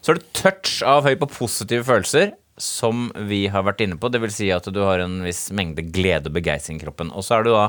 Så 0.00 0.12
er 0.12 0.20
du 0.20 0.28
touch 0.36 0.80
av 0.86 1.08
høy 1.08 1.16
på 1.20 1.30
positive 1.32 1.86
følelser, 1.88 2.34
som 2.60 3.08
vi 3.30 3.46
har 3.52 3.64
vært 3.64 3.82
inne 3.84 3.96
på. 4.00 4.10
Dvs. 4.12 4.38
Si 4.40 4.50
at 4.54 4.68
du 4.72 4.80
har 4.84 5.02
en 5.04 5.20
viss 5.24 5.46
mengde 5.56 5.86
glede 5.92 6.32
og 6.32 6.36
begeistring 6.36 6.80
i 6.80 6.84
kroppen. 6.84 7.12
Og 7.12 7.26
så 7.26 7.38
er 7.38 7.46
du 7.46 7.52
da 7.54 7.66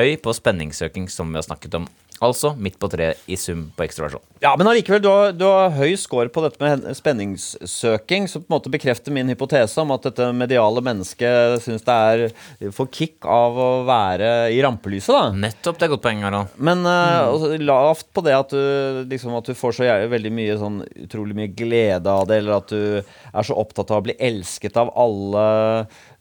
høy 0.00 0.16
på 0.20 0.36
spenningssøking, 0.36 1.10
som 1.12 1.32
vi 1.32 1.40
har 1.40 1.48
snakket 1.48 1.80
om. 1.80 1.88
Altså 2.22 2.52
midt 2.54 2.76
på 2.78 2.86
treet 2.92 3.18
i 3.26 3.36
sum 3.38 3.66
på 3.74 3.84
ekstraversjon. 3.88 4.22
Ja, 4.44 4.52
men 4.58 4.68
allikevel, 4.70 5.00
du 5.02 5.08
har, 5.08 5.32
du 5.34 5.44
har 5.48 5.72
høy 5.74 5.96
score 5.98 6.30
på 6.30 6.44
dette 6.44 6.60
med 6.62 6.84
spenningssøking, 6.94 8.28
som 8.30 8.44
på 8.44 8.50
en 8.50 8.54
måte 8.54 8.70
bekrefter 8.70 9.14
min 9.14 9.30
hypotese 9.32 9.80
om 9.82 9.90
at 9.94 10.06
dette 10.06 10.28
mediale 10.36 10.82
mennesket 10.84 11.64
syns 11.64 11.86
det 11.86 11.96
er 11.96 12.70
får 12.76 12.90
kick 12.94 13.26
av 13.26 13.58
å 13.58 13.68
være 13.88 14.30
i 14.54 14.60
rampelyset, 14.62 15.10
da. 15.10 15.32
Nettopp, 15.46 15.80
det 15.80 15.88
er 15.88 15.94
godt 15.94 16.04
poeng, 16.04 16.22
Harald. 16.26 16.54
Men 16.54 16.84
uh, 16.86 17.34
mm. 17.34 17.64
lavt 17.64 18.10
på 18.14 18.24
det 18.26 18.36
at 18.36 18.54
du, 18.54 19.02
liksom, 19.10 19.34
at 19.40 19.50
du 19.50 19.58
får 19.58 19.78
så 19.80 19.90
veldig 20.12 20.34
mye 20.38 20.58
sånn 20.60 20.80
utrolig 21.06 21.38
mye 21.40 21.50
glede 21.56 22.14
av 22.14 22.28
det, 22.30 22.42
eller 22.42 22.60
at 22.60 22.70
du 22.70 23.00
er 23.00 23.48
så 23.48 23.58
opptatt 23.58 23.90
av 23.90 24.04
å 24.04 24.06
bli 24.06 24.18
elsket 24.22 24.78
av 24.80 24.92
alle, 24.94 25.46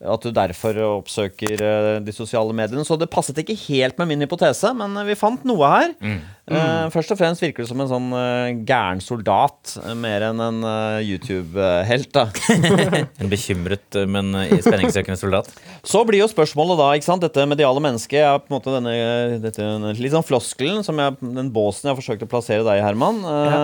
at 0.04 0.26
du 0.26 0.32
derfor 0.36 0.78
oppsøker 1.00 1.62
eh, 1.64 2.00
de 2.04 2.14
sosiale 2.16 2.54
mediene. 2.56 2.84
Så 2.88 2.98
det 3.00 3.10
passet 3.14 3.38
ikke 3.40 3.56
helt 3.68 4.00
med 4.02 4.10
min 4.12 4.26
hypotese, 4.26 4.74
men 4.76 4.98
eh, 5.00 5.08
vi 5.08 5.16
fant 5.20 5.46
noe 5.48 5.70
her. 5.72 5.94
Eh, 6.44 6.88
først 6.92 7.14
og 7.14 7.16
fremst 7.22 7.40
virker 7.40 7.64
du 7.64 7.70
som 7.70 7.80
en 7.80 7.88
sånn 7.88 8.08
eh, 8.20 8.58
gæren 8.68 9.00
soldat, 9.00 9.78
eh, 9.80 9.94
mer 9.96 10.26
enn 10.28 10.42
en 10.44 10.58
eh, 10.68 11.12
YouTube-helt, 11.14 12.10
da. 12.12 12.26
En 13.24 13.30
bekymret, 13.32 13.96
men 14.12 14.34
spenningssøkende 14.60 15.16
soldat. 15.22 15.48
Så 15.88 16.02
blir 16.08 16.20
jo 16.20 16.28
spørsmålet 16.28 16.82
da, 16.82 16.90
ikke 16.98 17.08
sant, 17.08 17.24
dette 17.24 17.46
mediale 17.48 17.80
mennesket 17.84 18.20
er 18.20 18.42
på 18.44 18.52
en 18.52 18.58
måte 18.58 18.74
denne, 18.76 18.92
dette, 19.40 19.68
litt 19.96 20.12
sånn 20.12 20.26
floskelen, 20.28 20.82
som 20.84 21.00
jeg, 21.00 21.16
den 21.24 21.52
båsen 21.56 21.88
jeg 21.88 21.94
har 21.94 22.02
forsøkt 22.02 22.26
å 22.28 22.32
plassere 22.34 22.66
deg 22.68 22.82
i, 22.82 22.84
Herman. 22.84 23.22
Ja. 23.24 23.62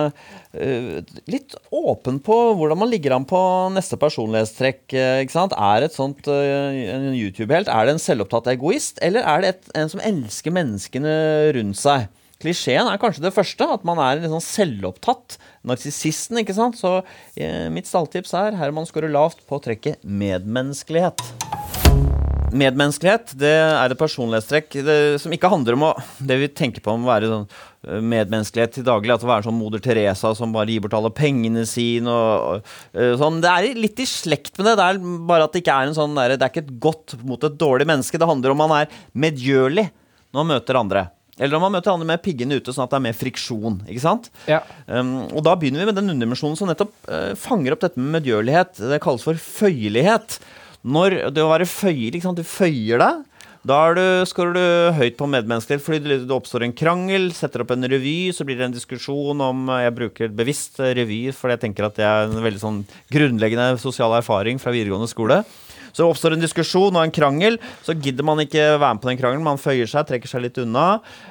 eh, 0.56 1.18
litt 1.28 1.56
åpen 1.76 2.22
på 2.24 2.38
hvordan 2.56 2.80
man 2.80 2.92
ligger 2.92 3.18
an 3.18 3.28
på 3.28 3.42
neste 3.74 3.98
personlighetstrekk, 4.00 4.86
ikke 5.26 5.34
sant. 5.34 5.52
Er 5.52 5.84
et 5.84 5.98
sånt 5.98 6.24
en 6.32 7.10
YouTube-helt, 7.12 7.68
er 7.68 7.90
det 7.90 7.98
en 7.98 8.02
selvopptatt 8.06 8.48
egoist, 8.54 9.04
eller 9.04 9.28
er 9.28 9.44
det 9.44 9.52
et, 9.52 9.70
en 9.84 9.92
som 9.92 10.00
elsker 10.00 10.56
menneskene 10.56 11.18
rundt 11.58 11.82
seg? 11.82 12.08
Klisjeen 12.40 12.88
er 12.88 13.00
kanskje 13.00 13.26
det 13.26 13.34
første, 13.36 13.66
at 13.68 13.82
man 13.84 13.98
er 14.00 14.16
litt 14.16 14.32
sånn 14.32 14.40
selvopptatt. 14.40 15.36
Narsissisten, 15.68 16.38
ikke 16.40 16.56
sant. 16.56 16.78
Så 16.80 17.02
eh, 17.36 17.68
mitt 17.72 17.88
stalltips 17.88 18.32
er 18.38 18.56
Herman 18.56 18.88
skårer 18.88 19.12
lavt 19.12 19.42
på 19.48 19.58
trekket 19.60 20.00
medmenneskelighet. 20.00 21.20
Medmenneskelighet 22.50 23.34
det 23.38 23.52
er 23.52 23.92
et 23.92 24.00
personlighetstrekk 24.00 24.72
det, 24.82 24.96
som 25.22 25.30
ikke 25.36 25.52
handler 25.52 25.76
om 25.76 25.84
å, 25.86 25.90
det 26.18 26.38
vi 26.40 26.48
tenker 26.48 26.82
på 26.82 26.96
om 26.96 27.04
å 27.04 27.10
være 27.12 27.28
sånn 27.30 27.44
eh, 27.44 28.00
medmenneskelighet 28.00 28.78
til 28.78 28.88
daglig. 28.88 29.12
At 29.18 29.28
å 29.28 29.32
være 29.34 29.48
sånn 29.50 29.60
moder 29.60 29.84
Teresa 29.84 30.32
som 30.38 30.56
bare 30.56 30.72
gir 30.72 30.88
bort 30.88 30.96
alle 30.96 31.12
pengene 31.12 31.68
sine. 31.68 32.08
Og, 32.08 32.64
og, 32.64 32.74
eh, 32.96 33.12
sånn. 33.20 33.44
Det 33.44 33.52
er 33.52 33.84
litt 33.84 34.00
i 34.00 34.08
slekt 34.08 34.56
med 34.56 34.70
det. 34.70 34.78
Det 34.80 34.88
er 34.88 35.04
bare 35.28 35.44
at 35.44 35.52
det 35.52 35.66
ikke 35.66 35.76
er 35.76 35.92
en 35.92 36.00
sånn 36.00 36.16
der, 36.16 36.38
det 36.40 36.48
er 36.48 36.56
ikke 36.56 36.64
et 36.64 36.76
godt 36.88 37.20
mot 37.20 37.44
et 37.44 37.60
dårlig 37.60 37.92
menneske. 37.92 38.16
Det 38.16 38.32
handler 38.32 38.56
om 38.56 38.64
man 38.64 38.78
er 38.80 39.00
medgjørlig 39.28 39.90
når 40.32 40.40
man 40.40 40.54
møter 40.56 40.80
andre. 40.86 41.10
Eller 41.40 41.56
om 41.56 41.64
man 41.64 41.74
møter 41.78 41.94
andre 41.94 42.08
med 42.12 42.22
piggene 42.24 42.60
ute, 42.60 42.74
sånn 42.74 42.84
at 42.84 42.92
det 42.92 43.00
er 43.00 43.06
mer 43.08 43.16
friksjon. 43.16 43.80
ikke 43.88 44.04
sant? 44.04 44.28
Ja. 44.50 44.60
Um, 44.86 45.24
og 45.32 45.42
da 45.46 45.56
begynner 45.56 45.82
vi 45.82 45.88
med 45.88 45.96
den 45.96 46.12
underdimensjonen 46.12 46.58
som 46.60 46.68
nettopp 46.68 46.92
uh, 47.08 47.32
fanger 47.40 47.74
opp 47.74 47.86
dette 47.86 48.00
med 48.00 48.18
medgjørlighet. 48.18 48.76
Det 48.92 49.00
kalles 49.02 49.24
for 49.24 49.40
føyelighet. 49.40 50.38
Når 50.84 51.18
det 51.32 51.44
å 51.44 51.50
være 51.50 51.68
føyelig, 51.68 52.20
ikke 52.20 52.28
sant, 52.28 52.40
du 52.40 52.46
føyer 52.46 53.00
deg, 53.00 53.24
da 53.60 53.76
skårer 54.24 54.54
du, 54.56 54.62
høyt 54.96 55.18
på 55.18 55.26
medmenneskelighet 55.28 55.84
fordi 55.84 55.98
det, 56.24 56.32
oppstår 56.32 56.64
en 56.64 56.72
krangel, 56.72 57.28
setter 57.36 57.60
opp 57.60 57.74
en 57.74 57.84
revy, 57.92 58.32
så 58.32 58.46
blir 58.48 58.56
det 58.56 58.70
en 58.70 58.76
diskusjon 58.76 59.42
om 59.44 59.66
eh, 59.68 59.82
Jeg 59.84 59.96
bruker 59.98 60.32
bevisst 60.32 60.80
revy, 60.80 61.26
fordi 61.36 61.58
jeg 61.58 61.62
tenker 61.66 61.88
at 61.90 61.98
det 61.98 62.06
er 62.08 62.30
en 62.30 62.40
veldig 62.40 62.62
sånn 62.62 62.78
grunnleggende 63.12 63.74
sosial 63.82 64.16
erfaring 64.16 64.60
fra 64.62 64.72
videregående 64.72 65.10
skole. 65.12 65.42
Så 65.96 66.08
oppstår 66.08 66.36
en 66.36 66.42
diskusjon 66.42 66.94
og 66.94 67.02
en 67.02 67.14
krangel, 67.14 67.58
så 67.86 67.94
gidder 67.96 68.26
man 68.26 68.42
ikke 68.44 68.64
være 68.80 68.96
med 68.96 69.02
på 69.04 69.10
den 69.10 69.20
krangelen. 69.20 69.46
Man 69.46 69.60
føyer 69.60 69.90
seg, 69.90 70.08
trekker 70.08 70.30
seg 70.30 70.44
litt 70.46 70.60
unna. 70.62 70.86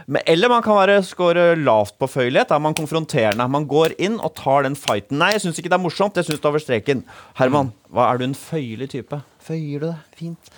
Men, 0.08 0.24
eller 0.30 0.52
man 0.52 0.66
kan 0.66 0.80
være 0.80 1.00
score 1.08 1.52
lavt 1.60 1.98
på 2.02 2.10
føyelighet. 2.10 2.54
Er 2.56 2.64
man 2.64 2.78
konfronterende. 2.78 3.50
Man 3.52 3.68
går 3.70 3.98
inn 4.02 4.20
og 4.20 4.34
tar 4.40 4.68
den 4.68 4.78
fighten. 4.80 5.20
Nei, 5.22 5.34
jeg 5.36 5.46
syns 5.46 5.62
ikke 5.62 5.72
det 5.72 5.80
er 5.80 5.86
morsomt, 5.86 6.20
jeg 6.20 6.30
syns 6.30 6.42
det 6.42 6.48
er 6.48 6.54
over 6.54 6.64
streken. 6.64 7.06
Herman, 7.40 7.74
hva 7.94 8.10
er 8.10 8.20
du 8.20 8.30
en 8.30 8.38
føyelig 8.38 8.92
type? 8.96 9.22
Føyer 9.46 9.86
du 9.86 9.90
det? 9.92 9.96
Fint. 10.20 10.52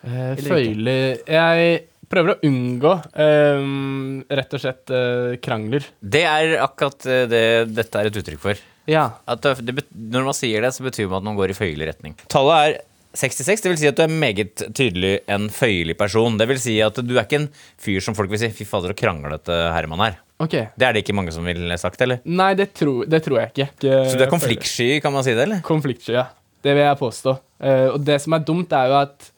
Eh. 0.00 0.40
Føyelig 0.40 1.00
Jeg 1.28 1.72
prøver 2.10 2.34
å 2.34 2.48
unngå 2.48 2.92
ehm, 3.22 4.22
rett 4.26 4.56
og 4.56 4.62
slett 4.62 4.92
eh, 4.94 5.36
krangler. 5.42 5.86
Det 6.00 6.24
er 6.26 6.56
akkurat 6.64 7.06
eh, 7.06 7.26
det 7.30 7.44
dette 7.70 8.00
er 8.00 8.10
et 8.10 8.20
uttrykk 8.20 8.42
for. 8.42 8.62
Ja. 8.90 9.06
At 9.30 9.44
det, 9.44 9.54
det, 9.68 9.84
når 9.94 10.26
man 10.32 10.36
sier 10.36 10.64
det, 10.64 10.72
så 10.74 10.86
betyr 10.86 11.06
det 11.06 11.20
at 11.20 11.26
man 11.28 11.38
går 11.38 11.52
i 11.52 11.58
føyelig 11.58 11.92
retning. 11.92 12.16
Tallet 12.32 12.56
er 12.64 12.78
66, 13.16 13.62
det 13.64 13.70
vil 13.72 13.78
si 13.80 13.88
at 13.90 13.98
du 13.98 14.04
er 14.04 14.12
meget 14.12 14.62
tydelig 14.76 15.16
en 15.30 15.48
føyelig 15.50 15.96
person. 15.98 16.36
Det 16.38 16.46
vil 16.50 16.60
si 16.62 16.76
at 16.84 16.98
du 17.02 17.14
er 17.16 17.24
ikke 17.24 17.40
en 17.40 17.48
fyr 17.80 18.02
som 18.04 18.14
folk 18.14 18.30
vil 18.30 18.38
si 18.38 18.50
'fy 18.54 18.66
fader, 18.68 18.92
så 18.92 18.98
kranglete 19.02 19.56
Herman 19.74 20.04
er'. 20.06 20.20
Okay. 20.40 20.68
Det 20.78 20.86
er 20.86 20.92
det 20.92 21.02
ikke 21.04 21.16
mange 21.16 21.32
som 21.32 21.44
ville 21.44 21.76
sagt, 21.78 22.00
eller? 22.00 22.20
Nei, 22.24 22.54
det, 22.54 22.72
tror- 22.72 23.04
det 23.04 23.22
tror 23.22 23.40
jeg 23.40 23.50
ikke. 23.50 23.68
ikke. 23.74 23.96
Så 24.08 24.16
du 24.16 24.24
er 24.24 24.30
konfliktsky, 24.30 25.00
kan 25.02 25.12
man 25.12 25.24
si 25.26 25.34
det, 25.34 25.42
eller? 25.42 25.60
Konfliktsky, 25.60 26.14
ja. 26.14 26.28
Det 26.62 26.72
vil 26.76 26.84
jeg 26.84 26.96
påstå. 26.96 27.34
Uh, 27.60 27.88
og 27.94 28.04
det 28.04 28.20
som 28.22 28.32
er 28.32 28.44
dumt, 28.44 28.72
er 28.72 28.86
jo 28.88 28.96
at 29.00 29.32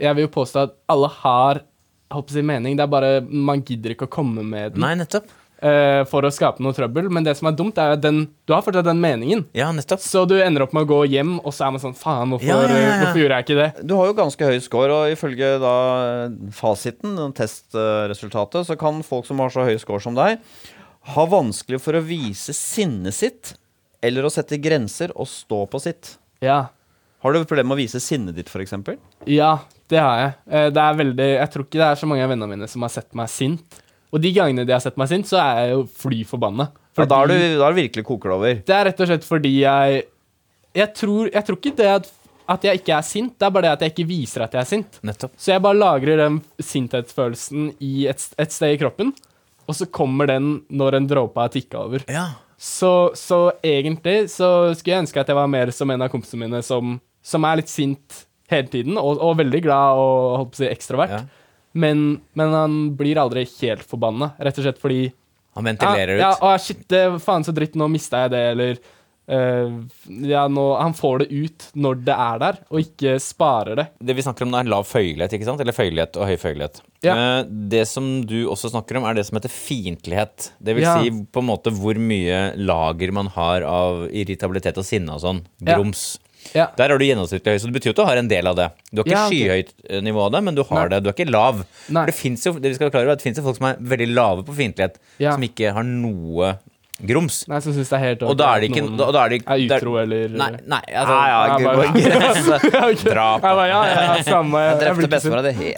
jeg 0.00 0.16
vil 0.16 0.26
jo 0.26 0.32
påstå 0.34 0.62
at 0.62 0.74
alle 0.90 1.10
har 1.20 1.60
jeg 1.60 2.16
holdt 2.16 2.32
på 2.32 2.42
mening. 2.42 2.76
Det 2.76 2.82
er 2.82 2.90
bare 2.90 3.20
man 3.22 3.62
gidder 3.62 3.94
ikke 3.94 4.08
å 4.08 4.10
komme 4.10 4.42
med 4.42 4.74
den 4.74 4.82
Nei, 4.82 4.94
nettopp. 4.98 5.28
Eh, 5.62 6.02
for 6.10 6.24
å 6.26 6.30
skape 6.32 6.62
noe 6.64 6.74
trøbbel. 6.76 7.08
Men 7.12 7.24
det 7.26 7.36
som 7.38 7.48
er 7.50 7.56
dumt, 7.58 7.78
er 7.80 7.94
at 7.96 8.02
den, 8.04 8.22
du 8.48 8.54
har 8.56 8.64
fortsatt 8.66 8.86
den 8.88 9.00
meningen. 9.02 9.44
Ja, 9.56 9.70
nettopp. 9.76 10.02
Så 10.04 10.24
du 10.28 10.36
ender 10.42 10.64
opp 10.66 10.72
med 10.76 10.86
å 10.86 10.90
gå 10.90 11.00
hjem, 11.12 11.36
og 11.44 11.52
så 11.56 11.66
er 11.68 11.74
man 11.76 11.82
sånn 11.84 11.96
Faen, 11.98 12.32
hvorfor, 12.34 12.48
Ja, 12.48 12.58
ja, 12.66 12.80
ja, 12.82 12.96
hvorfor 13.04 13.22
gjorde 13.22 13.38
jeg 13.40 13.46
ikke 13.48 13.58
det? 13.60 13.68
Du 13.88 13.94
har 13.98 14.10
jo 14.10 14.16
ganske 14.20 14.50
høy 14.50 14.58
score, 14.64 14.98
og 15.04 15.14
ifølge 15.14 15.52
da 15.62 15.74
fasiten, 16.56 17.16
testresultatet, 17.36 18.66
så 18.68 18.76
kan 18.80 19.02
folk 19.06 19.28
som 19.28 19.40
har 19.42 19.52
så 19.54 19.64
høy 19.68 19.76
score 19.82 20.02
som 20.04 20.16
deg, 20.18 20.40
ha 21.14 21.24
vanskelig 21.32 21.80
for 21.82 21.96
å 21.96 22.02
vise 22.04 22.52
sinnet 22.56 23.16
sitt, 23.16 23.54
eller 24.04 24.24
å 24.28 24.32
sette 24.32 24.58
grenser 24.60 25.12
og 25.16 25.28
stå 25.28 25.64
på 25.72 25.80
sitt. 25.82 26.14
Ja. 26.44 26.66
Har 27.20 27.34
du 27.36 27.42
problemer 27.44 27.74
med 27.74 27.76
å 27.78 27.82
vise 27.82 28.00
sinnet 28.00 28.36
ditt, 28.38 28.48
f.eks.? 28.48 28.72
Ja, 29.28 29.58
det 29.92 30.00
har 30.00 30.20
jeg. 30.22 30.32
Eh, 30.48 30.68
Det 30.72 30.80
er 30.80 30.94
veldig 30.96 31.26
Jeg 31.34 31.50
tror 31.52 31.66
ikke 31.66 31.80
det 31.82 31.88
er 31.90 31.98
så 32.00 32.08
mange 32.08 32.24
av 32.24 32.30
vennene 32.32 32.48
mine 32.54 32.68
som 32.70 32.80
har 32.86 32.92
sett 32.94 33.10
meg 33.18 33.28
sint. 33.28 33.79
Og 34.10 34.22
de 34.22 34.32
gangene 34.34 34.66
de 34.66 34.74
har 34.74 34.82
sett 34.82 34.96
meg 34.98 35.10
sint, 35.10 35.28
så 35.30 35.38
er 35.38 35.58
jeg 35.60 35.74
jo 35.76 35.82
fly 36.02 36.22
forbanna. 36.26 36.70
Ja, 36.98 37.06
da 37.06 37.20
er 37.22 37.30
du 37.30 37.36
da 37.60 37.68
det 37.70 37.76
virkelig 37.78 38.04
koker 38.08 38.32
det 38.32 38.36
over. 38.36 38.56
Det 38.66 38.74
er 38.74 38.88
rett 38.90 39.02
og 39.04 39.08
slett 39.12 39.26
fordi 39.28 39.52
jeg 39.62 40.00
Jeg 40.74 40.94
tror, 40.94 41.30
jeg 41.32 41.44
tror 41.46 41.56
ikke 41.58 41.76
det 41.78 41.86
at, 41.90 42.10
at 42.54 42.64
jeg 42.66 42.80
ikke 42.80 42.94
er 42.94 43.06
sint, 43.06 43.32
det 43.38 43.46
er 43.46 43.54
bare 43.54 43.66
det 43.66 43.72
at 43.72 43.80
jeg 43.86 43.94
ikke 43.94 44.08
viser 44.10 44.44
at 44.44 44.52
jeg 44.54 44.60
er 44.60 44.68
sint. 44.68 45.00
Nettopp. 45.06 45.32
Så 45.38 45.50
jeg 45.50 45.62
bare 45.64 45.78
lagrer 45.78 46.20
den 46.20 46.36
sinthetsfølelsen 46.62 47.72
i 47.82 48.06
et, 48.10 48.22
et 48.38 48.54
sted 48.54 48.76
i 48.76 48.78
kroppen, 48.78 49.10
og 49.66 49.74
så 49.78 49.86
kommer 49.86 50.30
den 50.30 50.60
når 50.70 50.98
en 50.98 51.08
dråpe 51.10 51.42
har 51.42 51.50
tikka 51.54 51.82
over. 51.86 52.04
Ja. 52.10 52.28
Så, 52.60 53.10
så 53.16 53.52
egentlig 53.64 54.28
så 54.30 54.70
skulle 54.76 54.94
jeg 54.94 55.04
ønske 55.06 55.22
at 55.22 55.30
jeg 55.30 55.38
var 55.38 55.50
mer 55.50 55.70
som 55.74 55.90
en 55.90 56.02
av 56.04 56.10
kompisene 56.12 56.44
mine 56.44 56.62
som, 56.66 56.98
som 57.22 57.46
er 57.48 57.62
litt 57.62 57.72
sint 57.72 58.24
hele 58.50 58.68
tiden, 58.70 58.98
og, 58.98 59.18
og 59.22 59.38
veldig 59.38 59.62
glad 59.64 59.98
og 60.02 60.16
holdt 60.40 60.52
på 60.52 60.58
å 60.58 60.62
si 60.62 60.70
ekstrovert. 60.70 61.14
Ja. 61.18 61.39
Men, 61.72 62.20
men 62.34 62.52
han 62.52 62.78
blir 62.98 63.18
aldri 63.22 63.44
helt 63.60 63.84
forbanna, 63.86 64.32
rett 64.38 64.58
og 64.58 64.64
slett 64.66 64.80
fordi 64.82 65.12
Han 65.54 65.64
ventilerer 65.66 66.18
ja, 66.18 66.32
ut. 66.32 66.40
Ja, 66.42 66.54
å, 66.54 66.58
shit, 66.58 66.88
det, 66.90 67.04
faen 67.22 67.44
så 67.46 67.52
dritt, 67.54 67.74
nå 67.78 67.86
mista 67.90 68.24
jeg 68.24 68.34
det, 68.36 68.46
eller 68.54 68.80
Uh, 69.30 69.84
Ja, 70.26 70.48
nå 70.50 70.62
Han 70.80 70.94
får 70.96 71.20
det 71.22 71.26
ut 71.30 71.66
når 71.78 72.00
det 72.02 72.14
er 72.18 72.40
der, 72.42 72.56
og 72.66 72.80
ikke 72.82 73.12
sparer 73.22 73.78
det. 73.78 73.84
Det 74.02 74.16
vi 74.18 74.24
snakker 74.26 74.42
om 74.48 74.56
er 74.58 74.66
lav 74.66 74.88
føyelighet, 74.90 75.36
ikke 75.36 75.46
sant? 75.46 75.60
Eller 75.62 75.76
føyelighet 75.76 76.18
og 76.18 76.26
høy 76.26 76.34
føyelighet. 76.40 76.80
Ja. 77.06 77.14
Uh, 77.14 77.52
Det 77.70 77.84
som 77.86 78.08
du 78.26 78.48
også 78.50 78.72
snakker 78.72 78.98
om, 78.98 79.06
er 79.06 79.14
det 79.14 79.26
som 79.28 79.38
heter 79.38 79.52
fiendtlighet. 79.54 80.50
Det 80.58 80.74
vil 80.74 80.82
Ja. 80.82 80.96
si 80.98 81.10
på 81.10 81.44
en 81.44 81.46
måte 81.46 81.70
hvor 81.70 81.94
mye 81.94 82.56
lager 82.58 83.12
man 83.14 83.30
har 83.36 83.62
av 83.62 84.08
irritabilitet 84.10 84.78
og 84.82 84.88
sinne 84.88 85.14
og 85.14 85.22
sånn. 85.22 85.44
Grums. 85.62 86.18
Ja. 86.18 86.26
Der 86.52 86.88
har 86.88 86.98
du 86.98 87.04
gjennomsnittlig 87.04 87.52
høy, 87.54 87.58
så 87.62 87.68
det 87.70 87.76
betyr 87.78 87.90
jo 87.90 87.94
at 87.96 88.00
du 88.00 88.04
har 88.08 88.16
en 88.20 88.28
del 88.30 88.46
av 88.50 88.56
det. 88.58 88.68
Du 88.90 89.02
har 89.02 89.06
ikke 89.08 89.14
Ja, 89.16 89.26
okay. 89.26 89.38
skyhøyt 89.40 89.72
eh, 89.90 90.00
nivå 90.06 90.24
av 90.26 90.32
det, 90.32 90.42
men 90.46 90.54
du 90.58 90.62
har 90.64 90.88
Nei. 90.88 90.88
det. 90.94 91.02
Du 91.04 91.10
er 91.10 91.14
ikke 91.18 91.30
lav. 91.30 91.62
Nei. 91.88 92.02
For 92.04 92.10
det 92.10 92.16
fins 92.18 92.46
jo, 92.46 92.52
det 92.58 92.72
vi 92.72 92.78
skal 92.78 92.90
klare, 92.90 93.06
er 93.10 93.16
det 93.20 93.36
jo 93.36 93.42
folk 93.46 93.56
som 93.60 93.68
er 93.70 93.76
veldig 93.92 94.08
lave 94.14 94.44
på 94.48 94.56
fiendtlighet, 94.56 94.98
Ja. 95.22 95.32
som 95.36 95.42
ikke 95.46 95.72
har 95.76 95.84
noe 95.86 96.58
grums. 97.06 97.40
Nei, 97.50 97.60
som 97.64 97.74
syns 97.76 97.90
det 97.90 97.96
er 97.96 98.02
helt 98.04 98.22
Og 98.28 98.36
da 98.38 98.48
er 98.54 98.62
det 98.62 98.70
ikke 98.70 98.82
noen 98.84 98.98
da, 99.00 99.06
da 99.14 99.22
er, 99.24 99.32
det, 99.34 99.40
er 99.46 99.64
utro, 99.78 99.94
eller 100.02 100.32
Nei, 100.40 100.48
nei 100.68 100.80
altså, 101.00 101.14
Ja, 101.14 101.26
ja, 101.30 101.38
Jeg 101.48 101.66
bare- 101.66 101.92
grense. 101.96 102.58
Drap. 103.10 103.44
Jeg 103.44 103.58
bare, 103.60 103.68
ja, 103.70 103.80
ja, 103.90 104.22
samme. 104.26 104.62
Jeg 104.66 104.78
drepte 104.82 105.08
bestemora 105.14 105.42
di. 105.46 105.70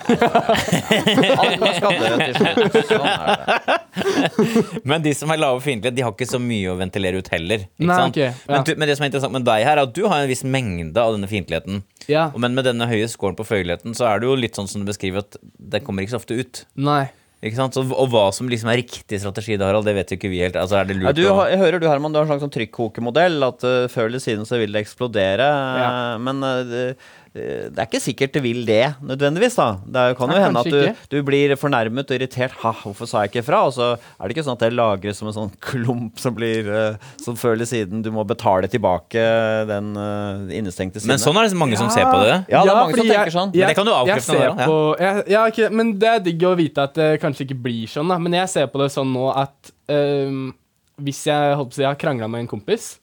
Alle 1.43 1.73
skal 1.79 1.93
til 2.23 2.35
slutt. 2.41 2.79
Sånn 2.93 3.07
er 3.07 3.23
det. 3.31 4.83
Men 4.89 5.05
de 5.05 5.13
som 5.17 5.31
er 5.33 5.41
lave 5.41 5.61
fiendtlighet, 5.65 5.97
de 5.97 6.05
har 6.07 6.15
ikke 6.15 6.29
så 6.31 6.41
mye 6.43 6.73
å 6.73 6.77
ventilere 6.81 7.21
ut 7.23 7.31
heller. 7.33 7.67
Ikke 7.77 7.89
Nei, 7.91 7.99
sant? 8.03 8.17
ok, 8.17 8.21
ja. 8.25 8.33
men, 8.49 8.67
du, 8.67 8.75
men 8.81 8.91
det 8.91 8.99
som 8.99 9.07
er 9.07 9.13
interessant 9.13 9.37
med 9.37 9.47
deg 9.49 9.65
her, 9.67 9.77
er 9.79 9.87
at 9.87 9.95
du 9.97 10.03
har 10.09 10.23
en 10.25 10.31
viss 10.31 10.45
mengde 10.49 11.03
av 11.03 11.17
denne 11.17 11.29
fiendtligheten. 11.31 11.83
Ja. 12.11 12.29
Men 12.37 12.57
med 12.59 12.67
denne 12.69 12.89
høye 12.91 13.09
scoren 13.13 13.39
på 13.39 13.47
føyeligheten, 13.47 13.95
så 13.99 14.09
er 14.11 14.23
det 14.23 14.31
jo 14.31 14.37
litt 14.39 14.59
sånn 14.59 14.71
som 14.71 14.83
du 14.83 14.89
beskriver, 14.89 15.27
at 15.27 15.39
det 15.43 15.83
kommer 15.87 16.05
ikke 16.05 16.17
så 16.17 16.23
ofte 16.23 16.39
ut. 16.41 16.65
Nei. 16.81 17.05
Ikke 17.43 17.59
sant? 17.59 17.75
Så, 17.75 17.83
og 17.83 18.11
hva 18.13 18.29
som 18.35 18.47
liksom 18.51 18.71
er 18.71 18.79
riktig 18.85 19.19
strategi, 19.19 19.57
da, 19.59 19.67
Harald, 19.67 19.89
det 19.89 19.97
vet 19.97 20.13
jo 20.15 20.19
ikke 20.19 20.31
vi 20.31 20.45
helt. 20.45 20.55
Altså, 20.59 20.79
er 20.79 20.87
det 20.87 21.01
Ja, 21.03 21.11
du, 21.17 21.25
jeg 21.27 21.59
hører 21.59 21.83
du, 21.83 21.89
Herman, 21.91 22.15
du 22.15 22.21
har 22.21 22.29
en 22.29 22.31
slags 22.31 22.45
sånn 22.45 22.55
trykkokemodell. 22.55 23.41
At 23.43 23.67
uh, 23.67 23.89
før 23.91 24.07
eller 24.13 24.23
siden 24.23 24.47
så 24.47 24.61
vil 24.63 24.71
det 24.71 24.85
eksplodere. 24.85 25.49
Ja. 25.83 25.91
Men 26.23 26.39
uh, 26.47 27.11
det, 27.33 27.45
det 27.73 27.81
er 27.81 27.87
ikke 27.89 28.01
sikkert 28.03 28.35
det 28.37 28.43
vil 28.45 28.61
det, 28.69 28.83
nødvendigvis. 29.01 29.55
da 29.57 29.69
Det 29.81 30.17
kan 30.19 30.33
jo 30.35 30.41
hende 30.43 30.61
at 30.61 30.69
du, 30.69 31.07
du 31.15 31.23
blir 31.25 31.55
fornærmet 31.57 32.11
og 32.11 32.19
irritert. 32.19 32.53
Ha, 32.61 32.73
hvorfor 32.83 33.09
sa 33.09 33.23
jeg 33.25 33.33
ikke 33.33 33.45
fra? 33.47 33.63
Og 33.71 33.73
så 33.77 33.89
er 33.97 34.23
det 34.27 34.37
ikke 34.37 34.45
sånn 34.45 34.59
at 34.59 34.65
det 34.67 34.73
lagres 34.77 35.21
som 35.23 35.31
en 35.31 35.37
sånn 35.39 35.53
klump 35.65 36.21
som 36.21 36.37
blir 36.37 36.69
uh, 36.69 37.11
Som 37.23 37.39
før 37.41 37.57
eller 37.57 37.69
siden 37.69 38.05
du 38.05 38.11
må 38.13 38.27
betale 38.29 38.69
tilbake 38.69 39.25
den 39.71 39.95
uh, 39.97 40.45
innestengte 40.53 41.01
siden. 41.01 41.15
Men 41.15 41.23
sånn 41.25 41.41
er 41.41 41.49
det 41.49 41.61
mange 41.63 41.81
som 41.81 41.89
ser 41.93 42.05
på 42.11 42.21
det. 42.21 42.37
Ja, 42.53 42.63
det 42.67 42.75
er 42.75 42.81
mange 42.83 43.01
som 43.01 43.09
tenker 43.09 43.37
sånn. 43.39 43.55
Men 43.57 43.73
det 43.73 43.79
kan 43.81 43.89
du 43.89 43.95
avkrefte 43.97 44.37
nå, 44.37 44.45
ja. 44.45 44.69
på, 44.69 44.79
jeg, 45.01 45.27
ja, 45.33 45.45
okay, 45.49 45.73
men 45.73 45.97
det 46.03 46.11
er 46.13 46.25
digg 46.29 46.49
å 46.49 46.57
vite 46.59 46.85
at 46.85 46.99
det 46.99 47.11
kanskje 47.23 47.49
ikke 47.49 47.61
blir 47.65 47.89
sånn, 47.89 48.13
da. 48.13 48.21
Men 48.21 48.43
jeg 48.43 48.53
ser 48.53 48.69
på 48.73 48.83
det 48.83 48.93
sånn 48.93 49.09
nå 49.15 49.31
at 49.33 49.73
um, 49.89 50.51
hvis 51.01 51.25
jeg 51.31 51.57
holdt 51.57 51.73
på 51.73 51.79
å 51.79 51.81
si, 51.81 51.87
jeg 51.87 51.95
har 51.95 52.01
krangla 52.01 52.29
med 52.29 52.45
en 52.45 52.51
kompis, 52.51 52.99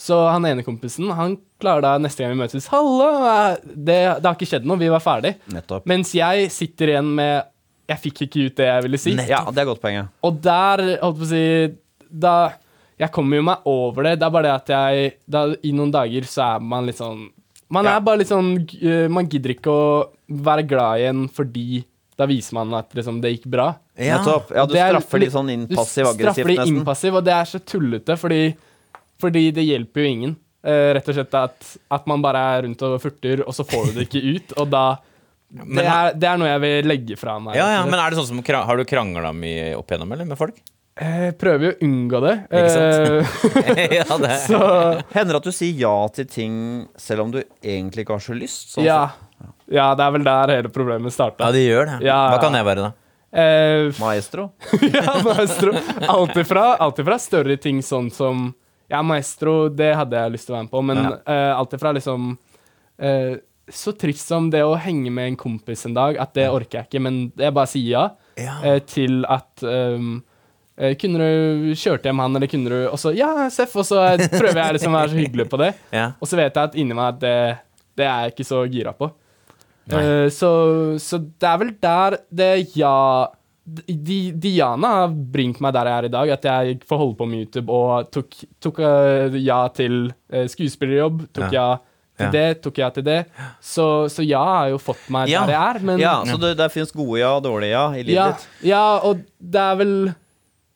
så 0.00 0.16
han 0.32 0.46
ene 0.48 0.62
kompisen 0.64 1.10
han 1.12 1.34
klarer 1.60 1.84
da 1.84 1.90
neste 2.00 2.22
gang 2.24 2.32
vi 2.32 2.40
møtes 2.40 2.68
Halla! 2.72 3.56
Det, 3.62 3.98
det 4.22 4.24
har 4.24 4.36
ikke 4.38 4.48
skjedd 4.48 4.64
noe, 4.68 4.80
vi 4.80 4.88
var 4.88 5.02
ferdig. 5.04 5.34
Nettopp. 5.52 5.84
Mens 5.90 6.14
jeg 6.16 6.46
sitter 6.54 6.94
igjen 6.94 7.10
med 7.18 7.44
Jeg 7.90 7.98
fikk 8.06 8.22
ikke 8.28 8.46
ut 8.48 8.56
det 8.62 8.68
jeg 8.70 8.84
ville 8.86 9.00
si. 9.02 9.12
Ja, 9.28 9.42
det 9.50 9.60
er 9.64 9.68
godt 9.68 9.82
poeng. 9.82 9.98
ja. 9.98 10.06
Og 10.24 10.38
der, 10.44 10.84
holdt 11.02 11.18
på 11.20 11.26
å 11.26 11.30
si 11.34 11.42
Da 12.10 12.34
Jeg 13.00 13.12
kommer 13.12 13.36
jo 13.40 13.44
meg 13.50 13.66
over 13.68 14.08
det. 14.08 14.14
Det 14.20 14.26
er 14.28 14.32
bare 14.38 14.48
det 14.48 14.54
at 14.56 14.72
jeg 14.76 15.12
da, 15.28 15.44
I 15.66 15.72
noen 15.76 15.92
dager 15.94 16.26
så 16.30 16.46
er 16.54 16.64
man 16.72 16.88
litt 16.88 16.96
sånn 17.02 17.26
Man 17.70 17.84
Ja. 17.86 17.96
er 17.98 18.00
bare 18.08 18.22
litt 18.22 18.30
sånn 18.32 18.54
eh, 18.80 19.06
Man 19.12 19.28
gidder 19.30 19.52
ikke 19.58 19.70
å 19.74 19.84
være 20.48 20.64
glad 20.70 21.00
igjen 21.04 21.26
fordi 21.34 21.84
da 22.20 22.26
viser 22.28 22.52
man 22.58 22.72
at 22.76 22.90
liksom, 22.92 23.16
det 23.24 23.30
gikk 23.32 23.46
bra. 23.48 23.70
Ja. 23.96 24.18
Nettopp. 24.18 24.50
Ja, 24.52 24.66
du 24.68 24.74
er 24.76 24.90
straffer 24.92 25.22
litt- 25.22 25.32
sånn 25.32 25.48
innpassiv-aggressivt, 25.54 26.20
nesten. 26.20 26.20
Du 26.20 26.52
straffer 26.52 26.66
de 26.66 26.72
innpassiv, 26.74 27.14
og 27.16 27.24
det 27.24 27.32
er 27.32 27.46
så 27.48 27.60
tullete, 27.64 28.16
fordi, 28.20 28.40
fordi 29.22 29.50
det 29.56 29.66
hjelper 29.66 30.04
jo 30.04 30.14
ingen. 30.14 30.34
Uh, 30.60 30.90
rett 30.96 31.06
og 31.08 31.16
slett 31.16 31.36
at, 31.38 31.70
at 31.88 32.10
man 32.10 32.24
bare 32.24 32.40
er 32.56 32.66
rundt 32.66 32.82
og 32.84 32.98
furter, 33.00 33.44
og 33.46 33.56
så 33.56 33.64
får 33.64 33.90
du 33.90 34.00
det 34.00 34.08
ikke 34.08 34.24
ut. 34.36 34.58
Og 34.60 34.68
da 34.72 34.84
det 35.50 35.82
er, 35.82 36.12
det 36.14 36.28
er 36.30 36.36
noe 36.38 36.50
jeg 36.50 36.62
vil 36.62 36.86
legge 36.86 37.16
fra 37.18 37.38
meg. 37.42 37.56
Ja, 37.58 37.66
ja, 37.74 37.80
men 37.82 37.98
er 37.98 38.12
det 38.12 38.20
sånn 38.20 38.28
som 38.28 38.42
Har 38.68 38.78
du 38.78 38.84
krangla 38.86 39.32
mye 39.34 39.72
opp 39.74 39.90
igjennom, 39.90 40.12
eller, 40.14 40.28
med 40.28 40.38
folk? 40.38 40.60
Jeg 41.00 41.32
prøver 41.40 41.64
jo 41.64 41.70
å 41.72 41.78
unngå 41.86 42.20
det. 42.22 42.34
Ikke 42.52 42.70
sant? 42.74 43.58
Eh, 43.72 43.94
ja, 43.98 44.06
det 44.20 44.36
så 44.44 44.60
Hender 45.14 45.38
at 45.38 45.46
du 45.46 45.52
sier 45.54 45.78
ja 45.80 45.94
til 46.12 46.28
ting 46.28 46.54
selv 47.00 47.24
om 47.24 47.32
du 47.32 47.40
egentlig 47.40 48.04
ikke 48.04 48.18
har 48.18 48.24
så 48.24 48.36
lyst? 48.36 48.74
Sånn 48.74 48.84
ja. 48.84 49.02
ja, 49.70 49.90
det 49.96 50.06
er 50.06 50.16
vel 50.18 50.26
der 50.28 50.54
hele 50.58 50.72
problemet 50.74 51.14
starta. 51.14 51.48
Ja, 51.48 51.56
det 51.56 51.64
gjør 51.64 51.88
det. 51.88 52.00
Ja, 52.04 52.18
Hva 52.28 52.36
ja. 52.36 52.42
kan 52.44 52.58
jeg 52.58 52.68
være, 52.68 52.90
da? 52.90 52.92
Eh, 53.30 54.00
Maestro? 54.02 54.50
ja, 54.98 55.16
maestro. 55.24 55.74
Alt 56.10 56.36
ifra, 56.42 56.74
alt 56.82 56.98
ifra 56.98 57.18
større 57.22 57.56
ting 57.62 57.80
sånn 57.86 58.10
som 58.12 58.50
Ja, 58.90 59.02
maestro, 59.06 59.68
det 59.70 59.92
hadde 59.94 60.18
jeg 60.18 60.32
lyst 60.34 60.48
til 60.48 60.54
å 60.54 60.58
være 60.58 60.66
med 60.66 60.72
på, 60.72 60.82
men 60.88 60.98
Ja. 61.04 61.12
uh, 61.22 61.58
alt 61.60 61.76
ifra 61.76 61.92
liksom 61.94 62.32
uh, 63.02 63.36
Så 63.70 63.92
trist 63.94 64.26
som 64.26 64.48
det 64.50 64.64
å 64.66 64.72
henge 64.82 65.12
med 65.14 65.28
en 65.30 65.36
kompis 65.38 65.86
en 65.86 65.94
dag, 65.94 66.18
at 66.18 66.34
det 66.34 66.48
orker 66.50 66.80
jeg 66.80 66.88
ikke, 66.88 67.02
men 67.06 67.20
jeg 67.38 67.54
bare 67.54 67.70
sier 67.70 67.90
ja, 67.92 68.04
Ja. 68.40 68.56
Uh, 68.64 68.78
til 68.82 69.22
at 69.30 69.62
um, 69.62 70.18
kunne 70.96 71.20
du 71.20 71.72
kjørt 71.76 72.06
hjem 72.08 72.22
han, 72.22 72.34
eller 72.38 72.48
kunne 72.48 72.70
du 72.72 72.86
Og 72.88 72.96
så 72.98 73.10
ja, 73.12 73.48
Seff, 73.52 73.74
og 73.76 73.84
så 73.84 74.00
prøver 74.32 74.62
jeg 74.62 74.78
liksom 74.78 74.94
å 74.94 75.00
være 75.02 75.12
så 75.12 75.18
hyggelig 75.18 75.48
på 75.52 75.58
det. 75.60 75.74
Ja. 75.98 76.06
Og 76.18 76.30
så 76.30 76.38
vet 76.40 76.56
jeg 76.56 76.70
at 76.70 76.78
inni 76.80 76.96
meg 76.96 77.10
at 77.14 77.18
det, 77.20 77.34
det 78.00 78.06
er 78.08 78.22
jeg 78.24 78.32
ikke 78.34 78.46
så 78.48 78.62
gira 78.64 78.94
på. 78.96 79.10
Så, 80.32 80.50
så 81.02 81.18
det 81.18 81.48
er 81.50 81.58
vel 81.60 81.74
der 81.82 82.16
det 82.30 82.50
ja 82.78 83.26
Diana 84.40 84.88
har 85.02 85.12
bringt 85.14 85.60
meg 85.62 85.74
der 85.76 85.88
jeg 85.90 85.98
er 86.02 86.08
i 86.08 86.12
dag, 86.14 86.30
at 86.36 86.46
jeg 86.48 86.78
får 86.88 86.98
holde 87.02 87.16
på 87.18 87.26
med 87.30 87.44
YouTube 87.44 87.70
og 87.74 88.10
tok, 88.14 88.36
tok 88.62 88.80
uh, 88.82 89.36
ja 89.40 89.60
til 89.74 90.08
uh, 90.32 90.44
skuespillerjobb, 90.50 91.26
tok 91.36 91.52
ja, 91.56 91.68
Til 92.20 92.26
Ja. 92.26 92.30
det 92.34 92.60
tok 92.60 92.76
ja 92.82 92.88
til 92.92 93.04
det. 93.06 93.18
Så, 93.64 93.84
så 94.12 94.20
ja 94.26 94.42
har 94.44 94.66
jo 94.74 94.78
fått 94.82 95.06
meg 95.08 95.30
Ja. 95.32 95.46
der 95.46 95.54
jeg 95.54 95.76
er. 95.76 95.78
Men 95.88 95.98
Ja, 96.02 96.16
Så 96.28 96.36
det, 96.42 96.50
der 96.58 96.68
fins 96.68 96.92
gode 96.92 97.18
ja 97.22 97.30
og 97.38 97.42
dårlige 97.46 97.70
ja 97.72 97.84
i 97.96 98.02
livet 98.02 98.14
ja, 98.18 98.26
ditt? 98.32 98.48
ja, 98.68 98.82
og 99.08 99.22
det 99.40 99.60
er 99.60 99.76
vel 99.80 99.94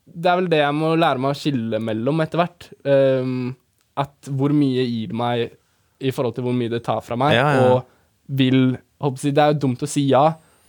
Det 0.09 0.31
er 0.31 0.37
vel 0.41 0.49
det 0.49 0.59
jeg 0.63 0.75
må 0.79 0.95
lære 0.97 1.19
meg 1.21 1.35
å 1.35 1.37
skille 1.37 1.81
mellom 1.81 2.21
etter 2.25 2.39
hvert. 2.41 2.71
Um, 2.85 3.55
at 3.97 4.15
hvor 4.31 4.53
mye 4.57 4.85
gir 4.89 5.13
meg 5.13 5.51
i 6.01 6.11
forhold 6.11 6.35
til 6.35 6.45
hvor 6.45 6.55
mye 6.57 6.69
det 6.73 6.83
tar 6.85 7.01
fra 7.05 7.17
meg, 7.17 7.35
Ja, 7.37 7.53
ja. 7.55 7.69
og 7.75 7.85
vil 8.29 8.79
håper 9.01 9.33
Det 9.35 9.39
er 9.45 9.53
jo 9.53 9.61
dumt 9.67 9.83
å 9.85 9.89
si 9.91 10.07
ja, 10.09 10.25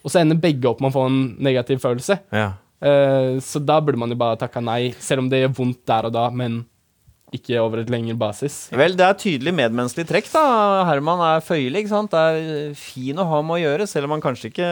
og 0.06 0.14
så 0.14 0.22
ender 0.22 0.38
begge 0.38 0.70
opp 0.70 0.84
med 0.84 0.94
å 0.94 0.96
få 1.00 1.08
en 1.10 1.20
negativ 1.42 1.82
følelse. 1.82 2.20
Ja. 2.36 2.52
Eh, 2.86 3.42
så 3.42 3.62
da 3.64 3.80
burde 3.82 3.98
man 3.98 4.14
jo 4.14 4.20
bare 4.20 4.38
takka 4.40 4.62
nei, 4.62 4.94
selv 5.02 5.26
om 5.26 5.32
det 5.32 5.42
gjør 5.42 5.58
vondt 5.64 5.82
der 5.90 6.10
og 6.12 6.14
da, 6.16 6.30
men 6.30 6.62
ikke 7.36 7.58
over 7.60 7.82
et 7.82 7.90
lengre 7.92 8.14
basis. 8.18 8.68
Vel, 8.76 8.94
det 8.96 9.04
er 9.04 9.18
tydelig 9.20 9.52
medmenneskelig 9.58 10.06
trekk, 10.08 10.30
da. 10.32 10.44
Herman 10.88 11.24
er 11.26 11.44
føyelig, 11.44 11.82
ikke 11.82 11.92
sant. 11.92 12.14
Det 12.14 12.22
er 12.22 12.78
fin 12.80 13.20
å 13.20 13.26
ha 13.28 13.42
med 13.44 13.58
å 13.58 13.60
gjøre, 13.64 13.88
selv 13.90 14.08
om 14.08 14.16
han 14.16 14.24
kanskje 14.24 14.52
ikke 14.52 14.70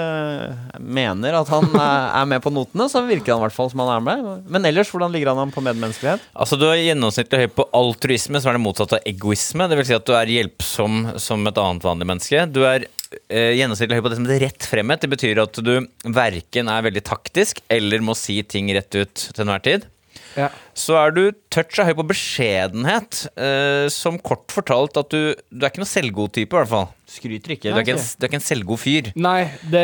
mener 0.79 1.39
at 1.41 1.51
han 1.51 1.67
er 2.21 2.29
med 2.29 2.43
på 2.45 2.53
notene, 2.53 2.87
så 2.91 3.03
virker 3.07 3.33
han 3.33 3.41
i 3.41 3.47
hvert 3.47 3.57
fall 3.57 3.71
som 3.73 3.83
han 3.83 3.93
er 3.97 4.05
med. 4.05 4.47
Men 4.53 4.69
ellers, 4.69 4.93
hvordan 4.93 5.11
ligger 5.15 5.33
han 5.33 5.43
an 5.43 5.53
på 5.55 5.65
medmenneskelighet? 5.65 6.29
Altså 6.33 6.59
Du 6.61 6.67
er 6.69 6.79
gjennomsnittlig 6.85 7.43
høy 7.43 7.51
på 7.57 7.67
altruisme, 7.81 8.39
som 8.39 8.53
er 8.53 8.59
det 8.59 8.65
motsatte 8.69 8.99
av 9.01 9.11
egoisme. 9.11 9.67
Det 9.67 9.79
vil 9.81 9.89
si 9.89 9.97
at 9.97 10.07
du 10.07 10.15
er 10.17 10.35
hjelpsom 10.37 11.05
som 11.21 11.49
et 11.49 11.63
annet 11.65 11.89
vanlig 11.89 12.11
menneske. 12.13 12.45
Du 12.53 12.63
er 12.69 12.87
eh, 13.29 13.53
gjennomsnittlig 13.59 13.97
høy 13.99 14.03
på 14.05 14.09
det 14.13 14.19
som 14.19 14.27
heter 14.29 14.45
rett 14.47 14.69
fremhet. 14.69 15.01
Det 15.05 15.11
betyr 15.13 15.41
at 15.43 15.59
du 15.63 15.73
verken 16.13 16.69
er 16.73 16.85
veldig 16.89 17.03
taktisk 17.07 17.61
eller 17.69 17.99
må 18.05 18.15
si 18.17 18.41
ting 18.43 18.71
rett 18.75 18.93
ut 18.95 19.29
til 19.33 19.43
enhver 19.45 19.63
tid. 19.65 19.89
Ja. 20.37 20.47
Så 20.77 20.95
er 20.97 21.11
du 21.13 21.23
touch 21.53 21.77
av 21.81 21.85
høy 21.89 21.93
på 21.97 22.05
beskjedenhet, 22.09 23.19
eh, 23.37 23.85
som 23.93 24.15
kort 24.21 24.49
fortalt 24.53 24.97
at 24.97 25.09
du 25.13 25.35
Du 25.53 25.61
er 25.65 25.69
ikke 25.69 25.81
noe 25.83 25.89
selvgod-type, 25.89 26.49
i 26.53 26.57
hvert 26.57 26.69
fall. 26.71 26.87
Skryter 27.13 27.51
Du 27.51 27.53
ikke. 27.53 27.69
er 27.69 27.81
ikke, 27.83 27.93
en, 27.93 28.01
du 28.17 28.25
er 28.25 28.29
ikke 28.31 28.39
en 28.39 28.45
selvgod 28.45 28.79
fyr. 28.81 29.11
Nei, 29.15 29.51
det, 29.69 29.83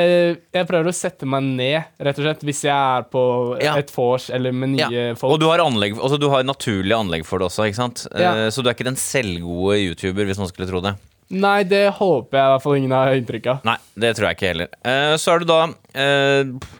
jeg 0.56 0.66
prøver 0.70 0.90
å 0.90 0.96
sette 0.98 1.28
meg 1.30 1.44
ned, 1.46 1.84
rett 2.02 2.18
og 2.22 2.26
slett, 2.26 2.42
hvis 2.50 2.64
jeg 2.66 2.74
er 2.74 3.06
på 3.14 3.24
Ja. 3.62 3.76
et 3.78 3.92
vors 3.94 4.30
eller 4.34 4.52
med 4.52 4.70
nye 4.74 4.90
Ja. 4.90 5.14
folk. 5.16 5.34
Og 5.34 5.40
du 5.40 5.46
har, 5.50 5.60
anlegg, 5.62 5.94
altså 6.00 6.18
du 6.20 6.30
har 6.30 6.42
naturlig 6.44 6.98
anlegg 6.98 7.26
for 7.30 7.38
det 7.40 7.50
også, 7.52 7.68
ikke 7.70 7.76
sant? 7.84 8.08
Eh, 8.16 8.22
Ja. 8.22 8.50
Så 8.50 8.64
du 8.64 8.70
er 8.70 8.74
ikke 8.74 8.90
den 8.90 8.98
selvgode 8.98 9.78
YouTuber, 9.78 10.26
hvis 10.26 10.38
noen 10.42 10.50
skulle 10.50 10.70
tro 10.70 10.82
det. 10.82 10.96
Nei, 11.30 11.62
det 11.70 11.86
håper 12.00 12.40
jeg 12.40 12.48
i 12.48 12.52
hvert 12.56 12.64
fall 12.64 12.76
ingen 12.80 12.94
har 12.96 13.14
inntrykk 13.14 13.48
av. 13.52 13.62
Nei, 13.68 13.78
det 14.02 14.16
tror 14.18 14.30
jeg 14.30 14.38
ikke 14.38 14.50
heller. 14.50 14.72
Eh, 14.82 15.14
så 15.22 15.36
er 15.36 15.44
du 15.44 15.50
da 15.52 15.60
eh, 15.94 16.72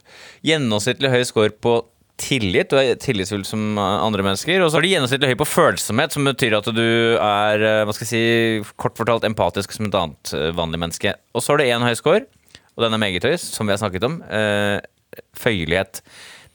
gjennomsnittlig 0.50 1.12
høy 1.14 1.22
score 1.30 1.54
på 1.54 1.76
tillit. 2.20 2.72
Du 2.72 2.80
er 2.80 2.98
tillitsfull 3.00 3.46
som 3.48 3.78
andre 3.80 4.26
mennesker. 4.26 4.64
Og 4.66 4.72
så 4.72 4.80
er 4.80 4.88
du 4.88 4.90
gjennomsnittlig 4.90 5.30
høy 5.32 5.38
på 5.44 5.50
følsomhet, 5.52 6.18
som 6.18 6.26
betyr 6.26 6.58
at 6.58 6.72
du 6.74 6.82
er 7.22 7.68
eh, 7.68 7.84
hva 7.86 7.96
skal 7.96 8.10
jeg 8.10 8.12
si, 8.66 8.74
kort 8.82 8.98
fortalt 8.98 9.30
empatisk 9.30 9.78
som 9.78 9.88
et 9.88 10.02
annet 10.02 10.34
vanlig 10.58 10.82
menneske. 10.82 11.14
Og 11.38 11.46
så 11.46 11.54
har 11.54 11.62
du 11.62 11.70
én 11.70 11.86
høy 11.86 11.94
score, 12.00 12.26
og 12.74 12.88
den 12.88 12.98
er 12.98 13.06
meget 13.06 13.30
høy, 13.30 13.38
som 13.38 13.70
vi 13.70 13.76
har 13.76 13.82
snakket 13.84 14.10
om. 14.10 14.20
Føyelighet. 15.38 16.02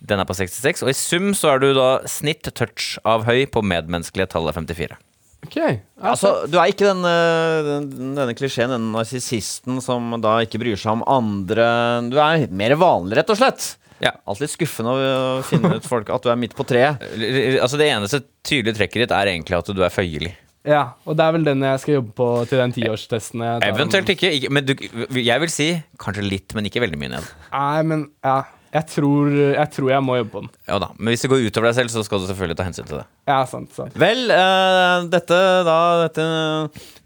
Den 0.04 0.20
er 0.20 0.26
på 0.28 0.34
66. 0.36 0.82
Og 0.82 0.90
i 0.90 0.98
sum 0.98 1.30
så 1.38 1.54
er 1.54 1.62
du 1.62 1.70
da 1.78 1.88
snitt 2.10 2.50
touch 2.58 2.96
av 3.06 3.28
høy 3.28 3.46
på 3.46 3.62
medmenneskelige 3.62 4.34
tallet 4.34 4.58
54. 4.58 4.98
Ok, 5.44 5.56
ja, 5.60 5.76
Altså, 6.10 6.34
Du 6.50 6.56
er 6.60 6.72
ikke 6.72 6.88
den, 6.88 7.04
eh, 7.04 7.62
den, 7.68 8.14
denne 8.16 8.34
klisjeen, 8.36 8.72
den 8.72 8.90
narsissisten 8.94 9.80
som 9.84 10.14
da 10.24 10.38
ikke 10.44 10.60
bryr 10.62 10.76
seg 10.80 10.96
om 10.96 11.04
andre. 11.10 11.66
Du 12.10 12.16
er 12.20 12.46
mer 12.50 12.76
vanlig, 12.80 13.18
rett 13.20 13.32
og 13.34 13.38
slett. 13.40 13.74
Ja. 14.02 14.10
Alltid 14.28 14.50
skuffende 14.50 14.90
å 14.90 15.42
finne 15.46 15.76
ut 15.78 15.84
folk 15.86 16.10
at 16.12 16.24
du 16.24 16.30
er 16.32 16.40
midt 16.40 16.56
på 16.58 16.64
treet. 16.68 17.00
Altså 17.62 17.78
Det 17.80 17.86
eneste 17.92 18.24
tydelige 18.44 18.80
trekket 18.80 19.04
ditt 19.04 19.14
er 19.14 19.30
egentlig 19.32 19.56
at 19.60 19.70
du 19.70 19.84
er 19.86 19.92
føyelig. 19.94 20.32
ja, 20.64 20.82
og 21.04 21.16
det 21.16 21.24
er 21.26 21.32
vel 21.36 21.44
den 21.44 21.60
jeg 21.62 21.80
skal 21.82 21.94
jobbe 21.98 22.12
på 22.16 22.26
til 22.48 22.58
den 22.62 22.72
tiårstesten. 22.72 23.42
Eventuelt 23.68 24.08
ikke, 24.14 24.30
ikke 24.38 24.50
men 24.52 24.64
du, 24.64 24.74
jeg 25.20 25.40
vil 25.44 25.52
si 25.52 25.68
kanskje 26.00 26.24
litt, 26.24 26.54
men 26.56 26.64
ikke 26.68 26.80
veldig 26.84 27.00
mye 27.00 27.12
ned. 27.18 27.30
Nei, 27.52 27.82
men 27.90 28.06
ja. 28.24 28.38
Jeg 28.74 28.88
tror, 28.90 29.28
jeg 29.30 29.70
tror 29.70 29.90
jeg 29.92 30.02
må 30.02 30.16
jobbe 30.18 30.32
på 30.32 30.40
den. 30.42 30.48
Ja 30.66 30.80
da, 30.82 30.88
Men 30.98 31.12
hvis 31.12 31.22
det 31.22 31.30
går 31.30 31.44
utover 31.46 31.68
deg 31.68 31.76
selv, 31.76 31.92
så 31.94 32.02
skal 32.02 32.18
du 32.18 32.26
selvfølgelig 32.26 32.56
ta 32.58 32.66
hensyn 32.66 32.88
til 32.88 32.98
det. 32.98 33.04
Ja, 33.30 33.36
sant, 33.46 33.70
sant. 33.76 33.94
Vel, 34.00 34.24
uh, 34.34 35.06
dette 35.12 35.38
da, 35.68 35.76
dette 36.02 36.24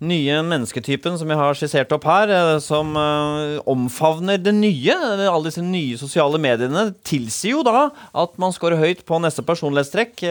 nye 0.00 0.38
mennesketypen 0.48 1.18
som 1.20 1.28
jeg 1.28 1.40
har 1.40 1.58
skissert 1.58 1.92
opp 1.92 2.06
her, 2.08 2.32
uh, 2.32 2.54
som 2.64 2.96
uh, 2.96 3.60
omfavner 3.68 4.40
det 4.40 4.54
nye, 4.56 4.96
alle 5.28 5.50
disse 5.50 5.64
nye 5.64 6.00
sosiale 6.00 6.40
mediene, 6.40 6.88
tilsier 7.04 7.58
jo 7.58 7.66
da 7.66 7.90
at 8.16 8.40
man 8.40 8.56
scorer 8.56 8.80
høyt 8.80 9.04
på 9.08 9.20
neste 9.20 9.44
personlighetstrekk. 9.44 10.24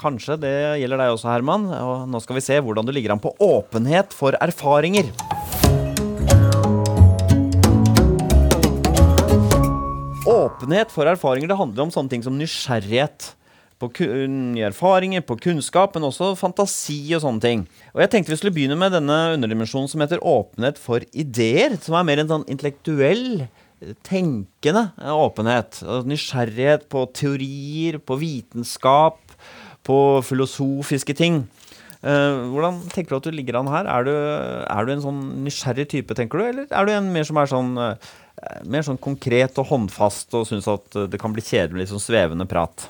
Kanskje 0.00 0.36
det 0.42 0.54
gjelder 0.82 1.00
deg 1.00 1.16
også, 1.16 1.32
Herman. 1.32 1.66
Og 1.80 2.04
nå 2.12 2.20
skal 2.20 2.38
vi 2.38 2.44
se 2.44 2.60
hvordan 2.60 2.84
du 2.84 2.92
ligger 2.92 3.16
an 3.16 3.24
på 3.24 3.32
åpenhet 3.40 4.12
for 4.16 4.36
erfaringer. 4.44 5.08
Åpenhet 10.24 10.88
for 10.88 11.04
erfaringer, 11.04 11.50
det 11.50 11.56
handler 11.58 11.84
om 11.84 11.90
sånne 11.92 12.08
ting 12.08 12.22
som 12.24 12.36
nysgjerrighet 12.40 13.34
på 13.82 13.90
nye 14.30 14.68
erfaringer, 14.70 15.20
på 15.20 15.36
kunnskap, 15.36 15.92
men 15.92 16.06
også 16.08 16.30
fantasi 16.40 17.12
og 17.12 17.20
sånne 17.26 17.44
ting. 17.44 17.64
Og 17.92 18.00
jeg 18.00 18.12
tenkte 18.14 18.32
vi 18.32 18.38
skulle 18.40 18.54
begynne 18.56 18.78
med 18.80 18.94
denne 18.96 19.18
underdimensjonen 19.34 19.90
som 19.92 20.00
heter 20.00 20.22
åpenhet 20.24 20.80
for 20.80 21.04
ideer, 21.12 21.76
som 21.76 21.98
er 21.98 22.08
mer 22.08 22.22
en 22.22 22.30
sånn 22.30 22.46
intellektuell, 22.48 23.44
eh, 23.44 23.92
tenkende 24.06 24.86
eh, 25.02 25.12
åpenhet. 25.12 25.82
Nysgjerrighet 26.08 26.88
på 26.88 27.04
teorier, 27.12 28.00
på 28.00 28.16
vitenskap, 28.22 29.20
på 29.84 30.00
filosofiske 30.24 31.18
ting. 31.20 31.42
Eh, 32.00 32.40
hvordan 32.48 32.80
tenker 32.96 33.12
du 33.12 33.20
at 33.20 33.28
du 33.28 33.36
ligger 33.36 33.60
an 33.60 33.72
her? 33.74 33.92
Er 33.92 34.08
du, 34.08 34.14
er 34.16 34.88
du 34.88 34.96
en 34.96 35.04
sånn 35.04 35.22
nysgjerrig 35.44 35.90
type, 35.92 36.16
tenker 36.16 36.40
du, 36.40 36.48
eller 36.48 36.72
er 36.72 36.88
du 36.88 36.96
en 36.96 37.12
mer 37.12 37.28
som 37.28 37.44
er 37.44 37.52
sånn 37.52 37.74
mer 38.66 38.82
sånn 38.86 38.98
konkret 39.00 39.58
og 39.62 39.66
håndfast 39.70 40.34
og 40.34 40.46
syns 40.48 40.66
at 40.68 40.96
eh, 40.96 41.06
det 41.12 41.20
kan 41.22 41.32
bli 41.32 41.42
kjedelig 41.44 41.72
med 41.76 41.84
litt 41.84 41.92
sånn 41.94 42.02
svevende 42.02 42.46
prat? 42.50 42.88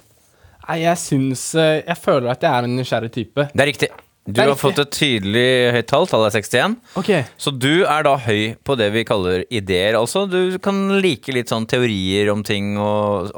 Nei, 0.69 0.79
jeg 0.87 0.97
syns 0.97 1.43
eh, 1.61 1.83
Jeg 1.85 1.99
føler 2.01 2.31
at 2.33 2.43
jeg 2.43 2.51
er 2.51 2.65
en 2.65 2.77
nysgjerrig 2.79 3.13
type. 3.13 3.49
Det 3.53 3.63
er 3.65 3.69
riktig. 3.73 3.91
Du 4.25 4.39
er 4.41 4.47
har 4.47 4.55
riktig. 4.55 4.63
fått 4.63 4.79
et 4.81 4.95
tydelig 4.97 5.49
høyt 5.77 5.87
tall, 5.91 6.07
tallet 6.09 6.33
er 6.33 6.41
61. 6.41 6.77
Okay. 6.97 7.27
Så 7.37 7.53
du 7.53 7.85
er 7.85 8.07
da 8.07 8.15
høy 8.25 8.55
på 8.65 8.73
det 8.81 8.87
vi 8.95 9.03
kaller 9.05 9.43
ideer, 9.53 9.99
altså. 10.01 10.23
Du 10.33 10.57
kan 10.65 10.79
like 11.05 11.29
litt 11.37 11.53
sånn 11.53 11.67
teorier 11.69 12.31
om 12.33 12.41
ting 12.43 12.79
og 12.81 13.29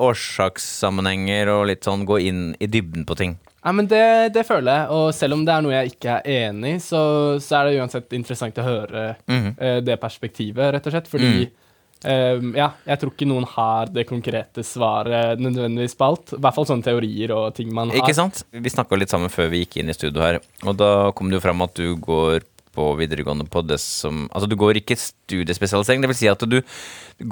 årsakssammenhenger 0.60 1.50
og 1.52 1.66
litt 1.72 1.84
sånn 1.86 2.06
gå 2.06 2.20
inn 2.28 2.44
i 2.62 2.68
dybden 2.70 3.04
på 3.08 3.16
ting. 3.18 3.34
Nei, 3.66 3.72
men 3.74 3.88
det, 3.90 4.04
det 4.36 4.44
føler 4.46 4.70
jeg, 4.70 4.88
og 4.94 5.08
selv 5.16 5.34
om 5.34 5.42
det 5.46 5.54
er 5.56 5.64
noe 5.64 5.74
jeg 5.74 5.90
ikke 5.96 6.20
er 6.20 6.30
enig 6.46 6.76
i, 6.76 6.80
så, 6.86 7.00
så 7.42 7.58
er 7.58 7.66
det 7.72 7.80
uansett 7.80 8.14
interessant 8.14 8.58
å 8.62 8.66
høre 8.66 9.06
Mhm. 9.26 9.48
eh, 9.58 9.78
det 9.82 9.98
perspektivet, 9.98 10.70
rett 10.76 10.86
og 10.86 10.94
slett. 10.94 11.10
Fordi 11.10 11.48
eh, 12.06 12.42
ja, 12.56 12.70
jeg 12.86 13.02
tror 13.02 13.14
ikke 13.14 13.28
noen 13.28 13.46
har 13.52 13.92
det 13.92 14.06
konkrete 14.08 14.64
svaret 14.66 15.42
nødvendigvis 15.42 15.96
på 15.98 16.10
alt. 16.10 16.34
I 16.36 16.42
hvert 16.42 16.58
fall 16.58 16.68
sånne 16.72 16.86
teorier 16.86 17.34
og 17.36 17.54
ting 17.56 17.72
man 17.74 17.92
har. 17.92 18.02
Ikke 18.02 18.16
sant? 18.16 18.44
Vi 18.50 18.72
snakka 18.72 18.98
litt 18.98 19.12
sammen 19.12 19.32
før 19.32 19.50
vi 19.52 19.64
gikk 19.64 19.80
inn 19.82 19.92
i 19.92 19.96
studio 19.96 20.24
her, 20.24 20.40
og 20.64 20.78
da 20.80 20.92
kom 21.16 21.30
det 21.30 21.40
jo 21.40 21.46
fram 21.46 21.66
at 21.66 21.74
du 21.78 21.96
går 22.02 22.46
på 22.76 22.90
videregående 23.00 23.48
på 23.50 23.64
det 23.66 23.80
som 23.82 24.26
Altså, 24.30 24.48
du 24.52 24.56
går 24.60 24.78
ikke 24.82 24.96
studiespesialisering, 25.00 26.02
det 26.04 26.10
vil 26.12 26.18
si 26.20 26.28
at 26.30 26.44
du 26.46 26.60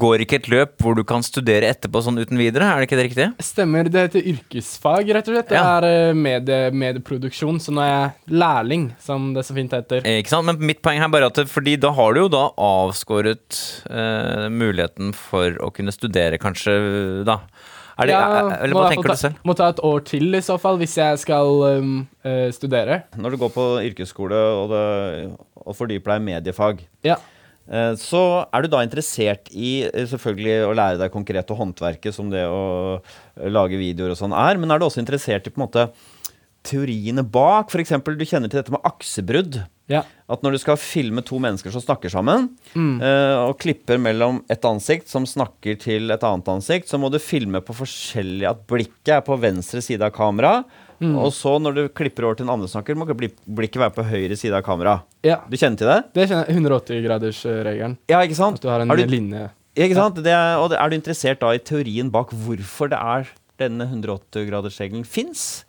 går 0.00 0.22
ikke 0.24 0.38
et 0.40 0.46
løp 0.48 0.78
hvor 0.80 0.96
du 0.96 1.02
kan 1.04 1.20
studere 1.24 1.68
etterpå 1.68 2.00
sånn 2.06 2.16
uten 2.22 2.40
videre, 2.40 2.64
er 2.72 2.80
det 2.80 2.88
ikke 2.88 2.98
det 2.98 3.06
riktige? 3.10 3.28
Stemmer. 3.44 3.90
Det 3.92 4.06
heter 4.06 4.28
yrkesfag, 4.32 5.10
rett 5.12 5.28
og 5.28 5.36
slett. 5.36 5.50
Det 5.52 5.58
Ja. 5.60 5.64
er 5.78 5.86
eh, 5.90 6.14
medie, 6.16 6.70
medieproduksjon, 6.72 7.60
så 7.60 7.74
nå 7.76 7.84
er 7.84 7.92
jeg 7.92 8.38
lærling, 8.40 8.86
som 9.04 9.32
det 9.36 9.44
så 9.44 9.54
fint 9.56 9.76
heter. 9.76 10.00
Eh, 10.08 10.22
Ikke 10.22 10.32
sant? 10.32 10.48
Men 10.48 10.58
mitt 10.64 10.80
poeng 10.82 11.02
er 11.04 11.12
bare 11.12 11.28
at 11.28 11.42
Fordi 11.52 11.76
da 11.80 11.92
har 11.92 12.14
du 12.16 12.20
jo 12.24 12.28
da 12.32 12.46
avskåret 12.56 13.60
eh, 13.90 14.48
muligheten 14.48 15.12
for 15.14 15.56
å 15.60 15.70
kunne 15.74 15.92
studere, 15.94 16.38
kanskje, 16.40 17.24
da. 17.28 17.40
Er 17.98 18.06
det, 18.08 18.14
Ja, 18.14 18.22
er- 18.50 18.64
eller 18.64 18.74
må 18.74 18.80
hva 18.82 18.88
tenker 18.90 19.06
ta, 19.08 19.14
du 19.14 19.20
selv? 19.20 19.36
Må 19.46 19.54
ta 19.54 19.68
et 19.70 19.78
år 19.86 20.00
til, 20.04 20.34
i 20.34 20.40
så 20.42 20.56
fall, 20.58 20.78
hvis 20.80 20.96
jeg 20.98 21.18
skal 21.22 21.46
um, 21.78 21.92
uh, 22.26 22.48
studere. 22.50 23.04
Når 23.16 23.30
du 23.30 23.36
går 23.44 23.52
på 23.54 23.66
yrkesskole 23.86 24.34
og, 24.34 24.72
det, 24.72 25.38
og 25.62 25.76
fordyper 25.78 26.14
deg 26.16 26.22
i 26.22 26.26
mediefag, 26.32 26.82
Ja. 27.06 27.16
uh, 27.70 27.94
så 27.94 28.46
er 28.52 28.62
du 28.62 28.68
da 28.68 28.82
interessert 28.82 29.46
i 29.54 29.84
eh, 29.86 30.06
selvfølgelig 30.10 30.56
å 30.66 30.74
lære 30.74 30.98
deg 31.04 31.12
konkret 31.14 31.50
og 31.54 31.60
håndverket 31.62 32.12
som 32.16 32.30
det 32.34 32.42
å 32.50 32.98
lage 33.46 33.78
videoer 33.78 34.10
og 34.16 34.18
sånn 34.18 34.34
er, 34.34 34.58
men 34.58 34.70
er 34.74 34.78
du 34.82 34.86
også 34.88 34.98
interessert 35.04 35.46
i 35.46 35.50
på 35.54 35.62
en 35.62 35.68
måte 35.68 35.86
teoriene 36.64 37.22
bak? 37.22 37.70
F.eks. 37.70 37.94
du 38.02 38.24
kjenner 38.26 38.50
til 38.50 38.58
dette 38.62 38.72
med 38.74 38.82
aksebrudd. 38.88 39.62
Ja. 39.90 40.02
At 40.30 40.40
når 40.42 40.52
du 40.54 40.58
skal 40.62 40.78
filme 40.80 41.20
to 41.22 41.36
mennesker 41.38 41.70
som 41.74 41.82
snakker 41.84 42.08
sammen, 42.12 42.46
Mm. 42.74 42.96
uh, 43.02 43.48
og 43.50 43.58
klipper 43.60 43.98
mellom 44.00 44.42
et 44.50 44.62
ansikt 44.64 45.08
som 45.12 45.26
snakker 45.28 45.76
til 45.78 46.10
et 46.10 46.22
annet 46.24 46.48
ansikt, 46.48 46.88
så 46.88 46.98
må 46.98 47.10
du 47.12 47.18
filme 47.20 47.60
på 47.60 47.74
forskjellig 47.76 48.48
At 48.48 48.66
blikket 48.66 49.08
er 49.18 49.20
på 49.26 49.36
venstre 49.38 49.82
side 49.84 50.00
av 50.02 50.10
kameraet. 50.16 50.64
Mm. 51.00 51.16
Og 51.18 51.32
så 51.34 51.58
når 51.60 51.74
du 51.74 51.82
klipper 51.88 52.24
over 52.24 52.34
til 52.38 52.46
en 52.46 52.54
andre 52.54 52.68
snakker, 52.70 52.94
må 52.96 53.04
bli- 53.12 53.28
blikket 53.44 53.76
være 53.82 53.92
på 53.94 54.04
høyre 54.08 54.36
side 54.38 54.54
av 54.56 54.62
kameraet. 54.64 55.02
ja. 55.22 55.40
Du 55.50 55.56
kjenner 55.56 55.76
til 55.76 55.86
det? 55.90 56.00
Det 56.14 56.28
kjenner 56.30 56.46
jeg. 56.48 56.56
180-gradersregelen. 56.62 57.96
Ja, 58.08 58.20
ikke 58.24 58.36
sant? 58.38 58.56
At 58.56 58.62
du 58.62 58.68
har 58.68 58.80
en 58.80 58.88
du, 58.88 59.04
linje. 59.06 59.50
ikke 59.76 59.94
sant? 59.98 60.16
Det 60.22 60.32
er, 60.32 60.56
og 60.62 60.72
er 60.72 60.88
du 60.88 60.96
interessert 60.96 61.40
da 61.40 61.50
i 61.52 61.58
teorien 61.58 62.10
bak 62.10 62.30
hvorfor 62.30 62.88
det 62.88 62.98
er 62.98 63.28
denne 63.58 63.86
180-gradersregelen 63.90 65.04
fins? 65.06 65.63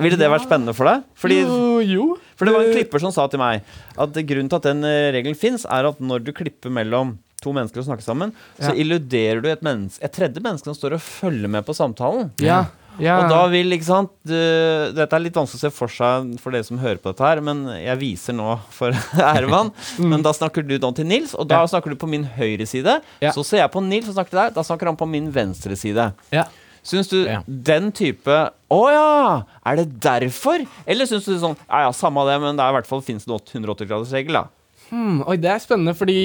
Ville 0.00 0.16
det 0.18 0.26
vært 0.32 0.46
spennende 0.48 0.74
for 0.74 0.88
deg? 0.90 1.04
Fordi 1.14 1.36
jo, 1.44 1.80
jo. 1.86 2.06
For 2.34 2.48
det 2.48 2.54
var 2.56 2.64
en 2.66 2.72
klipper 2.74 3.02
som 3.04 3.12
sa 3.14 3.28
til 3.30 3.38
meg 3.38 3.62
at 3.94 4.16
grunnen 4.26 4.48
til 4.50 4.58
at 4.58 4.66
den 4.66 4.82
eh, 4.88 5.12
regelen 5.14 5.38
fins, 5.38 5.64
er 5.70 5.86
at 5.92 6.00
når 6.02 6.24
du 6.26 6.32
klipper 6.34 6.72
mellom 6.74 7.14
to 7.44 7.52
mennesker 7.52 7.82
og 7.82 7.86
snakker 7.90 8.02
sammen, 8.06 8.30
så 8.56 8.72
illuderer 8.72 9.42
du 9.44 9.50
et, 9.52 9.60
menneske, 9.62 10.00
et 10.02 10.14
tredje 10.16 10.40
menneske 10.40 10.64
som 10.70 10.74
står 10.78 10.96
og 10.96 11.02
følger 11.04 11.50
med 11.52 11.62
på 11.66 11.74
samtalen. 11.76 12.30
Ja. 12.40 12.62
ja. 12.96 13.18
Og 13.20 13.28
da 13.28 13.42
vil, 13.52 13.68
ikke 13.76 13.84
sant 13.84 14.10
du, 14.24 14.32
Dette 14.96 15.12
er 15.18 15.22
litt 15.26 15.36
vanskelig 15.36 15.60
å 15.60 15.64
se 15.66 15.70
for 15.76 15.92
seg 15.92 16.32
for 16.40 16.56
dere 16.56 16.64
som 16.64 16.80
hører 16.80 16.96
på 17.04 17.12
dette 17.12 17.26
her, 17.28 17.42
men 17.44 17.66
jeg 17.76 18.00
viser 18.00 18.34
nå 18.38 18.56
for 18.72 18.96
Herman. 19.20 19.70
Men 20.00 20.24
da 20.24 20.32
snakker 20.34 20.64
du 20.64 20.74
da 20.80 20.90
til 20.96 21.06
Nils, 21.10 21.36
og 21.36 21.46
da 21.52 21.60
Ja. 21.62 21.68
snakker 21.76 21.92
du 21.92 22.00
på 22.00 22.08
min 22.08 22.24
høyre 22.38 22.64
side. 22.66 22.96
Ja. 23.20 23.30
Så 23.36 23.44
ser 23.44 23.60
jeg 23.60 23.70
på 23.76 23.84
Nils 23.84 24.08
og 24.08 24.16
snakker 24.16 24.32
til 24.32 24.40
deg, 24.46 24.56
da 24.56 24.64
snakker 24.64 24.88
han 24.90 24.98
på 25.04 25.10
min 25.12 25.28
venstre 25.36 25.76
side. 25.78 26.10
ja. 26.34 26.48
Syns 26.84 27.08
du 27.08 27.22
Ja. 27.24 27.38
den 27.48 27.90
type 27.96 28.34
Å 28.70 28.80
ja! 28.92 29.42
Er 29.64 29.76
det 29.80 29.86
derfor? 30.04 30.66
Eller 30.86 31.06
syns 31.08 31.24
du 31.24 31.38
sånn 31.40 31.56
Ja 31.68 31.86
ja, 31.86 31.92
samme 31.96 32.24
det, 32.28 32.34
men 32.42 32.56
det 32.58 32.64
er 32.64 32.74
i 32.74 32.76
hvert 32.78 32.86
fall 32.90 33.00
fins 33.06 33.24
det 33.24 33.32
180-gradersregel, 33.32 34.32
da. 34.36 34.44
Hmm, 34.90 35.22
oi, 35.26 35.36
det 35.40 35.48
er 35.54 35.62
spennende, 35.64 35.94
fordi 35.96 36.18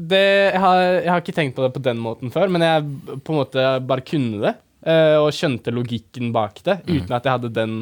det, 0.00 0.20
jeg, 0.54 0.60
har, 0.62 0.80
jeg 1.04 1.10
har 1.12 1.20
ikke 1.20 1.34
tenkt 1.36 1.54
på 1.58 1.62
det 1.66 1.74
på 1.74 1.82
den 1.84 1.98
måten 2.00 2.30
før, 2.32 2.48
men 2.48 2.62
jeg 2.64 3.20
på 3.20 3.34
en 3.34 3.40
måte 3.42 3.64
bare 3.84 4.00
kunne 4.08 4.40
det. 4.40 4.54
eh, 4.88 5.18
og 5.20 5.28
skjønte 5.36 5.68
logikken 5.76 6.30
bak 6.32 6.62
det, 6.64 6.78
Mm. 6.86 7.02
uten 7.02 7.12
at 7.18 7.24
jeg 7.28 7.32
hadde 7.34 7.50
den 7.52 7.74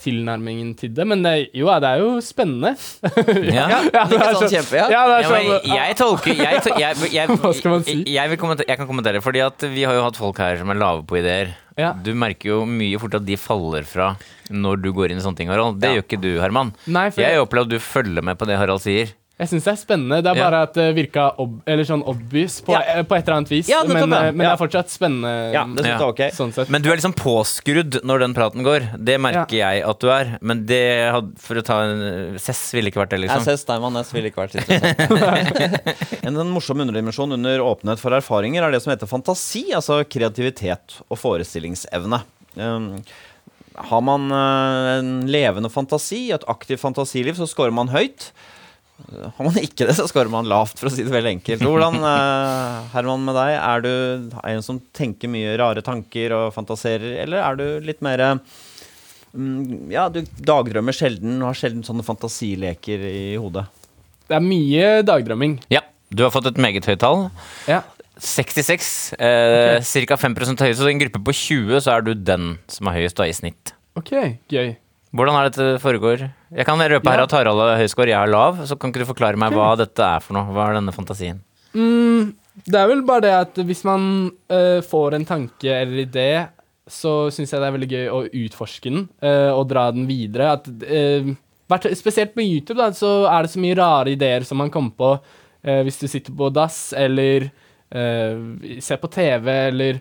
tilnærmingen 0.00 0.70
til 0.78 0.92
det. 0.96 1.04
Men 1.06 1.20
det, 1.26 1.32
jo, 1.52 1.66
det 1.82 1.88
er 1.90 2.00
jo 2.00 2.14
spennende. 2.24 2.74
Ja. 3.56 3.66
Ja, 3.92 4.04
det 4.08 4.16
er 4.20 4.38
sånn 4.38 4.48
kjempe, 4.52 4.78
ja. 4.78 4.86
ja, 4.92 5.02
det 5.10 5.16
er 5.18 5.26
sånn, 5.28 5.50
ja, 5.68 5.82
jeg 5.90 5.96
tolker 5.98 6.32
jeg, 6.38 6.62
to- 6.64 6.76
jeg, 6.80 7.10
jeg, 7.12 7.28
Hva 7.42 7.50
skal 7.58 7.74
man 7.74 7.84
si? 7.84 7.98
Jeg, 8.00 8.08
jeg, 8.16 8.32
vil 8.32 8.40
kommentere, 8.40 8.68
jeg 8.72 8.80
kan 8.80 8.88
kommentere, 8.88 9.20
fordi 9.24 9.42
at 9.44 9.66
vi 9.74 9.84
har 9.88 9.98
jo 9.98 10.04
hatt 10.06 10.16
folk 10.20 10.40
her 10.42 10.56
som 10.62 10.72
er 10.72 10.80
lave 10.80 11.04
på 11.08 11.18
ideer. 11.20 11.52
Ja. 11.76 11.90
Du 11.92 12.12
merker 12.16 12.54
jo 12.54 12.62
mye 12.64 12.96
fort 13.02 13.18
at 13.18 13.26
de 13.28 13.36
faller 13.36 13.84
fra 13.84 14.14
når 14.48 14.80
du 14.80 14.90
går 14.96 15.12
inn 15.12 15.20
i 15.20 15.24
sånne 15.24 15.36
ting, 15.42 15.50
Harald. 15.52 15.76
Det 15.82 15.90
Ja. 15.92 15.98
gjør 15.98 16.06
ikke 16.06 16.20
du, 16.24 16.30
Herman. 16.40 16.72
Nei, 16.88 17.10
jeg, 17.20 17.36
opplever 17.42 17.68
at 17.68 17.74
du 17.76 17.78
følger 17.84 18.24
med 18.24 18.38
på 18.40 18.48
det 18.48 18.56
Harald 18.60 18.80
sier. 18.84 19.12
Jeg 19.36 19.50
syns 19.50 19.66
det 19.66 19.72
er 19.74 19.76
spennende. 19.76 20.18
Det 20.24 20.30
er 20.30 20.36
Ja. 20.38 20.44
bare 20.46 20.60
at 20.64 20.72
det 20.78 20.84
virka 20.96 21.26
ob 21.38 21.58
eller 21.68 21.84
sånn 21.84 22.02
obvious 22.08 22.62
på, 22.64 22.72
Ja. 22.72 22.80
eh, 22.80 23.02
på 23.02 23.16
et 23.18 23.26
eller 23.28 23.36
annet 23.36 23.50
vis. 23.50 23.68
Ja, 23.68 23.82
det 23.82 23.92
men, 23.92 24.10
eh, 24.12 24.32
men 24.32 24.38
det 24.38 24.46
er 24.48 24.56
fortsatt 24.56 24.88
spennende. 24.88 25.52
Ja, 25.52 25.64
det 25.64 25.84
synes 25.84 26.00
Ja. 26.00 26.12
jeg 26.16 26.32
er. 26.32 26.36
Sånn 26.36 26.52
sett. 26.54 26.70
Men 26.70 26.80
du 26.80 26.90
er 26.90 26.96
liksom 26.96 27.12
påskrudd 27.12 28.00
når 28.02 28.18
den 28.20 28.34
praten 28.34 28.64
går. 28.64 28.96
Det 29.04 29.20
merker 29.20 29.50
jeg 29.50 29.82
at 29.84 29.98
du 30.00 30.08
er. 30.08 30.38
Men 30.40 30.64
det 30.64 31.12
hadde, 31.12 31.38
for 31.38 31.54
å 31.54 31.62
ta 31.62 31.82
en 31.82 32.38
Cess 32.38 32.72
ville 32.72 32.88
ikke 32.90 33.04
vært 33.04 33.10
det, 33.10 33.20
liksom. 33.20 33.44
Cess 33.44 33.60
Steinmann 33.66 33.92
Næss 33.92 34.12
ville 34.12 34.30
ikke 34.30 34.48
vært 34.48 34.56
interessant. 34.56 36.24
en, 36.24 36.36
en 36.40 36.50
morsom 36.50 36.80
underdimensjon 36.80 37.32
under 37.36 37.58
åpenhet 37.60 37.98
for 37.98 38.10
erfaringer 38.12 38.62
er 38.62 38.72
det 38.72 38.82
som 38.82 38.92
heter 38.96 39.06
fantasi, 39.06 39.72
altså 39.74 40.02
kreativitet 40.08 41.02
og 41.10 41.18
forestillingsevne. 41.18 42.22
Um, 42.56 43.02
har 43.76 44.00
man 44.00 44.30
eh, 44.32 44.98
en 44.98 45.26
levende 45.28 45.68
fantasi, 45.68 46.30
et 46.32 46.44
aktivt 46.48 46.80
fantasiliv, 46.80 47.36
så 47.36 47.46
scorer 47.46 47.74
man 47.76 47.88
høyt. 47.92 48.30
Har 49.06 49.44
man 49.44 49.58
ikke 49.60 49.86
det, 49.86 49.94
så 49.98 50.06
skårer 50.08 50.30
man 50.32 50.48
lavt, 50.48 50.78
for 50.80 50.88
å 50.88 50.92
si 50.92 51.04
det 51.04 51.12
veldig 51.12 51.34
enkelt. 51.36 51.62
Hvordan, 51.62 51.98
eh, 52.00 52.86
Herman, 52.94 53.26
med 53.28 53.36
deg, 53.36 53.52
er 53.60 53.84
du 53.84 54.36
en 54.40 54.62
som 54.64 54.80
tenker 54.96 55.30
mye 55.30 55.52
rare 55.60 55.84
tanker 55.84 56.32
og 56.36 56.54
fantaserer, 56.56 57.18
eller 57.24 57.42
er 57.44 57.60
du 57.60 57.66
litt 57.86 58.00
mer 58.04 58.24
mm, 59.36 59.92
Ja, 59.92 60.08
du 60.08 60.22
dagdrømmer 60.24 60.96
sjelden 60.96 61.36
og 61.42 61.52
har 61.52 61.60
sjelden 61.60 61.84
sånne 61.86 62.06
fantasileker 62.06 63.04
i 63.10 63.26
hodet. 63.40 63.66
Det 64.26 64.38
er 64.38 64.42
mye 64.42 64.88
dagdrømming. 65.06 65.60
Ja, 65.70 65.84
du 66.10 66.24
har 66.24 66.32
fått 66.34 66.48
et 66.50 66.58
meget 66.62 66.88
høyt 66.88 67.04
tall. 67.04 67.28
Ja. 67.70 67.82
66. 68.16 69.12
Eh, 69.20 69.84
Ca. 69.84 70.16
5 70.16 70.34
høyest. 70.40 70.80
Så 70.80 70.88
i 70.88 70.94
en 70.94 71.04
gruppe 71.04 71.20
på 71.20 71.36
20 71.36 71.84
så 71.84 71.98
er 71.98 72.06
du 72.06 72.14
den 72.16 72.56
som 72.72 72.88
er 72.88 73.02
høyest 73.02 73.20
da, 73.20 73.28
i 73.28 73.36
snitt. 73.36 73.74
OK, 73.96 74.12
gøy. 74.52 74.74
Hvordan 75.14 75.36
er 75.38 75.48
dette 75.48 75.66
foregår? 75.82 76.24
Jeg 76.50 76.66
kan 76.66 76.80
røpe 76.80 77.12
her 77.12 77.22
at 77.22 77.34
Harald 77.36 77.62
høy 77.78 77.86
score, 77.90 78.10
jeg 78.10 78.18
er 78.18 78.32
lav. 78.32 78.58
Så 78.66 78.76
kan 78.78 78.90
ikke 78.90 79.04
du 79.04 79.12
forklare 79.12 79.38
meg 79.40 79.54
hva 79.54 79.70
dette 79.78 80.02
er 80.02 80.24
for 80.24 80.36
noe? 80.36 80.50
Hva 80.54 80.70
er 80.70 80.80
denne 80.80 80.94
fantasien? 80.94 81.38
Mm, 81.76 82.34
det 82.66 82.80
er 82.80 82.90
vel 82.90 83.04
bare 83.06 83.24
det 83.26 83.32
at 83.36 83.58
hvis 83.68 83.84
man 83.86 84.28
uh, 84.52 84.80
får 84.84 85.16
en 85.16 85.26
tanke 85.28 85.72
eller 85.72 86.04
idé, 86.04 86.30
så 86.86 87.26
syns 87.34 87.52
jeg 87.52 87.62
det 87.62 87.68
er 87.68 87.76
veldig 87.76 87.90
gøy 87.90 88.06
å 88.12 88.20
utforske 88.44 88.92
den 88.92 89.06
uh, 89.24 89.52
og 89.54 89.66
dra 89.70 89.88
den 89.94 90.08
videre. 90.10 90.56
At, 90.58 90.68
uh, 90.68 91.32
spesielt 91.98 92.34
på 92.34 92.44
YouTube 92.44 92.80
da, 92.80 92.90
så 92.94 93.26
er 93.30 93.46
det 93.46 93.54
så 93.54 93.62
mye 93.62 93.78
rare 93.78 94.14
ideer 94.14 94.46
som 94.46 94.60
man 94.62 94.72
kommer 94.72 94.94
på 94.96 95.16
hvis 95.66 95.96
du 95.98 96.04
sitter 96.06 96.30
på 96.30 96.46
dass 96.54 96.92
eller 96.94 97.48
ser 97.90 99.00
på 99.02 99.08
TV 99.10 99.48
eller 99.50 99.96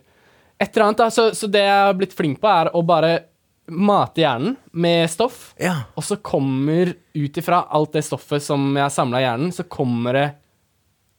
et 0.62 0.68
eller 0.68 0.84
annet. 0.86 1.00
Da. 1.00 1.08
Så, 1.10 1.32
så 1.34 1.50
det 1.50 1.64
jeg 1.64 1.80
har 1.88 1.96
blitt 1.98 2.14
flink 2.14 2.38
på, 2.44 2.52
er 2.52 2.70
å 2.70 2.84
bare 2.86 3.16
mate 3.68 4.22
hjernen 4.22 4.56
med 4.74 5.10
stoff. 5.10 5.54
Ja. 5.60 5.76
Og 5.96 6.04
så 6.06 6.18
kommer 6.22 6.94
ut 7.16 7.38
ifra 7.42 7.64
alt 7.70 7.94
det 7.98 8.04
stoffet 8.06 8.44
som 8.46 8.68
jeg 8.76 8.84
har 8.86 8.94
samla 8.94 9.22
i 9.22 9.26
hjernen, 9.26 9.54
så 9.56 9.64
kommer 9.68 10.14
det 10.20 10.26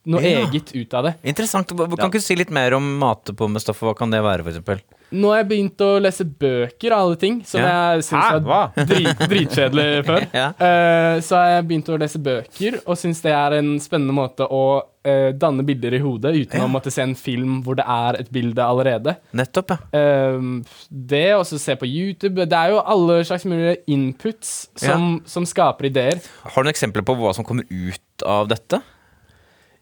noe 0.07 0.21
Ja. 0.23 0.45
eget 0.47 0.71
ut 0.77 0.95
av 0.95 1.05
det. 1.09 1.15
Interessant. 1.27 1.67
Kan 1.67 1.91
ikke 1.91 2.13
du 2.13 2.21
si 2.23 2.37
litt 2.39 2.51
mer 2.55 2.75
om 2.77 2.99
mate 3.01 3.35
på 3.35 3.49
med 3.51 3.61
stoffet? 3.63 3.83
Hva 3.89 3.97
kan 3.99 4.11
det 4.15 4.21
være, 4.23 4.45
f.eks.? 4.47 4.85
Nå 5.11 5.29
har 5.31 5.41
jeg 5.43 5.49
begynt 5.49 5.83
å 5.87 5.89
lese 6.03 6.25
bøker 6.27 6.93
av 6.95 7.01
alle 7.07 7.17
ting, 7.19 7.41
som 7.47 7.61
Ja. 7.61 7.95
jeg 7.95 8.03
syns 8.07 8.45
var 8.45 8.73
drit, 8.77 9.19
dritkjedelig 9.19 10.05
før. 10.09 10.27
Ja. 10.35 10.49
Eh, 10.59 11.21
så 11.23 11.37
har 11.39 11.49
jeg 11.57 11.67
begynt 11.69 11.89
å 11.91 11.99
lese 11.99 12.19
bøker, 12.23 12.81
og 12.87 12.97
syns 12.99 13.21
det 13.23 13.33
er 13.35 13.59
en 13.59 13.79
spennende 13.83 14.15
måte 14.15 14.47
å 14.47 14.83
eh, 15.07 15.29
danne 15.39 15.65
bilder 15.67 15.97
i 15.97 16.03
hodet 16.03 16.35
uten 16.37 16.65
å 16.65 16.71
måtte 16.71 16.93
se 16.95 17.05
en 17.05 17.15
film 17.19 17.61
hvor 17.67 17.79
det 17.79 17.87
er 17.87 18.21
et 18.21 18.33
bilde 18.35 18.63
allerede. 18.65 19.17
Nettopp, 19.37 19.75
ja. 19.75 19.79
Uh, 19.95 20.83
det, 20.91 21.29
og 21.37 21.47
så 21.49 21.61
se 21.63 21.77
på 21.79 21.89
YouTube. 21.89 22.45
Det 22.45 22.59
er 22.59 22.75
jo 22.75 22.83
alle 22.83 23.21
slags 23.29 23.47
mulige 23.49 23.79
inputs 23.93 24.57
som, 24.79 25.21
som 25.29 25.47
skaper 25.49 25.91
ideer. 25.91 26.21
Har 26.43 26.61
du 26.61 26.67
noen 26.67 26.75
eksempler 26.75 27.07
på 27.07 27.17
hva 27.19 27.33
som 27.37 27.47
kommer 27.47 27.69
ut 27.71 28.27
av 28.27 28.51
dette? 28.53 28.83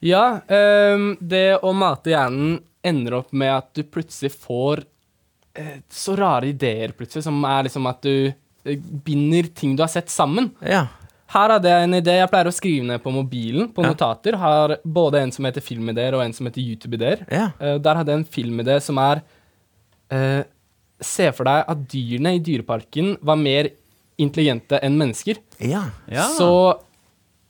Ja, 0.04 0.24
Uh, 0.44 1.14
det 1.20 1.60
å 1.64 1.72
mate 1.76 2.12
hjernen 2.12 2.58
ender 2.84 3.20
opp 3.20 3.32
med 3.32 3.52
at 3.54 3.70
du 3.76 3.82
plutselig 3.88 4.32
får 4.36 4.84
eh, 5.56 5.80
så 5.90 6.16
rare 6.18 6.50
ideer, 6.52 6.92
plutselig, 6.96 7.24
som 7.26 7.38
er 7.48 7.66
liksom 7.68 7.88
at 7.90 8.02
du 8.04 8.28
eh, 8.28 8.90
binder 9.06 9.48
ting 9.56 9.76
du 9.76 9.84
har 9.84 9.92
sett 9.92 10.12
sammen. 10.12 10.50
Ja. 10.60 10.86
Her 11.34 11.50
hadde 11.56 11.70
jeg 11.70 11.86
en 11.88 11.96
idé 11.98 12.12
jeg 12.20 12.30
pleier 12.30 12.46
å 12.46 12.54
skrive 12.54 12.86
ned 12.86 13.02
på 13.02 13.10
mobilen, 13.12 13.68
på 13.74 13.82
Ja. 13.82 13.90
notater. 13.92 14.36
Har 14.38 14.76
både 14.86 15.20
en 15.22 15.32
som 15.34 15.44
heter 15.48 15.60
filmideer, 15.64 16.14
og 16.14 16.22
en 16.22 16.32
som 16.32 16.46
heter 16.46 16.62
YouTube-ideer. 16.62 17.24
Ja. 17.30 17.48
Eh, 17.60 17.78
der 17.82 17.94
hadde 18.00 18.12
jeg 18.14 18.20
en 18.22 18.28
filmidé 18.36 18.80
som 18.80 18.98
er 19.02 19.22
uh, 20.12 20.42
Se 21.02 21.26
for 21.34 21.44
deg 21.44 21.64
at 21.68 21.80
dyrene 21.90 22.36
i 22.36 22.38
dyreparken 22.38 23.16
var 23.20 23.36
mer 23.36 23.66
intelligente 24.16 24.78
enn 24.80 24.94
mennesker. 24.96 25.40
Ja. 25.60 25.88
Ja. 26.08 26.28
Så 26.38 26.48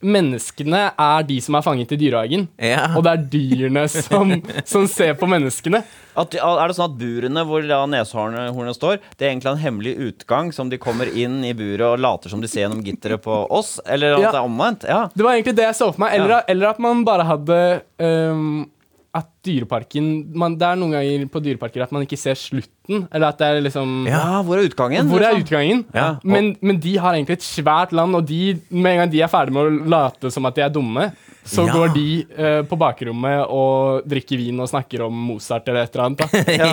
menneskene 0.05 0.81
er 1.01 1.25
de 1.29 1.37
som 1.43 1.57
er 1.59 1.65
fanget 1.65 1.93
i 1.97 1.99
dyrehagen. 2.01 2.47
Ja. 2.61 2.91
Og 2.97 3.05
det 3.07 3.13
er 3.15 3.25
dyrene 3.33 3.85
som, 3.91 4.35
som 4.69 4.87
ser 4.91 5.15
på 5.21 5.29
menneskene. 5.31 5.81
At, 6.15 6.37
er 6.39 6.71
det 6.71 6.77
sånn 6.77 6.93
at 6.93 6.99
burene 7.01 7.43
hvor 7.49 7.65
da 7.67 7.81
neshornet 7.91 8.77
står, 8.77 9.01
det 9.19 9.27
er 9.27 9.33
egentlig 9.33 9.51
en 9.51 9.63
hemmelig 9.65 9.95
utgang 10.11 10.53
som 10.55 10.69
de 10.71 10.79
kommer 10.79 11.11
inn 11.11 11.41
i 11.49 11.51
buret 11.59 11.83
og 11.89 11.99
later 12.05 12.31
som 12.31 12.45
de 12.45 12.51
ser 12.51 12.67
gjennom 12.67 12.85
gitteret 12.87 13.25
på 13.25 13.41
oss? 13.51 13.81
Eller 13.87 14.15
at 14.19 14.23
Ja. 14.23 14.31
det 14.31 14.39
er 14.43 14.47
omvendt? 14.47 14.87
Ja. 14.87 15.01
Det 15.15 15.27
var 15.27 15.35
egentlig 15.35 15.57
det 15.59 15.67
jeg 15.71 15.79
så 15.81 15.91
for 15.91 16.05
meg. 16.05 16.15
Eller, 16.21 16.45
eller 16.49 16.71
at 16.71 16.79
man 16.85 17.03
bare 17.09 17.27
hadde 17.27 17.59
øhm, 17.99 18.71
At 19.15 19.29
dyreparken 19.47 20.07
man, 20.35 20.57
Det 20.59 20.67
er 20.67 20.79
noen 20.81 20.97
ganger 20.97 21.27
på 21.31 21.43
dyreparker 21.45 21.85
at 21.85 21.93
man 21.95 22.03
ikke 22.03 22.19
ser 22.19 22.35
slutten. 22.39 23.05
Eller 23.15 23.29
at 23.29 23.39
det 23.39 23.47
er 23.47 23.61
liksom 23.63 24.09
ja, 24.11 24.41
hvor 24.43 24.59
er 24.59 24.67
utgangen? 24.67 25.07
Hvor 25.11 25.23
er 25.23 25.37
liksom? 25.37 25.45
utgangen? 25.47 25.85
Ja. 25.95 26.09
Men, 26.27 26.55
men 26.61 26.81
de 26.83 26.97
har 26.99 27.15
egentlig 27.15 27.39
et 27.39 27.47
svært 27.47 27.95
land, 27.95 28.19
og 28.19 28.27
de, 28.27 28.57
med 28.71 28.97
en 28.97 29.05
gang 29.05 29.15
de 29.15 29.23
er 29.23 29.31
ferdig 29.31 29.55
med 29.55 29.71
å 29.71 29.93
late 29.95 30.35
som 30.35 30.51
at 30.51 30.59
de 30.59 30.67
er 30.67 30.75
dumme, 30.75 31.13
så 31.45 31.67
Ja. 31.67 31.73
går 31.75 31.91
de 31.95 32.27
eh, 32.39 32.63
på 32.65 32.77
bakrommet 32.81 33.47
og 33.53 34.07
drikker 34.09 34.39
vin 34.41 34.61
og 34.65 34.69
snakker 34.71 35.03
om 35.05 35.13
Mozart 35.29 35.69
eller 35.69 35.85
et 35.85 35.95
eller 35.95 36.05
annet. 36.07 36.19
Da. 36.19 36.43
Ja. 36.55 36.69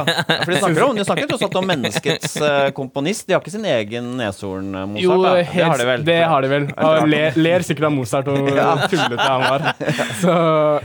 For 0.46 0.52
de 0.54 0.60
snakker 0.62 0.84
om, 0.86 0.96
de 0.96 1.06
snakker 1.06 1.28
tross 1.28 1.42
alt 1.48 1.58
om 1.60 1.68
menneskets 1.68 2.36
eh, 2.42 2.70
komponist. 2.80 3.28
De 3.28 3.34
har 3.36 3.42
ikke 3.44 3.52
sin 3.54 3.66
egen 3.68 4.12
neshorn-Mozart. 4.20 5.04
Jo, 5.04 5.18
da. 5.24 5.34
helt, 5.42 5.52
det 5.52 5.66
har 5.68 5.78
de 5.84 5.88
vel. 5.92 6.06
Det 6.08 6.18
har 6.34 6.42
de 6.48 6.52
vel. 6.54 6.68
Og 6.88 7.08
ler, 7.12 7.36
ler 7.36 7.66
sikkert 7.68 7.90
av 7.90 7.96
Mozart 7.98 8.32
og 8.32 8.48
tullete 8.92 9.28
han 9.28 9.46
var. 9.48 9.68
Så 10.22 10.36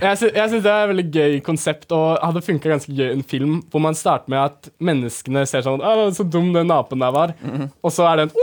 jeg, 0.03 0.19
sy 0.23 0.33
syns 0.35 0.65
det 0.67 0.73
er 0.75 0.83
et 0.87 0.93
veldig 0.95 1.07
gøy 1.19 1.39
konsept, 1.47 1.89
og 1.97 2.19
hadde 2.23 2.43
funka 2.47 2.73
ganske 2.75 2.93
gøy 2.97 3.07
i 3.11 3.15
en 3.21 3.25
film 3.27 3.57
hvor 3.71 3.83
man 3.87 3.95
starter 3.99 4.33
med 4.33 4.43
at 4.49 4.71
menneskene 4.83 5.47
ser 5.49 5.63
sånn 5.67 5.83
Å, 5.85 6.09
så 6.17 6.27
dum 6.27 6.51
den 6.57 6.71
apen 6.75 7.03
der 7.03 7.15
var. 7.15 7.35
Og 7.87 7.93
så 7.95 8.07
er 8.11 8.19
det 8.25 8.29
en 8.29 8.35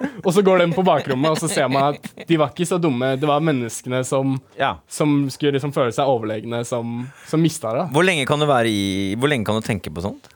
Og 0.24 0.32
så 0.34 0.42
går 0.44 0.62
den 0.62 0.72
på 0.76 0.84
bakrommet, 0.86 1.30
og 1.34 1.38
så 1.40 1.48
ser 1.50 1.68
man 1.72 1.94
at 1.94 2.26
de 2.28 2.36
var 2.40 2.50
ikke 2.54 2.66
så 2.68 2.78
dumme. 2.80 3.14
Det 3.20 3.28
var 3.28 3.42
menneskene 3.44 4.02
som, 4.06 4.34
Ja. 4.58 4.74
som 4.88 5.26
skulle 5.32 5.56
liksom 5.58 5.72
føle 5.76 5.92
seg 5.92 6.08
overlegne, 6.08 6.62
som, 6.68 7.02
som 7.28 7.40
mista 7.42 7.72
det. 7.76 7.86
Hvor 7.94 8.04
lenge 8.06 8.26
kan 8.28 8.40
du 8.40 8.46
være 8.48 8.68
i 8.72 9.14
Hvor 9.20 9.28
lenge 9.32 9.44
kan 9.48 9.58
du 9.60 9.66
tenke 9.66 9.92
på 9.92 10.04
sånt? 10.04 10.28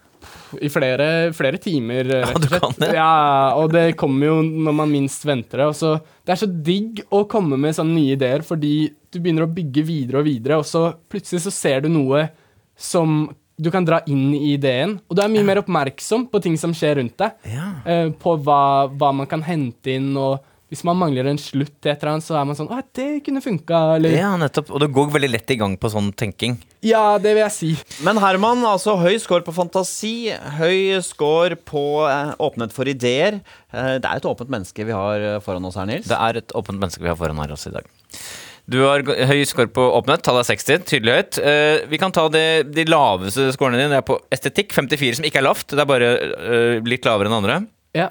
I 0.63 0.69
flere, 0.71 1.07
flere 1.35 1.59
timer, 1.59 2.07
rett 2.07 2.37
du 2.39 2.45
og 2.47 2.51
slett. 2.53 2.61
kan 2.63 2.75
det? 2.85 2.91
Ja, 2.95 3.55
og 3.59 3.73
det 3.75 3.87
kommer 3.99 4.29
jo 4.29 4.37
når 4.45 4.77
man 4.85 4.93
minst 4.93 5.25
venter 5.27 5.65
det. 5.65 5.67
Og 5.73 5.75
så, 5.79 5.95
det 6.25 6.37
er 6.37 6.41
så 6.45 6.49
digg 6.69 7.01
å 7.11 7.25
komme 7.31 7.59
med 7.59 7.75
sånne 7.75 7.97
nye 7.97 8.15
ideer, 8.15 8.45
fordi 8.47 8.75
du 9.11 9.19
begynner 9.19 9.49
å 9.49 9.51
bygge 9.57 9.83
videre 9.89 10.21
og 10.23 10.29
videre, 10.29 10.61
og 10.61 10.69
så 10.69 10.85
plutselig 11.11 11.43
så 11.47 11.53
ser 11.55 11.83
du 11.85 11.91
noe 11.91 12.29
som 12.77 13.25
du 13.57 13.71
kan 13.71 13.85
dra 13.87 14.01
inn 14.11 14.33
i 14.35 14.55
ideen. 14.55 14.97
Og 15.09 15.17
du 15.17 15.23
er 15.23 15.31
mye 15.31 15.45
mer 15.47 15.61
oppmerksom 15.63 16.27
på 16.33 16.41
ting 16.43 16.57
som 16.61 16.75
skjer 16.75 16.99
rundt 17.01 17.15
deg. 17.21 17.37
Ja. 17.53 17.69
eh, 17.87 18.09
på 18.19 18.35
hva, 18.43 18.89
hva 18.91 19.13
man 19.15 19.31
kan 19.31 19.45
hente 19.47 19.95
inn, 19.95 20.11
og 20.19 20.41
hvis 20.73 20.83
man 20.83 20.97
mangler 20.99 21.29
en 21.31 21.39
slutt 21.39 21.71
til 21.85 21.93
et 21.93 22.01
eller 22.03 22.17
annet, 22.17 22.25
så 22.27 22.35
er 22.35 22.47
man 22.49 22.57
sånn 22.59 22.71
Å, 22.73 22.81
det 22.97 23.21
kunne 23.23 23.43
funka, 23.45 23.81
eller 23.95 24.15
Ja, 24.17 24.33
nettopp. 24.41 24.73
Og 24.75 24.81
du 24.83 24.89
går 24.91 25.13
veldig 25.15 25.29
lett 25.31 25.53
i 25.55 25.59
gang 25.61 25.77
på 25.79 25.91
sånn 25.93 26.09
tenking. 26.19 26.57
Ja, 26.83 27.15
det 27.23 27.37
vil 27.37 27.45
jeg 27.45 27.55
si. 27.55 27.71
Men 28.03 28.19
Herman, 28.19 28.65
altså 28.67 28.97
høy 28.99 29.15
score 29.23 29.45
på 29.47 29.55
fantasi, 29.55 30.33
høy 30.59 30.99
score 31.07 31.55
på 31.69 31.85
eh, 32.09 32.33
åpenhet 32.43 32.75
for 32.75 32.91
ideer. 32.91 33.39
Eh, 33.71 33.93
det 34.03 34.09
er 34.09 34.19
et 34.19 34.27
åpent 34.27 34.51
menneske 34.51 34.89
vi 34.89 34.97
har 34.97 35.29
eh, 35.37 35.39
foran 35.45 35.69
oss 35.71 35.79
her, 35.79 35.87
Nils. 35.93 36.11
Det 36.11 36.19
er 36.19 36.41
et 36.43 36.57
åpent 36.59 36.81
menneske 36.81 37.05
vi 37.07 37.13
har 37.13 37.21
foran 37.23 37.39
her 37.45 37.55
også 37.55 37.71
i 37.71 37.77
dag. 37.79 37.87
Du 38.71 38.79
har 38.81 39.05
høy 39.05 39.43
score 39.45 39.69
på 39.69 39.85
åpenhet, 39.99 40.23
tallet 40.25 40.47
er 40.47 40.57
60, 40.57 40.85
tydelig 40.89 41.15
høyt. 41.19 41.39
Eh, 41.45 41.85
vi 41.91 42.01
kan 42.01 42.15
ta 42.17 42.25
det, 42.33 42.73
de 42.73 42.87
laveste 42.89 43.51
scorene 43.53 43.77
dine. 43.77 43.91
Det 43.93 44.01
er 44.01 44.07
på 44.09 44.17
estetikk, 44.33 44.73
54, 44.73 45.19
som 45.19 45.29
ikke 45.29 45.43
er 45.43 45.45
lavt. 45.45 45.67
Det 45.75 45.83
er 45.83 45.91
bare 45.91 46.13
eh, 46.17 46.79
litt 46.89 47.05
lavere 47.05 47.29
enn 47.29 47.39
andre. 47.43 47.59
Ja. 47.97 48.09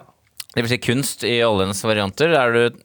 Det 0.54 0.62
vil 0.62 0.76
si 0.76 0.82
kunst 0.84 1.26
i 1.26 1.40
alle 1.42 1.66
hennes 1.66 1.82
varianter. 1.82 2.30
Der 2.36 2.54
er 2.54 2.70
du 2.70 2.84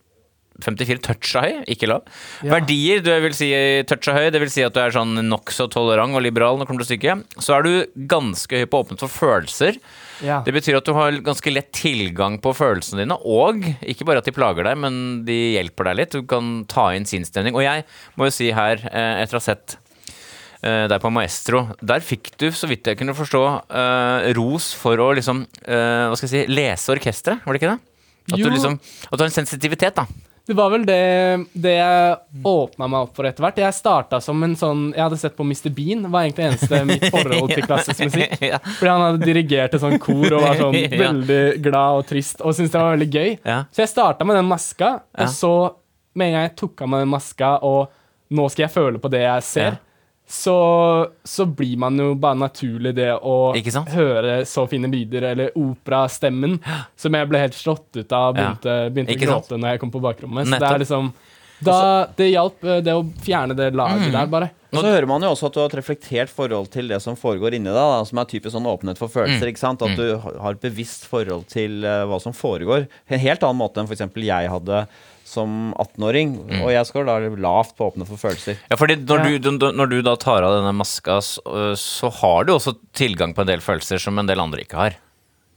54 0.64 1.04
toucha 1.04 1.44
høy, 1.44 1.60
ikke 1.70 1.90
lav. 1.90 2.08
Ja. 2.40 2.54
Verdier, 2.56 3.04
du 3.04 3.12
vil 3.26 3.36
si 3.36 3.50
toucha 3.90 4.16
høy, 4.16 4.30
det 4.34 4.40
vil 4.42 4.50
si 4.52 4.64
at 4.64 4.74
du 4.74 4.80
er 4.82 4.94
sånn 4.94 5.14
nokså 5.28 5.68
tolerant 5.70 6.16
og 6.16 6.24
liberal 6.24 6.56
når 6.56 6.64
det 6.64 6.70
kommer 6.72 6.86
til 6.86 6.94
stykket. 6.94 7.38
Så 7.44 7.58
er 7.58 7.68
du 7.68 8.06
ganske 8.10 8.64
høy 8.64 8.66
på 8.70 8.80
åpnet 8.80 9.04
for 9.04 9.12
følelser. 9.12 9.76
Ja. 10.24 10.40
Det 10.46 10.54
betyr 10.56 10.78
at 10.80 10.86
du 10.88 10.92
har 10.96 11.18
ganske 11.24 11.52
lett 11.52 11.72
tilgang 11.76 12.38
på 12.42 12.54
følelsene 12.56 13.04
dine, 13.04 13.16
og 13.24 13.62
ikke 13.86 14.06
bare 14.08 14.22
at 14.22 14.28
de 14.28 14.34
plager 14.36 14.64
deg, 14.66 14.78
men 14.78 15.24
de 15.28 15.36
hjelper 15.56 15.90
deg 15.90 16.00
litt. 16.00 16.16
Du 16.16 16.22
kan 16.28 16.64
ta 16.70 16.90
inn 16.96 17.06
sinnsstemning. 17.08 17.54
Og 17.58 17.62
jeg 17.66 17.84
må 18.18 18.28
jo 18.28 18.34
si 18.34 18.50
her, 18.54 18.80
eh, 18.90 19.22
etter 19.22 19.38
å 19.38 19.42
ha 19.42 19.46
sett 19.50 19.76
der 20.58 20.98
på 20.98 21.10
Maestro, 21.14 21.68
der 21.86 22.00
fikk 22.02 22.32
du, 22.36 22.48
så 22.50 22.66
vidt 22.66 22.88
jeg 22.90 22.98
kunne 22.98 23.14
forstå, 23.14 23.42
eh, 23.70 24.32
ros 24.34 24.72
for 24.74 24.98
å 24.98 25.12
liksom, 25.14 25.44
eh, 25.62 26.08
hva 26.10 26.16
skal 26.18 26.26
jeg 26.28 26.48
si, 26.48 26.52
lese 26.52 26.90
orkesteret, 26.90 27.44
var 27.44 27.54
det 27.54 27.60
ikke 27.62 27.70
det? 27.76 27.80
At 28.32 28.38
Jo. 28.40 28.48
du 28.48 28.50
liksom, 28.56 28.74
at 28.74 29.14
du 29.14 29.22
har 29.22 29.30
en 29.30 29.36
sensitivitet, 29.46 29.94
da. 29.94 30.04
Det 30.48 30.54
var 30.56 30.70
vel 30.72 30.84
det, 30.88 30.96
det 31.52 31.74
jeg 31.76 32.44
åpna 32.48 32.86
meg 32.88 33.04
opp 33.04 33.18
for 33.18 33.28
etter 33.28 33.44
hvert. 33.44 33.58
Jeg 33.60 33.76
starta 33.76 34.16
som 34.24 34.40
en 34.46 34.54
sånn 34.56 34.86
Jeg 34.94 35.02
hadde 35.04 35.18
sett 35.20 35.34
på 35.36 35.44
Mr. 35.44 35.68
Bean, 35.76 36.06
var 36.08 36.24
egentlig 36.24 36.46
eneste 36.46 36.78
mitt 36.88 37.04
forhold 37.12 37.52
til 37.52 37.66
klassisk 37.66 38.00
musikk. 38.06 38.32
Fordi 38.78 38.88
han 38.94 39.04
hadde 39.04 39.28
dirigert 39.28 39.76
et 39.76 39.82
sånt 39.84 40.00
kor 40.00 40.24
og 40.38 40.40
var 40.46 40.56
sånn 40.62 40.78
veldig 41.04 41.42
glad 41.66 42.00
og 42.00 42.06
trist 42.08 42.40
og 42.40 42.56
syntes 42.56 42.72
det 42.72 42.80
var 42.80 42.96
veldig 42.96 43.10
gøy. 43.12 43.34
Så 43.44 43.84
jeg 43.84 43.92
starta 43.92 44.24
med 44.28 44.40
den 44.40 44.48
maska, 44.48 44.94
og 45.20 45.34
så 45.36 45.52
med 46.18 46.30
en 46.30 46.38
gang 46.38 46.46
jeg 46.48 46.56
tok 46.64 46.82
av 46.86 46.90
meg 46.94 47.04
den 47.04 47.12
maska, 47.12 47.50
og 47.68 47.92
nå 48.34 48.48
skal 48.52 48.64
jeg 48.66 48.72
føle 48.74 48.98
på 49.04 49.10
det 49.12 49.20
jeg 49.26 49.44
ser. 49.46 49.76
Så, 50.30 50.54
så 51.24 51.46
blir 51.46 51.78
man 51.80 51.96
jo 51.96 52.10
bare 52.20 52.36
naturlig 52.36 52.92
det 52.98 53.14
å 53.16 53.54
høre 53.94 54.42
så 54.44 54.66
fine 54.68 54.90
lyder, 54.92 55.30
eller 55.30 55.56
operastemmen, 55.56 56.58
som 57.00 57.16
jeg 57.16 57.30
ble 57.30 57.40
helt 57.46 57.56
slått 57.56 57.96
ut 57.96 58.12
av 58.12 58.34
og 58.34 58.36
begynte, 58.36 58.76
begynte 58.92 59.16
å 59.16 59.22
gråte 59.22 59.56
når 59.60 59.74
jeg 59.74 59.82
kom 59.84 59.94
på 59.94 60.02
bakrommet. 60.04 60.50
Så 60.50 60.60
det 60.60 60.68
er 60.68 60.84
liksom 60.84 61.10
da, 61.64 62.06
Det 62.16 62.30
hjalp, 62.32 62.62
eh, 62.64 62.80
det 62.80 62.92
å 62.94 63.02
fjerne 63.24 63.56
det 63.56 63.72
laget 63.74 64.06
Mm. 64.08 64.12
der, 64.12 64.26
bare. 64.26 64.50
Og 64.72 64.82
så 64.84 64.90
hører 64.92 65.06
man 65.08 65.22
jo 65.22 65.30
også 65.32 65.46
at 65.46 65.52
du 65.54 65.60
har 65.60 65.68
et 65.70 65.76
reflektert 65.80 66.28
forhold 66.28 66.68
til 66.70 66.88
det 66.88 67.00
som 67.00 67.16
foregår 67.16 67.54
inni 67.56 67.70
deg, 67.72 67.74
da, 67.74 68.04
som 68.04 68.18
er 68.18 68.24
typisk 68.28 68.52
sånn 68.52 68.66
åpenhet 68.68 68.98
for 68.98 69.08
følelser. 69.08 69.48
ikke 69.48 69.58
sant? 69.62 69.80
At 69.82 69.96
du 69.96 70.18
har 70.18 70.52
et 70.52 70.60
bevisst 70.60 71.06
forhold 71.08 71.46
til 71.48 71.84
uh, 71.84 72.04
hva 72.04 72.20
som 72.20 72.32
foregår. 72.36 72.86
En 73.08 73.18
helt 73.18 73.40
annen 73.40 73.56
måte 73.62 73.80
enn 73.80 73.88
f.eks. 73.88 74.04
jeg 74.14 74.50
hadde 74.52 74.86
som 75.24 75.72
18-åring. 75.78 76.36
Og 76.62 76.70
jeg 76.70 76.84
skal 76.86 77.04
da 77.08 77.18
lavt 77.18 77.74
på 77.76 77.88
åpne 77.92 78.06
for 78.06 78.16
følelser. 78.20 78.58
Ja, 78.70 78.76
fordi 78.76 78.96
når, 79.04 79.18
Ja. 79.24 79.38
du, 79.38 79.58
du- 79.58 79.72
når 79.72 79.88
du 79.88 80.02
da 80.02 80.14
tar 80.16 80.42
av 80.42 80.52
denne 80.60 80.74
maska, 80.76 81.18
så, 81.20 81.40
så 81.76 82.12
har 82.20 82.44
du 82.44 82.52
også 82.52 82.76
tilgang 82.92 83.34
på 83.34 83.40
en 83.40 83.46
del 83.46 83.60
følelser 83.60 83.98
som 83.98 84.18
en 84.18 84.26
del 84.26 84.38
andre 84.40 84.60
ikke 84.64 84.76
har. 84.76 84.96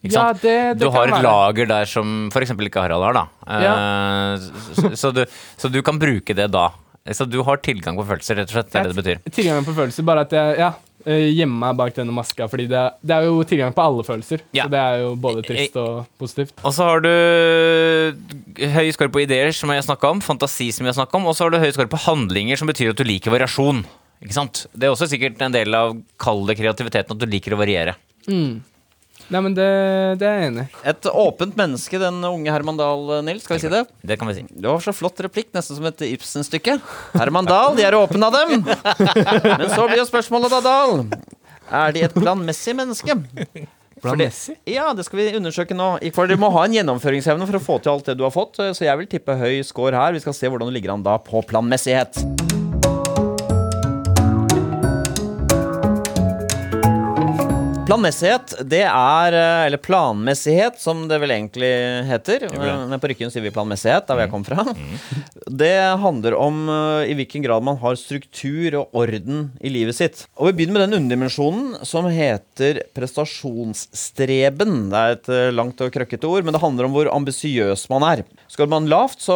Ja, 0.02 0.32
det, 0.34 0.42
det 0.80 0.82
du 0.82 0.90
har 0.90 1.08
et 1.08 1.14
være. 1.14 1.24
lager 1.26 1.68
der 1.70 1.90
som 1.90 2.30
f.eks. 2.34 2.54
ikke 2.58 2.82
Harald 2.82 3.04
har, 3.06 3.18
da. 3.20 3.26
Eh, 3.46 4.46
så, 4.78 4.94
så, 4.98 5.12
du, 5.14 5.26
så 5.62 5.70
du 5.70 5.82
kan 5.86 6.00
bruke 6.02 6.34
det 6.38 6.48
da. 6.54 6.72
Så 7.14 7.26
du 7.26 7.40
har 7.46 7.58
tilgang 7.62 7.98
på 7.98 8.06
følelser, 8.06 8.38
rett 8.38 8.50
og 8.50 8.56
slett. 8.60 8.72
Det 8.72 8.80
er 8.80 8.88
det 8.88 8.96
det 8.96 9.02
betyr. 9.04 9.22
Tilgang 9.34 9.66
på 9.66 9.74
følelser, 9.78 10.06
bare 10.06 10.24
at 10.26 10.34
jeg 10.38 10.58
ja, 10.62 10.72
eh, 11.06 11.28
gjemmer 11.34 11.68
meg 11.68 11.78
bak 11.80 11.96
denne 11.98 12.14
maska. 12.14 12.46
Fordi 12.50 12.68
det, 12.70 12.82
det 13.06 13.16
er 13.16 13.30
jo 13.30 13.40
tilgang 13.50 13.74
på 13.78 13.86
alle 13.86 14.06
følelser. 14.06 14.44
Ja. 14.58 14.66
Så 14.68 14.74
det 14.74 14.82
er 14.82 15.02
jo 15.04 15.14
både 15.22 15.46
trist 15.46 15.78
og 15.82 16.04
positivt. 16.22 16.54
Og 16.62 16.76
så 16.78 16.90
har 16.92 17.02
du 17.06 17.12
høy 18.76 18.92
score 18.94 19.14
på 19.14 19.24
ideer, 19.26 19.54
som 19.58 19.74
jeg 19.74 19.86
snakka 19.86 20.14
om, 20.14 20.22
fantasi, 20.26 20.70
som 20.76 20.90
jeg 20.90 20.98
snakka 20.98 21.18
om, 21.22 21.30
og 21.30 21.38
så 21.38 21.48
har 21.48 21.54
du 21.54 21.62
høy 21.62 21.72
score 21.74 21.90
på 21.90 22.02
handlinger, 22.06 22.58
som 22.62 22.70
betyr 22.70 22.94
at 22.94 23.02
du 23.02 23.06
liker 23.06 23.34
variasjon. 23.34 23.82
Ikke 24.22 24.38
sant? 24.38 24.66
Det 24.78 24.86
er 24.86 24.94
også 24.94 25.10
sikkert 25.10 25.42
en 25.42 25.54
del 25.54 25.74
av 25.78 25.96
kall 26.22 26.46
det 26.50 26.58
kreativiteten, 26.62 27.18
at 27.18 27.22
du 27.22 27.30
liker 27.30 27.58
å 27.58 27.62
variere. 27.62 27.98
Nei, 29.32 29.40
men 29.46 29.54
det, 29.56 29.66
det 30.20 30.28
er 30.28 30.40
jeg 30.42 30.48
enig 30.50 30.64
i. 30.66 30.80
Et 30.92 31.08
åpent 31.08 31.56
menneske, 31.56 32.00
den 32.02 32.18
unge 32.28 32.52
Herman 32.52 32.80
Dahl, 32.80 33.06
Nils. 33.24 33.46
Skal 33.48 33.58
vi 33.58 33.64
si 33.64 33.72
det? 33.72 33.86
Det 34.04 34.18
kan 34.20 34.28
vi 34.28 34.36
si. 34.42 34.46
Det 34.52 34.68
var 34.68 34.84
så 34.84 34.92
flott 34.96 35.22
replikk, 35.24 35.54
nesten 35.56 35.78
som 35.78 35.88
et 35.88 36.04
Ibsen-stykke. 36.10 36.76
Herman 37.16 37.48
Dahl, 37.48 37.78
de 37.80 37.86
er 37.88 37.96
åpne 37.96 38.28
av 38.28 38.36
dem. 38.42 38.66
Men 38.68 39.70
så 39.72 39.88
blir 39.88 40.02
jo 40.02 40.08
spørsmålet 40.10 40.52
da, 40.58 40.60
Dahl. 40.66 41.06
Er 41.72 41.96
de 41.96 42.04
et 42.10 42.18
planmessig 42.18 42.76
menneske? 42.76 43.16
Planmessig? 44.04 44.58
det-? 44.60 44.76
Ja, 44.76 44.92
det 44.98 45.08
skal 45.08 45.22
vi 45.22 45.30
undersøke 45.40 45.78
nå. 45.78 45.94
For 46.16 46.28
dere 46.28 46.42
må 46.42 46.52
ha 46.52 46.68
en 46.68 46.76
gjennomføringsevne 46.76 47.48
for 47.48 47.62
å 47.62 47.66
få 47.72 47.80
til 47.80 47.96
alt 47.96 48.12
det 48.12 48.20
du 48.20 48.26
har 48.28 48.36
fått. 48.36 48.60
Så 48.76 48.84
jeg 48.84 49.00
vil 49.00 49.12
tippe 49.16 49.40
høy 49.40 49.62
score 49.68 49.96
her. 49.96 50.18
Vi 50.18 50.26
skal 50.26 50.36
se 50.36 50.52
hvordan 50.52 50.68
du 50.68 50.76
ligger 50.76 50.98
an 50.98 51.08
da 51.08 51.16
på 51.24 51.40
planmessighet. 51.48 52.20
Planmessighet, 57.92 58.54
det 58.72 58.86
er 58.88 59.36
eh, 59.36 59.66
Eller 59.68 59.82
planmessighet, 59.84 60.78
som 60.80 61.04
det 61.10 61.18
vel 61.20 61.34
egentlig 61.36 61.72
heter. 62.08 62.46
Mm. 62.48 62.88
Men 62.94 63.02
på 63.04 63.10
Rykken 63.12 63.34
sier 63.34 63.44
vi 63.44 63.52
planmessighet, 63.52 64.06
der 64.08 64.16
hvor 64.16 64.24
jeg 64.24 64.32
kom 64.32 64.46
fra. 64.48 64.64
Det 65.62 65.74
handler 66.00 66.38
om 66.40 66.62
eh, 66.72 67.12
i 67.12 67.16
hvilken 67.20 67.44
grad 67.44 67.66
man 67.68 67.80
har 67.82 67.98
struktur 68.00 68.78
og 68.80 68.96
orden 68.96 69.50
i 69.60 69.74
livet 69.74 69.98
sitt. 69.98 70.24
Og 70.40 70.48
vi 70.48 70.62
begynner 70.62 70.78
med 70.78 70.86
den 70.86 71.02
underdimensjonen 71.02 71.82
som 71.88 72.08
heter 72.08 72.86
prestasjonsstreben. 72.96 74.78
Det 74.94 75.02
er 75.02 75.18
et 75.18 75.32
eh, 75.36 75.52
langt 75.52 75.84
og 75.84 75.92
krøkkete 75.92 76.30
ord, 76.32 76.48
men 76.48 76.56
det 76.56 76.64
handler 76.64 76.88
om 76.88 76.96
hvor 76.96 77.12
ambisiøs 77.12 77.90
man 77.92 78.08
er. 78.08 78.24
Skal 78.52 78.68
man 78.68 78.90
lavt, 78.92 79.22
så 79.24 79.36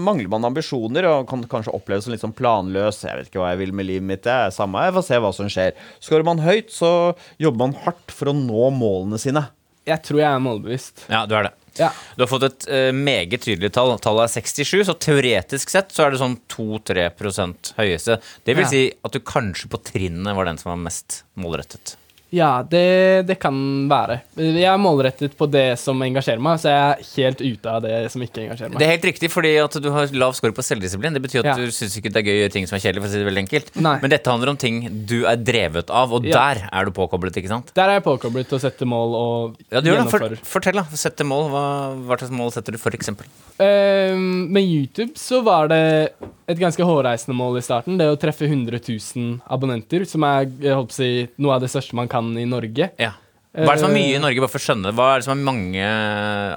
mangler 0.00 0.26
man 0.32 0.46
ambisjoner 0.48 1.06
og 1.06 1.28
kan 1.30 1.44
kanskje 1.46 1.70
oppleves 1.76 2.06
som 2.08 2.14
litt 2.14 2.24
sånn 2.24 2.34
planløs. 2.34 3.04
Jeg 3.06 3.14
vet 3.20 3.28
ikke 3.30 3.38
hva 3.44 3.52
jeg 3.52 3.60
vil 3.60 3.74
med 3.78 3.86
livet 3.86 4.08
mitt, 4.08 4.24
det 4.26 4.32
er 4.34 4.54
samme, 4.54 4.82
jeg 4.88 4.96
får 4.96 5.04
se 5.06 5.20
hva 5.22 5.30
som 5.36 5.50
skjer. 5.52 5.76
Skal 6.02 6.24
man 6.26 6.42
høyt, 6.42 6.72
så 6.74 6.90
jobber 7.38 7.62
man 7.68 7.76
hardt 7.84 8.10
for 8.10 8.32
å 8.32 8.34
nå 8.34 8.64
målene 8.74 9.20
sine. 9.22 9.44
Jeg 9.86 10.02
tror 10.02 10.18
jeg 10.18 10.26
er 10.32 10.42
målbevisst. 10.42 11.04
Ja, 11.12 11.20
du 11.30 11.36
er 11.38 11.46
det. 11.46 11.52
Ja. 11.78 11.92
Du 12.16 12.24
har 12.24 12.30
fått 12.30 12.46
et 12.48 12.64
uh, 12.72 12.88
meget 12.96 13.44
tydelig 13.44 13.68
tall. 13.76 13.92
Tallet 14.02 14.26
er 14.26 14.32
67, 14.42 14.80
så 14.88 14.96
teoretisk 14.98 15.70
sett 15.70 15.92
så 15.94 16.06
er 16.06 16.14
det 16.14 16.18
sånn 16.22 16.34
2-3% 16.50 17.70
høyeste. 17.78 18.18
Det 18.48 18.56
vil 18.56 18.64
Ja. 18.66 18.70
si 18.72 18.82
at 19.04 19.12
du 19.14 19.20
kanskje 19.20 19.70
på 19.70 19.78
trinnet 19.92 20.34
var 20.34 20.48
den 20.48 20.58
som 20.58 20.72
var 20.72 20.82
mest 20.88 21.22
målrettet. 21.38 21.94
Ja, 22.36 22.50
det, 22.68 22.82
det 23.28 23.38
kan 23.40 23.56
være. 23.88 24.18
Jeg 24.36 24.66
er 24.68 24.80
målrettet 24.82 25.36
på 25.38 25.46
det 25.48 25.78
som 25.80 26.00
engasjerer 26.04 26.42
meg, 26.44 26.58
så 26.60 26.68
jeg 26.68 26.82
er 26.84 27.06
helt 27.16 27.40
ute 27.46 27.72
av 27.72 27.80
det 27.86 27.94
som 28.12 28.24
ikke 28.26 28.42
engasjerer 28.44 28.74
meg. 28.74 28.80
Det 28.82 28.86
er 28.88 28.92
helt 28.92 29.06
riktig, 29.08 29.30
fordi 29.32 29.52
at 29.62 29.78
du 29.80 29.88
har 29.94 30.12
lav 30.20 30.34
score 30.36 30.52
på 30.56 30.64
selvdisiplin. 30.66 31.16
Det 31.16 31.22
betyr 31.24 31.40
at 31.44 31.50
Ja. 31.52 31.56
du 31.56 31.72
syns 31.72 31.96
ikke 31.96 32.12
det 32.12 32.20
er 32.22 32.28
gøy 32.28 32.34
å 32.36 32.40
gjøre 32.44 32.54
ting 32.58 32.66
som 32.68 32.76
er 32.76 32.84
kjedelig, 32.84 33.02
for 33.06 33.08
å 33.08 33.14
si 33.14 33.22
det 33.22 33.28
veldig 33.30 33.44
enkelt. 33.46 33.70
Nei. 33.80 33.94
Men 34.04 34.12
dette 34.12 34.30
handler 34.34 34.52
om 34.52 34.60
ting 34.60 34.82
du 35.08 35.16
er 35.26 35.36
drevet 35.40 35.90
av, 35.90 36.12
og 36.12 36.24
Ja. 36.28 36.36
der 36.54 36.68
er 36.72 36.84
du 36.84 36.90
påkoblet, 36.92 37.36
ikke 37.40 37.48
sant? 37.54 37.72
Der 37.74 37.88
er 37.88 37.98
jeg 38.00 38.04
påkoblet 38.04 38.48
til 38.50 38.58
å 38.58 38.60
sette 38.60 38.84
mål 38.84 39.14
og 39.16 39.56
Ja, 39.72 39.80
du 39.80 39.90
gjør 39.90 40.04
det. 40.04 40.10
For, 40.12 40.36
fortell, 40.60 40.74
da. 40.82 40.84
Sette 40.96 41.24
mål. 41.24 41.48
Hva, 41.50 41.64
hva 42.04 42.18
slags 42.20 42.30
mål 42.36 42.52
setter 42.52 42.72
du, 42.72 42.78
for 42.78 42.90
eksempel? 42.92 43.24
Ehm, 43.58 44.48
med 44.52 44.62
YouTube 44.62 45.14
så 45.16 45.42
var 45.44 45.68
det 45.68 46.12
et 46.48 46.58
ganske 46.58 46.82
hårreisende 46.86 47.34
mål 47.36 47.58
i 47.58 47.62
starten. 47.66 47.98
Det 47.98 48.06
å 48.12 48.18
treffe 48.20 48.46
100 48.46 48.78
000 49.16 49.40
abonnenter, 49.50 50.04
som 50.06 50.22
er 50.24 50.46
si, 50.94 51.28
noe 51.38 51.54
av 51.56 51.60
det 51.64 51.70
største 51.72 51.94
man 51.98 52.08
kan 52.08 52.32
i 52.38 52.44
Norge. 52.48 52.90
Ja. 52.98 53.12
Hva 53.56 53.72
er 53.72 53.78
det 53.78 53.80
som 53.80 53.90
er 53.90 53.94
mye 53.96 54.10
i 54.10 54.14
Eh, 54.18 54.20
Norge, 54.20 54.40
bare 54.44 54.52
for 54.52 54.60
å 54.60 54.66
skjønne? 54.66 54.90
Hva 54.92 55.04
er 55.14 55.18
det 55.22 55.24
som 55.24 55.32
er 55.38 55.46
mange 55.46 55.84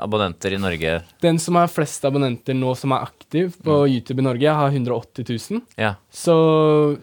abonnenter 0.04 0.52
i 0.52 0.58
Norge? 0.60 0.98
Den 1.24 1.40
som 1.40 1.56
har 1.56 1.70
flest 1.72 2.04
abonnenter 2.04 2.54
nå 2.58 2.74
som 2.76 2.92
er 2.92 3.06
aktiv 3.08 3.54
på 3.64 3.78
Mm. 3.86 3.94
YouTube 3.94 4.20
i 4.20 4.26
Norge, 4.26 4.54
har 4.54 4.70
180 4.70 5.24
000. 5.52 5.62
Ja. 5.78 5.94
Så, 6.12 6.36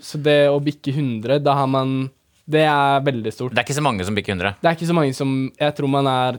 så 0.01 0.21
det 0.21 0.49
å 0.53 0.61
bikke 0.61 0.93
100, 0.93 1.39
da 1.43 1.55
har 1.55 1.67
man 1.67 2.11
Det 2.49 2.63
er 2.63 3.01
veldig 3.03 3.33
stort. 3.35 3.55
Det 3.55 3.59
er 3.59 3.65
ikke 3.67 3.75
så 3.81 3.83
mange 3.83 4.05
som 4.07 4.15
bikker 4.15 4.37
100. 4.37 4.55
Det 4.63 4.69
er 4.71 4.77
ikke 4.77 4.87
så 4.87 4.95
mange 4.95 5.15
som 5.17 5.51
Jeg 5.59 5.75
tror 5.75 5.89
man 5.91 6.07
er 6.07 6.39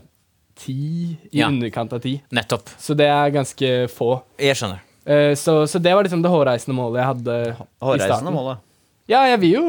ti, 0.56 1.18
i 1.30 1.38
Ja. 1.42 1.48
underkant 1.48 1.92
av 1.92 2.00
ti. 2.00 2.22
Nettopp. 2.32 2.70
Så 2.78 2.96
det 2.96 3.06
er 3.06 3.30
ganske 3.30 3.88
få. 3.92 4.22
Jeg 4.38 4.56
skjønner. 4.56 4.80
Eh, 5.08 5.34
så, 5.40 5.60
så 5.66 5.80
det 5.80 5.94
var 5.96 6.04
liksom 6.04 6.22
det 6.22 6.32
hårreisende 6.32 6.76
målet 6.76 7.00
jeg 7.00 7.10
hadde 7.12 7.36
i 7.48 8.00
starten. 8.04 8.34
målet. 8.34 8.64
Ja, 9.08 9.22
jeg 9.24 9.38
vil 9.40 9.54
jo 9.54 9.60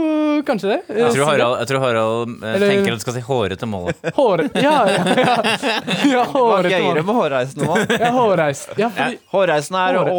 kanskje 0.44 0.68
det. 0.68 0.78
Ja. 0.90 1.06
Jeg 1.06 1.14
tror. 1.16 1.30
Harald, 1.30 1.54
jeg 1.62 1.68
tror 1.70 1.80
Harald 1.86 2.32
eh, 2.44 2.56
Eller- 2.58 2.72
tenker 2.74 2.92
at 2.92 3.00
du 3.00 3.04
skal 3.06 3.16
si 3.16 3.22
hårete 3.24 3.70
mål. 3.72 3.94
Hår... 4.18 4.44
Ja, 4.60 4.74
ja, 4.92 5.14
ja. 5.16 5.36
ja 6.12 6.26
Hva 6.28 6.58
er 6.58 6.68
gøyere 6.74 7.04
med 7.08 7.16
hårreisende 7.16 7.70
mål? 7.70 7.86
Ja, 8.04 8.10
hårreist. 8.18 8.74
Ja, 8.82 8.90
fordi 8.98 9.16
Hårreisende 9.32 9.86
er 9.86 10.00
å 10.02 10.18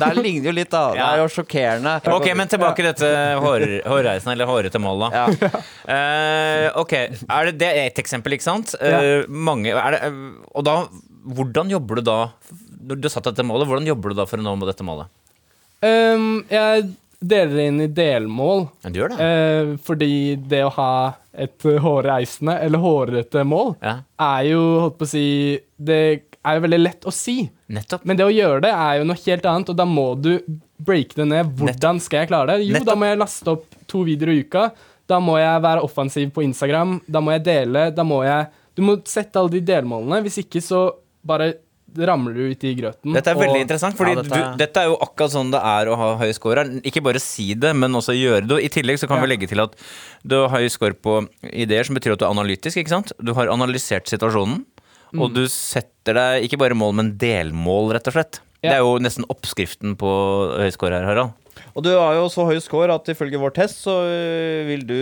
Det 0.00 0.08
ligner 0.16 0.48
jo 0.48 0.56
litt, 0.56 0.72
da. 0.72 0.86
Det 0.96 1.04
er 1.04 1.20
jo 1.20 1.28
sjokkerende. 1.36 1.98
Ok, 2.16 2.30
men 2.40 2.54
tilbake 2.54 2.80
til 2.80 2.88
dette 2.88 3.12
hår, 3.44 3.66
hårreisende 3.92 4.38
eller 4.38 4.48
hårete 4.48 4.80
mål, 4.80 5.04
da. 5.04 5.12
ja. 5.20 5.52
Eh, 5.98 6.66
ok, 6.80 6.96
er 6.96 7.50
det, 7.50 7.54
det 7.60 7.70
er 7.74 7.84
et 7.90 8.00
eksempel, 8.00 8.38
ikke 8.38 8.48
sant? 8.48 8.72
Eh, 8.80 9.28
mange, 9.28 9.76
er 9.76 9.98
det, 9.98 10.02
eh, 10.08 10.18
og 10.56 10.64
da, 10.64 10.80
hvordan 11.36 11.76
jobber 11.76 12.00
du 12.00 12.08
da 12.08 12.18
når 12.86 13.00
du 13.00 13.06
har 13.08 13.12
satt 13.16 13.28
dette 13.30 13.44
målet, 13.46 13.68
hvordan 13.68 13.86
jobber 13.88 14.12
du 14.14 14.20
da 14.20 14.26
for 14.30 14.40
å 14.40 14.44
nå 14.46 14.56
med 14.60 14.68
dette 14.70 14.86
målet? 14.86 15.10
Um, 15.80 16.42
jeg 16.50 16.90
deler 17.20 17.52
det 17.56 17.66
inn 17.70 17.80
i 17.84 17.88
delmål. 17.92 18.66
Ja, 18.84 18.90
du 18.92 18.98
gjør 19.00 19.12
det? 19.14 19.28
Uh, 19.28 19.70
fordi 19.84 20.10
det 20.50 20.62
å 20.66 20.72
ha 20.76 20.90
et 21.40 21.62
hårreisende 21.84 22.56
eller 22.64 22.82
hårete 22.82 23.44
mål 23.46 23.76
Ja, 23.84 23.92
er 24.18 24.48
jo, 24.48 24.62
holdt 24.82 24.96
på 24.98 25.06
å 25.06 25.10
si 25.12 25.22
Det 25.78 25.98
er 26.42 26.56
jo 26.58 26.64
veldig 26.64 26.80
lett 26.80 27.06
å 27.06 27.12
si. 27.14 27.36
nettopp. 27.70 28.02
Men 28.08 28.18
det 28.18 28.26
å 28.26 28.32
gjøre 28.34 28.64
det 28.64 28.72
er 28.74 28.98
jo 28.98 29.06
noe 29.08 29.20
helt 29.22 29.46
annet, 29.46 29.70
og 29.70 29.78
da 29.78 29.86
må 29.86 30.06
du 30.18 30.32
breake 30.80 31.14
det 31.18 31.26
ned. 31.28 31.52
Hvordan 31.60 32.00
skal 32.02 32.22
jeg 32.24 32.30
klare 32.32 32.54
det? 32.56 32.64
Jo, 32.66 32.74
Nettopp. 32.78 32.88
da 32.88 32.96
må 32.98 33.08
jeg 33.10 33.20
laste 33.20 33.52
opp 33.52 33.66
to 33.92 34.02
videoer 34.08 34.32
i 34.32 34.40
uka. 34.46 34.62
Da 35.10 35.18
må 35.20 35.36
jeg 35.40 35.62
være 35.66 35.84
offensiv 35.84 36.30
på 36.32 36.44
Instagram. 36.46 36.96
Da 37.06 37.20
må 37.20 37.34
jeg 37.36 37.44
dele. 37.44 37.90
Da 37.94 38.04
må 38.06 38.22
jeg 38.24 38.48
Du 38.78 38.82
må 38.86 38.94
sette 39.04 39.36
alle 39.36 39.52
de 39.52 39.60
delmålene. 39.60 40.22
Hvis 40.24 40.38
ikke 40.40 40.62
så 40.64 40.80
bare 41.26 41.50
ramler 41.98 42.34
du 42.34 42.40
ut 42.50 42.64
i 42.64 42.74
grøten. 42.78 43.12
Dette 43.14 43.30
er 43.30 43.34
veldig 43.34 43.58
og- 43.60 43.64
interessant, 43.64 43.96
for 43.96 44.06
Ja, 44.06 44.14
dette... 44.20 44.28
dette- 44.30 44.56
dette 44.58 44.76
er 44.80 44.86
jo 44.90 44.96
akkurat 45.00 45.30
sånn 45.34 45.50
det 45.50 45.60
er 45.60 45.86
å 45.90 45.96
ha 45.96 46.16
høy 46.18 46.32
score. 46.32 46.64
Ikke 46.84 47.02
bare 47.02 47.18
si 47.20 47.54
det, 47.54 47.74
men 47.76 47.92
også 47.92 48.14
gjøre 48.14 48.46
det. 48.46 48.60
I 48.64 48.68
tillegg 48.68 48.98
så 48.98 49.08
kan 49.08 49.18
Ja. 49.18 49.26
vi 49.26 49.32
legge 49.36 49.48
til 49.48 49.60
at 49.60 49.74
du 50.26 50.36
har 50.46 50.48
høy 50.58 50.68
score 50.70 50.92
på 50.94 51.28
ideer, 51.52 51.84
som 51.84 51.94
betyr 51.96 52.12
at 52.12 52.18
du 52.18 52.24
er 52.26 52.30
analytisk. 52.30 52.76
ikke 52.76 52.88
sant? 52.88 53.12
Du 53.22 53.32
har 53.34 53.46
analysert 53.48 54.06
situasjonen, 54.06 54.64
Mm. 55.12 55.22
og 55.22 55.34
du 55.34 55.44
setter 55.48 56.14
deg 56.14 56.44
ikke 56.48 56.58
bare 56.58 56.74
mål, 56.74 56.94
men 56.94 57.16
delmål, 57.18 57.92
rett 57.94 58.06
og 58.06 58.12
slett. 58.14 58.40
Det 58.62 58.70
er 58.70 58.78
jo 58.78 58.98
nesten 58.98 59.24
oppskriften 59.28 59.96
på 59.96 60.56
høy 60.58 60.70
score 60.70 60.92
her, 60.92 61.04
Harald. 61.04 61.32
Og 61.74 61.82
du 61.82 61.90
har 61.90 62.14
jo 62.14 62.28
så 62.28 62.46
høy 62.46 62.60
score 62.60 62.90
at 62.94 63.04
ifølge 63.06 63.38
vår 63.40 63.52
test 63.52 63.82
så 63.84 63.90
øh, 64.06 64.66
vil 64.68 64.86
du 64.86 64.94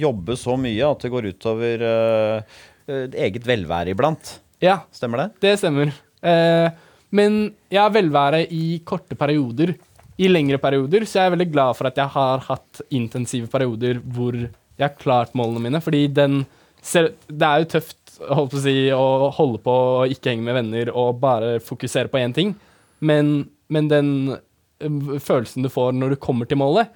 jobbe 0.00 0.34
så 0.36 0.58
mye 0.58 0.82
at 0.90 0.98
det 0.98 1.10
går 1.12 1.28
utover 1.30 1.78
øh, 1.80 3.08
eget 3.14 3.44
velvære 3.46 3.90
iblant. 3.94 4.40
Ja, 4.60 4.80
Stemmer 4.92 5.16
det? 5.18 5.40
det 5.40 5.58
stemmer. 5.58 5.92
Eh, 6.22 6.68
men 7.12 7.38
jeg 7.72 7.82
har 7.82 7.92
velvære 7.92 8.44
i 8.54 8.80
korte 8.88 9.18
perioder. 9.18 9.74
I 10.22 10.28
lengre 10.30 10.60
perioder 10.62 11.06
så 11.08 11.18
jeg 11.18 11.30
er 11.30 11.34
veldig 11.36 11.50
glad 11.52 11.76
for 11.78 11.88
at 11.88 11.98
jeg 11.98 12.14
har 12.14 12.44
hatt 12.46 12.82
intensive 12.94 13.48
perioder 13.52 14.00
hvor 14.02 14.36
jeg 14.36 14.84
har 14.84 14.98
klart 14.98 15.34
målene 15.38 15.68
mine, 15.68 15.80
fordi 15.84 16.06
den 16.08 16.44
Det 16.82 17.46
er 17.46 17.62
jo 17.62 17.68
tøft 17.76 17.98
holdt 18.26 18.50
på 18.52 18.58
å, 18.58 18.62
si, 18.62 18.74
å 18.90 19.30
holde 19.36 19.60
på 19.62 19.72
og 19.72 20.12
ikke 20.12 20.32
henge 20.32 20.46
med 20.46 20.56
venner 20.58 20.90
og 20.90 21.20
bare 21.22 21.60
fokusere 21.62 22.10
på 22.10 22.18
én 22.18 22.34
ting, 22.34 22.52
men, 23.00 23.48
men 23.72 23.88
den 23.90 24.08
eh, 24.34 25.18
følelsen 25.22 25.62
du 25.62 25.70
får 25.72 25.94
når 25.96 26.14
du 26.14 26.20
kommer 26.22 26.48
til 26.50 26.60
målet, 26.60 26.90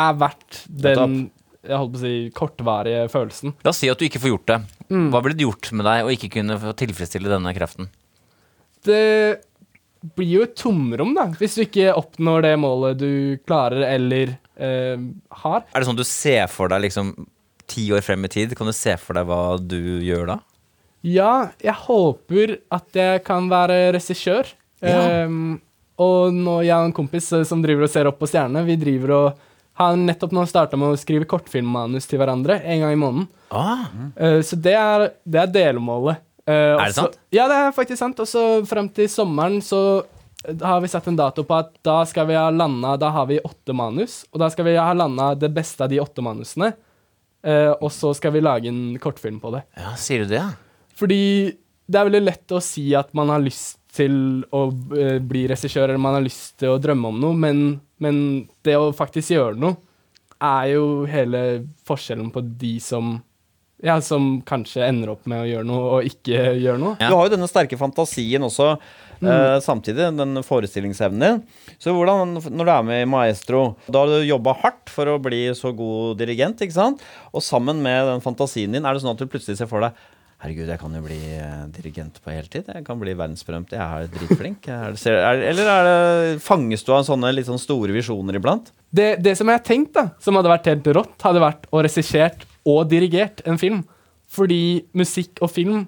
er 0.00 0.18
verdt 0.20 0.62
den 0.68 1.30
jeg 1.60 1.76
holdt 1.76 1.92
på 1.92 1.98
å 1.98 2.02
si, 2.04 2.12
kortvarige 2.36 3.08
følelsen. 3.12 3.52
La 3.64 3.72
oss 3.72 3.80
si 3.82 3.90
at 3.92 4.00
du 4.00 4.06
ikke 4.06 4.22
får 4.22 4.32
gjort 4.32 4.46
det. 4.48 4.58
Mm. 4.88 5.08
Hva 5.12 5.20
ville 5.24 5.36
det 5.36 5.44
gjort 5.44 5.72
med 5.76 5.84
deg 5.88 6.06
å 6.06 6.12
ikke 6.14 6.30
kunne 6.38 6.56
tilfredsstille 6.80 7.32
denne 7.32 7.52
kraften? 7.56 7.90
Det 8.86 9.04
blir 10.16 10.30
jo 10.38 10.44
et 10.46 10.56
tomrom, 10.56 11.12
da, 11.16 11.26
hvis 11.40 11.58
du 11.58 11.64
ikke 11.66 11.92
oppnår 11.92 12.46
det 12.46 12.54
målet 12.60 13.00
du 13.00 13.12
klarer 13.44 13.84
eller 13.90 14.32
eh, 14.56 15.02
har. 15.42 15.66
Er 15.68 15.82
det 15.82 15.88
sånn 15.88 15.98
du 15.98 16.06
ser 16.08 16.46
for 16.52 16.72
deg 16.72 16.86
liksom 16.86 17.12
ti 17.70 17.90
år 17.94 18.04
frem 18.04 18.24
i 18.24 18.32
tid? 18.32 18.54
Kan 18.58 18.70
du 18.70 18.76
se 18.76 18.96
for 19.00 19.18
deg 19.18 19.28
hva 19.28 19.58
du 19.60 20.00
gjør 20.04 20.32
da? 20.34 20.38
Ja, 21.06 21.50
jeg 21.64 21.76
håper 21.86 22.58
at 22.72 22.96
jeg 22.96 23.22
kan 23.24 23.48
være 23.52 23.90
regissør. 23.96 24.48
Ja. 24.84 25.26
Um, 25.28 25.60
og 26.00 26.32
nå 26.32 26.60
jeg 26.64 26.76
og 26.76 26.88
en 26.88 26.96
kompis 26.96 27.28
eh, 27.36 27.44
som 27.44 27.60
driver 27.64 27.84
og 27.84 27.92
ser 27.92 28.08
opp 28.08 28.20
på 28.20 28.28
stjernene, 28.30 28.64
vi 28.64 28.78
driver 28.80 29.16
og 29.16 29.46
har 29.80 29.96
nettopp 29.96 30.32
nå 30.36 30.44
starta 30.48 30.76
med 30.80 30.92
å 30.92 31.00
skrive 31.00 31.28
kortfilmmanus 31.28 32.08
til 32.08 32.20
hverandre 32.20 32.58
en 32.60 32.84
gang 32.84 32.96
i 32.96 33.00
måneden. 33.00 33.28
Ah, 33.52 33.88
Uh, 34.20 34.40
så 34.44 34.56
det 34.56 34.74
er, 34.76 35.06
det 35.24 35.40
er 35.42 35.52
delmålet. 35.52 36.20
Eh, 36.46 36.52
Er 36.76 36.86
det 36.86 36.94
sant? 36.96 37.18
Ja, 37.34 37.46
det 37.50 37.56
er 37.56 37.72
faktisk 37.76 37.98
sant. 38.00 38.20
Og 38.22 38.28
så 38.28 38.44
fram 38.66 38.88
til 38.94 39.08
sommeren 39.12 39.60
så 39.64 40.04
har 40.62 40.80
vi 40.80 40.88
satt 40.88 41.06
en 41.10 41.18
dato 41.18 41.44
på 41.44 41.52
at 41.58 41.74
da 41.84 41.98
skal 42.08 42.24
vi 42.30 42.36
ha 42.38 42.46
landa 42.50 42.94
Da 42.96 43.10
har 43.12 43.26
vi 43.28 43.36
åtte 43.44 43.74
manus, 43.76 44.22
og 44.32 44.40
da 44.40 44.48
skal 44.48 44.64
vi 44.70 44.76
ha 44.78 44.92
landa 44.96 45.34
det 45.36 45.50
beste 45.52 45.84
av 45.84 45.90
de 45.92 46.00
åtte 46.00 46.22
manusene. 46.24 46.72
Eh, 47.44 47.72
og 47.80 47.90
så 47.92 48.14
skal 48.16 48.32
vi 48.32 48.40
lage 48.44 48.68
en 48.68 48.98
kortfilm 49.00 49.40
på 49.40 49.52
det. 49.54 49.62
ja, 49.76 49.94
sier 49.96 50.24
du 50.24 50.32
det? 50.34 50.44
Fordi 50.96 51.20
det 51.90 51.98
er 51.98 52.08
veldig 52.08 52.24
lett 52.24 52.52
å 52.52 52.60
si 52.62 52.90
at 52.94 53.12
man 53.16 53.28
har 53.32 53.40
lyst 53.42 53.78
til 53.96 54.44
å 54.54 54.66
eh, 54.96 55.18
bli 55.18 55.46
regissør, 55.50 55.88
eller 55.88 55.98
man 55.98 56.14
har 56.18 56.22
lyst 56.24 56.58
til 56.60 56.70
å 56.74 56.80
drømme 56.80 57.08
om 57.08 57.20
noe, 57.20 57.34
men, 57.34 57.80
men 57.98 58.20
det 58.62 58.76
å 58.78 58.92
faktisk 58.94 59.32
gjøre 59.34 59.56
noe 59.58 59.76
er 60.40 60.68
jo 60.76 60.84
hele 61.10 61.40
forskjellen 61.88 62.30
på 62.32 62.40
de 62.60 62.76
som 62.80 63.16
ja, 63.82 64.00
som 64.04 64.40
kanskje 64.46 64.84
ender 64.86 65.14
opp 65.14 65.26
med 65.30 65.44
å 65.44 65.48
gjøre 65.48 65.68
noe 65.68 65.94
og 65.96 66.08
ikke 66.08 66.52
gjøre 66.60 66.80
noe. 66.80 66.98
Ja. 67.00 67.08
Du 67.08 67.16
har 67.16 67.28
jo 67.28 67.34
denne 67.34 67.48
sterke 67.50 67.78
fantasien 67.80 68.44
også, 68.44 68.74
eh, 69.22 69.56
samtidig, 69.64 70.10
den 70.18 70.42
forestillingsevnen 70.44 71.24
din. 71.24 71.42
Så 71.80 71.94
hvordan, 71.96 72.36
når 72.36 72.64
du 72.68 72.72
er 72.74 72.86
med 72.86 73.02
i 73.02 73.10
Maestro, 73.10 73.76
da 73.88 74.04
har 74.04 74.14
du 74.14 74.28
jobba 74.28 74.56
hardt 74.62 74.92
for 74.92 75.08
å 75.08 75.18
bli 75.22 75.46
så 75.56 75.72
god 75.76 76.20
dirigent, 76.20 76.60
ikke 76.60 76.76
sant? 76.76 77.04
Og 77.32 77.44
sammen 77.44 77.82
med 77.82 78.06
den 78.12 78.24
fantasien 78.24 78.72
din, 78.72 78.84
er 78.84 78.94
det 78.94 79.04
sånn 79.04 79.14
at 79.14 79.22
du 79.22 79.30
plutselig 79.30 79.60
ser 79.60 79.70
for 79.70 79.86
deg 79.86 79.96
Herregud, 80.40 80.70
jeg 80.72 80.80
kan 80.80 80.94
jo 80.96 81.02
bli 81.04 81.18
eh, 81.36 81.64
dirigent 81.68 82.14
på 82.24 82.32
heltid. 82.32 82.68
Jeg 82.72 82.84
kan 82.86 82.96
bli 82.96 83.12
verdensberømt. 83.12 83.74
Jeg 83.76 83.80
er 83.84 84.06
dritflink. 84.08 84.64
Er 84.72 84.94
det, 84.96 85.12
er, 85.12 85.42
eller 85.50 85.68
er 85.68 85.88
det, 85.88 86.38
fanges 86.40 86.80
du 86.86 86.94
av 86.96 87.04
sånne 87.04 87.34
litt 87.34 87.44
sånn 87.44 87.60
store 87.60 87.92
visjoner 87.92 88.38
iblant? 88.38 88.70
Det, 88.88 89.18
det 89.20 89.34
som 89.36 89.52
jeg 89.52 89.60
har 89.60 89.66
tenkt, 89.66 89.92
da, 89.98 90.06
som 90.16 90.38
hadde 90.40 90.48
vært 90.48 90.70
helt 90.72 90.88
rått, 90.96 91.18
hadde 91.26 91.44
vært 91.44 91.68
å 91.68 91.82
regissert 91.84 92.48
og 92.66 92.88
dirigert 92.90 93.42
en 93.46 93.58
film. 93.58 93.84
Fordi 94.30 94.84
musikk 94.94 95.40
og 95.42 95.50
film 95.50 95.84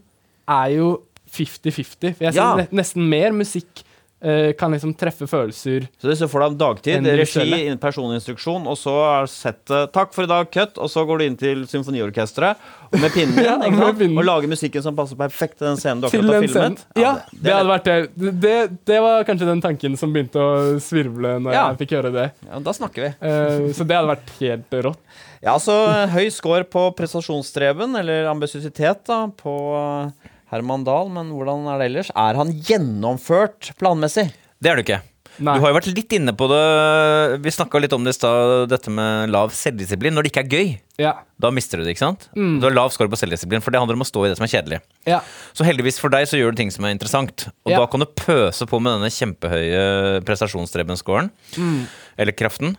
er 0.50 0.68
jo 0.78 0.92
50-50. 1.32 2.14
For 2.18 2.24
jeg 2.26 2.34
Ja. 2.34 2.52
synes 2.56 2.72
nesten 2.72 3.08
mer 3.08 3.30
musikk 3.32 3.84
uh, 4.24 4.52
kan 4.58 4.70
liksom 4.70 4.92
treffe 4.94 5.26
følelser. 5.26 5.88
Så 5.98 6.10
du 6.10 6.14
ser 6.14 6.28
for 6.30 6.44
deg 6.44 6.58
dagtid, 6.58 7.06
regi, 7.18 7.72
personinstruksjon, 7.80 8.66
og 8.70 8.76
så 8.78 8.92
er 9.22 9.26
settet 9.26 9.90
Takk 9.92 10.12
for 10.14 10.22
i 10.24 10.30
dag, 10.30 10.46
cut, 10.52 10.76
og 10.78 10.90
så 10.92 11.02
går 11.08 11.18
du 11.18 11.24
inn 11.24 11.36
til 11.40 11.64
symfoniorkesteret 11.66 12.56
med 13.00 13.10
pinnen 13.14 13.40
Ja, 13.48 13.56
med 13.58 13.98
pinnen. 13.98 14.18
og 14.18 14.24
lager 14.28 14.46
musikken 14.52 14.82
som 14.84 14.94
passer 14.94 15.16
perfekt 15.18 15.58
til 15.58 15.66
den 15.72 15.76
scenen 15.80 16.02
du 16.04 16.06
akkurat 16.06 16.34
har 16.36 16.46
filmet. 16.46 16.84
Ja, 16.94 17.14
det, 17.32 17.40
det, 17.42 17.50
er 17.50 17.56
hadde 17.58 17.72
vært 17.72 17.84
det. 17.90 18.30
det. 18.46 18.56
Det 18.92 19.00
var 19.02 19.24
kanskje 19.24 19.46
den 19.50 19.62
tanken 19.64 19.96
som 19.98 20.12
begynte 20.14 20.38
å 20.38 20.78
svirvle 20.82 21.38
når 21.42 21.52
Ja. 21.56 21.64
jeg 21.72 21.82
fikk 21.82 21.96
høre 21.98 22.12
det. 22.14 22.28
ja, 22.46 22.58
da 22.62 22.72
snakker 22.78 23.02
vi. 23.08 23.12
Uh, 23.22 23.72
så 23.74 23.86
det 23.86 23.96
hadde 23.96 24.12
vært 24.14 24.34
helt 24.40 24.78
rått. 24.90 25.02
Ja, 25.42 25.56
så 25.58 25.74
høy 26.12 26.28
score 26.30 26.62
på 26.70 26.84
prestasjonsstreben, 26.98 27.96
eller 27.98 28.28
ambisiøsitet, 28.30 29.00
da, 29.08 29.24
på 29.34 29.54
eh, 29.74 30.28
Herman 30.52 30.84
Dahl, 30.86 31.08
men 31.10 31.32
hvordan 31.34 31.64
er 31.72 31.80
det 31.82 31.88
ellers? 31.90 32.12
Er 32.14 32.38
han 32.38 32.52
gjennomført 32.62 33.72
planmessig? 33.80 34.28
Det 34.62 34.70
er 34.70 34.78
du 34.78 34.84
ikke. 34.84 35.00
Nei. 35.42 35.54
Du 35.56 35.62
har 35.64 35.72
jo 35.72 35.76
vært 35.78 35.86
litt 35.96 36.12
inne 36.12 36.34
på 36.36 36.44
det 36.50 37.38
Vi 37.40 37.48
snakka 37.56 37.80
litt 37.80 37.94
om 37.96 38.02
det 38.04 38.12
i 38.12 38.16
stad, 38.18 38.66
dette 38.68 38.92
med 38.92 39.30
lav 39.32 39.48
selvdisiplin. 39.56 40.12
Når 40.12 40.26
det 40.26 40.30
ikke 40.34 40.42
er 40.44 40.50
gøy, 40.52 40.72
Ja. 41.00 41.12
da 41.40 41.48
mister 41.50 41.80
du 41.80 41.86
det, 41.86 41.94
ikke 41.96 42.04
sant? 42.04 42.26
Mm. 42.36 42.58
Du 42.60 42.66
har 42.68 42.74
lav 42.76 42.92
score 42.92 43.08
på 43.08 43.16
selvdisiplin, 43.16 43.64
for 43.64 43.72
det 43.72 43.80
handler 43.80 43.96
om 43.96 44.04
å 44.04 44.10
stå 44.10 44.26
i 44.26 44.28
det 44.28 44.36
som 44.38 44.44
er 44.44 44.52
kjedelig. 44.52 44.80
ja. 45.08 45.22
Så 45.56 45.64
heldigvis 45.66 45.98
for 45.98 46.12
deg 46.12 46.28
så 46.28 46.36
gjør 46.38 46.52
du 46.52 46.60
ting 46.60 46.70
som 46.70 46.84
er 46.84 46.92
interessant. 46.94 47.48
Og 47.64 47.72
Ja. 47.72 47.78
da 47.80 47.86
kan 47.86 48.00
du 48.00 48.06
pøse 48.06 48.68
på 48.68 48.78
med 48.78 48.92
denne 49.00 49.10
kjempehøye 49.10 50.22
prestasjonsdreven 50.22 51.00
scoren. 51.00 51.30
Mm. 51.56 51.86
Eller 52.18 52.32
kraften. 52.36 52.76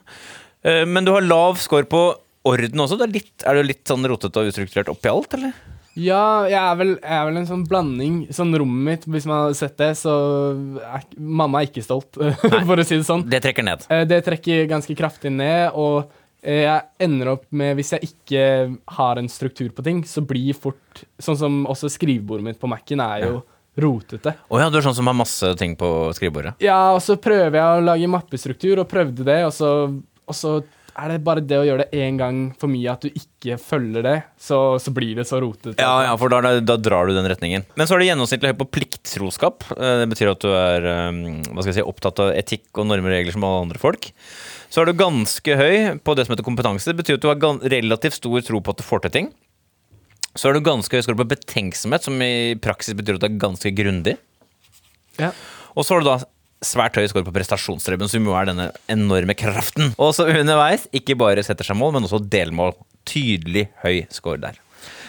Eh, 0.63 0.85
Men 0.85 1.03
du 1.05 1.11
har 1.11 1.21
lav 1.21 1.57
score 1.57 1.83
på 1.89 2.15
orden 2.47 2.83
også. 2.83 2.97
Det 2.99 3.05
er, 3.07 3.13
litt, 3.19 3.45
er 3.47 3.55
du 3.59 3.63
litt 3.67 3.85
sånn 3.87 4.07
rotete 4.09 4.41
og 4.41 4.49
ustrukturert 4.51 4.91
oppi 4.91 5.11
alt, 5.11 5.37
eller? 5.37 5.53
Ja, 5.93 6.47
jeg 6.49 6.57
er, 6.57 6.75
vel, 6.79 6.91
jeg 6.97 7.13
er 7.19 7.27
vel 7.27 7.37
en 7.37 7.45
sånn 7.49 7.63
blanding. 7.69 8.15
Sånn 8.33 8.55
rommet 8.57 8.87
mitt, 8.87 9.03
hvis 9.13 9.27
man 9.29 9.43
har 9.43 9.53
sett 9.57 9.75
det, 9.77 9.91
så 9.99 10.13
er 10.81 11.05
mamma 11.21 11.61
er 11.61 11.69
ikke 11.69 11.83
stolt, 11.85 12.17
for 12.67 12.81
å 12.81 12.85
si 12.87 12.97
det 12.97 13.05
sånn. 13.07 13.27
Det 13.29 13.43
trekker 13.45 13.67
ned. 13.67 13.85
Eh, 13.93 14.01
Det 14.09 14.23
trekker 14.25 14.65
ganske 14.71 14.95
kraftig 14.97 15.29
ned, 15.35 15.75
og 15.77 16.09
eh, 16.41 16.63
jeg 16.65 17.07
ender 17.07 17.35
opp 17.35 17.45
med 17.53 17.77
Hvis 17.77 17.93
jeg 17.93 18.09
ikke 18.09 18.45
har 18.97 19.21
en 19.21 19.29
struktur 19.29 19.69
på 19.77 19.85
ting, 19.85 20.01
så 20.09 20.25
blir 20.25 20.57
fort 20.57 21.03
Sånn 21.21 21.37
som 21.39 21.61
også 21.69 21.91
skrivebordet 21.93 22.47
mitt 22.49 22.59
på 22.61 22.67
Mac-en 22.71 23.03
er 23.05 23.27
jo 23.29 23.43
rotete. 23.77 24.35
Å 24.53 24.59
ja, 24.61 24.67
du 24.69 24.75
er 24.77 24.83
sånn 24.85 24.93
som 24.97 25.07
har 25.09 25.15
masse 25.17 25.47
ting 25.57 25.71
på 25.77 25.87
skrivebordet. 26.13 26.51
Ja, 26.61 26.91
og 26.93 26.99
så 27.01 27.15
prøver 27.21 27.55
jeg 27.57 27.65
å 27.79 27.85
lage 27.85 28.09
mappestruktur, 28.13 28.81
og 28.83 28.89
prøvde 28.91 29.25
det, 29.25 29.39
og 29.47 29.53
så, 29.55 29.69
og 30.29 30.35
så 30.37 30.51
er 30.93 31.09
det 31.09 31.23
bare 31.25 31.41
det 31.41 31.57
å 31.57 31.65
gjøre 31.65 31.85
det 31.87 32.01
én 32.05 32.17
gang 32.19 32.39
for 32.61 32.69
mye, 32.69 32.91
at 32.93 33.05
du 33.05 33.09
ikke 33.17 33.57
følger 33.61 34.05
det, 34.05 34.15
så, 34.37 34.57
så 34.81 34.93
blir 34.93 35.15
det 35.17 35.25
så 35.29 35.39
rotete. 35.41 35.75
Ja, 35.81 36.03
ja, 36.05 36.13
for 36.19 36.29
da, 36.29 36.41
da 36.61 36.75
drar 36.77 37.09
du 37.09 37.15
den 37.17 37.29
retningen. 37.31 37.65
Men 37.79 37.89
så 37.89 37.95
er 37.95 38.03
du 38.03 38.07
gjennomsnittlig 38.07 38.51
høy 38.53 38.59
på 38.61 38.69
plikttroskap. 38.77 39.65
Eh, 39.73 40.03
Det 40.03 40.09
betyr 40.13 40.33
at 40.33 40.43
du 40.45 40.51
er 40.53 40.89
eh, 40.91 41.71
si, 41.73 41.85
opptatt 41.85 42.21
av 42.23 42.33
etikk 42.37 42.69
og 42.77 42.89
normer 42.91 43.09
og 43.09 43.17
regler 43.17 43.35
som 43.35 43.47
alle 43.47 43.63
andre 43.67 43.81
folk. 43.81 44.11
Så 44.73 44.81
er 44.81 44.89
du 44.89 44.97
ganske 44.97 45.57
høy 45.59 45.75
på 46.01 46.15
det 46.17 46.27
som 46.27 46.35
heter 46.35 46.47
kompetanse. 46.47 46.89
Det 46.89 46.99
betyr 47.01 47.17
at 47.17 47.25
du 47.25 47.31
har 47.31 47.65
relativt 47.73 48.19
stor 48.19 48.45
tro 48.45 48.61
på 48.61 48.73
at 48.73 48.81
du 48.81 48.85
får 48.85 49.05
til 49.07 49.15
ting. 49.17 49.31
Så 50.33 50.49
er 50.49 50.57
du 50.57 50.65
ganske 50.65 50.97
høy 50.97 51.17
på 51.17 51.29
betenksomhet, 51.29 52.05
som 52.05 52.21
i 52.25 52.53
praksis 52.61 52.97
betyr 52.97 53.19
at 53.19 53.25
du 53.25 53.29
er 53.29 53.41
ganske 53.41 53.73
grundig. 53.77 54.15
Ja. 55.21 55.29
Og 55.77 55.85
så 55.85 55.93
har 55.93 56.01
du 56.01 56.09
da 56.09 56.19
svært 56.67 56.97
høy 56.99 57.07
score 57.11 57.25
på 57.27 57.33
prestasjonsstreben, 57.35 58.09
som 58.11 58.25
jo 58.27 58.35
er 58.37 58.49
denne 58.49 58.69
enorme 58.91 59.35
kraften. 59.37 59.93
Og 60.01 60.13
så 60.17 60.27
underveis 60.31 60.87
ikke 60.95 61.17
bare 61.19 61.43
setter 61.45 61.67
seg 61.67 61.79
mål, 61.79 61.95
men 61.97 62.07
også 62.07 62.21
delmål. 62.23 62.75
Tydelig 63.09 63.67
høy 63.83 64.05
score 64.13 64.41
der. 64.41 64.59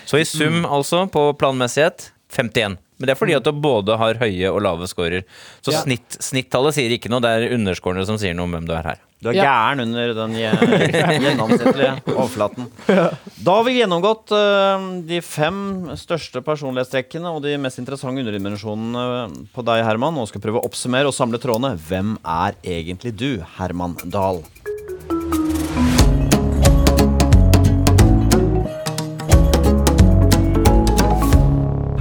Så 0.05 0.20
i 0.20 0.26
sum, 0.28 0.64
altså, 0.66 1.05
på 1.11 1.30
planmessighet 1.40 2.11
51. 2.34 2.78
Men 2.99 3.09
det 3.09 3.14
er 3.16 3.18
fordi 3.18 3.34
at 3.34 3.42
du 3.45 3.51
både 3.59 3.97
har 3.99 4.14
høye 4.20 4.51
og 4.53 4.61
lave 4.62 4.86
scorer. 4.86 5.24
Så 5.64 5.72
Ja. 5.74 5.80
snitt, 5.82 6.14
snittallet 6.22 6.76
sier 6.76 6.92
ikke 6.95 7.11
noe, 7.11 7.20
det 7.24 7.30
er 7.34 7.55
underscorene 7.57 8.05
som 8.07 8.16
sier 8.20 8.34
noe 8.38 8.47
om 8.47 8.53
hvem 8.55 8.68
du 8.68 8.72
er 8.76 8.86
her. 8.92 9.01
Du 9.24 9.30
er 9.30 9.34
Ja. 9.38 9.45
gæren 9.49 9.80
under 9.82 10.12
den 10.14 10.34
gjennomsnittlige 11.24 11.95
overflaten. 12.14 12.68
Da 12.86 13.55
har 13.57 13.64
vi 13.66 13.78
gjennomgått 13.80 14.30
eh, 14.36 14.86
de 15.09 15.20
fem 15.24 15.59
største 15.97 16.42
personlighetstrekkene 16.45 17.32
og 17.34 17.42
de 17.47 17.57
mest 17.59 17.80
interessante 17.82 18.20
underdimensjonene 18.22 19.49
på 19.55 19.64
deg, 19.66 19.84
Herman. 19.86 20.14
Nå 20.14 20.26
skal 20.28 20.40
vi 20.40 20.47
prøve 20.49 20.61
å 20.62 20.68
oppsummere 20.68 21.11
og 21.11 21.16
samle 21.16 21.40
trådene. 21.42 21.74
Hvem 21.88 22.16
er 22.22 22.55
egentlig 22.62 23.14
du, 23.16 23.30
Herman 23.59 23.97
Dahl? 24.05 24.42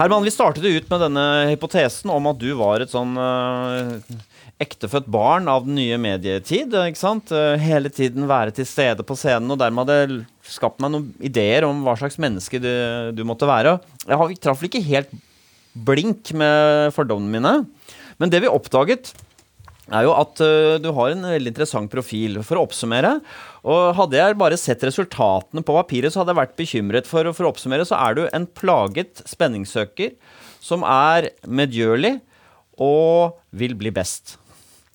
Herman, 0.04 0.26
vi 0.28 0.32
startet 0.36 0.66
ut 0.68 0.89
med 0.91 0.99
denne 0.99 1.22
hypotesen 1.47 2.10
om 2.12 2.26
at 2.28 2.36
du 2.36 2.49
var 2.60 2.84
et 2.84 2.91
sånn 2.91 3.14
uh, 3.16 3.93
ektefødt 4.60 5.06
barn 5.08 5.47
av 5.47 5.64
den 5.64 5.78
nye 5.78 5.95
medietid. 5.95 6.76
ikke 6.76 6.99
sant? 6.99 7.32
Eh, 7.32 7.56
hele 7.64 7.88
tiden 7.88 8.28
være 8.28 8.51
til 8.58 8.68
stede 8.68 9.06
på 9.08 9.16
scenen, 9.16 9.54
og 9.56 9.62
dermed 9.62 9.88
hadde 9.88 10.18
skapt 10.43 10.84
meg 10.84 10.91
noen 10.91 11.08
ideer 11.24 11.64
om 11.64 11.86
hva 11.86 11.95
slags 12.01 12.20
menneske 12.20 12.60
du, 12.60 12.68
du 13.16 13.24
måtte 13.24 13.47
være. 13.47 13.78
Jeg 14.04 14.41
traff 14.43 14.66
ikke 14.68 14.84
helt 14.84 15.16
blink 15.72 16.34
med 16.36 16.91
fordommene 16.97 17.39
mine, 17.39 17.54
men 18.20 18.34
det 18.34 18.43
vi 18.43 18.51
oppdaget, 18.51 19.14
er 19.92 20.06
jo 20.06 20.14
at 20.16 20.40
eh, 20.44 20.78
du 20.80 20.90
har 20.96 21.12
en 21.12 21.26
veldig 21.28 21.52
interessant 21.52 21.92
profil. 21.92 22.40
For 22.46 22.60
å 22.60 22.64
oppsummere, 22.68 23.18
og 23.68 23.98
hadde 23.98 24.20
jeg 24.20 24.40
bare 24.40 24.60
sett 24.60 24.86
resultatene 24.88 25.64
på 25.66 25.76
papiret, 25.76 26.14
så 26.14 26.22
hadde 26.22 26.36
jeg 26.36 26.42
vært 26.42 26.56
bekymret. 26.60 27.10
For, 27.10 27.32
for 27.36 27.48
å 27.48 27.52
oppsummere 27.52 27.88
så 27.88 28.00
er 28.00 28.18
du 28.18 28.24
en 28.30 28.48
plaget 28.48 29.24
spenningssøker 29.28 30.16
som 30.64 30.86
er 30.88 31.34
medgjørlig 31.44 32.16
og 32.82 33.36
vil 33.52 33.76
bli 33.78 33.92
best. 33.94 34.38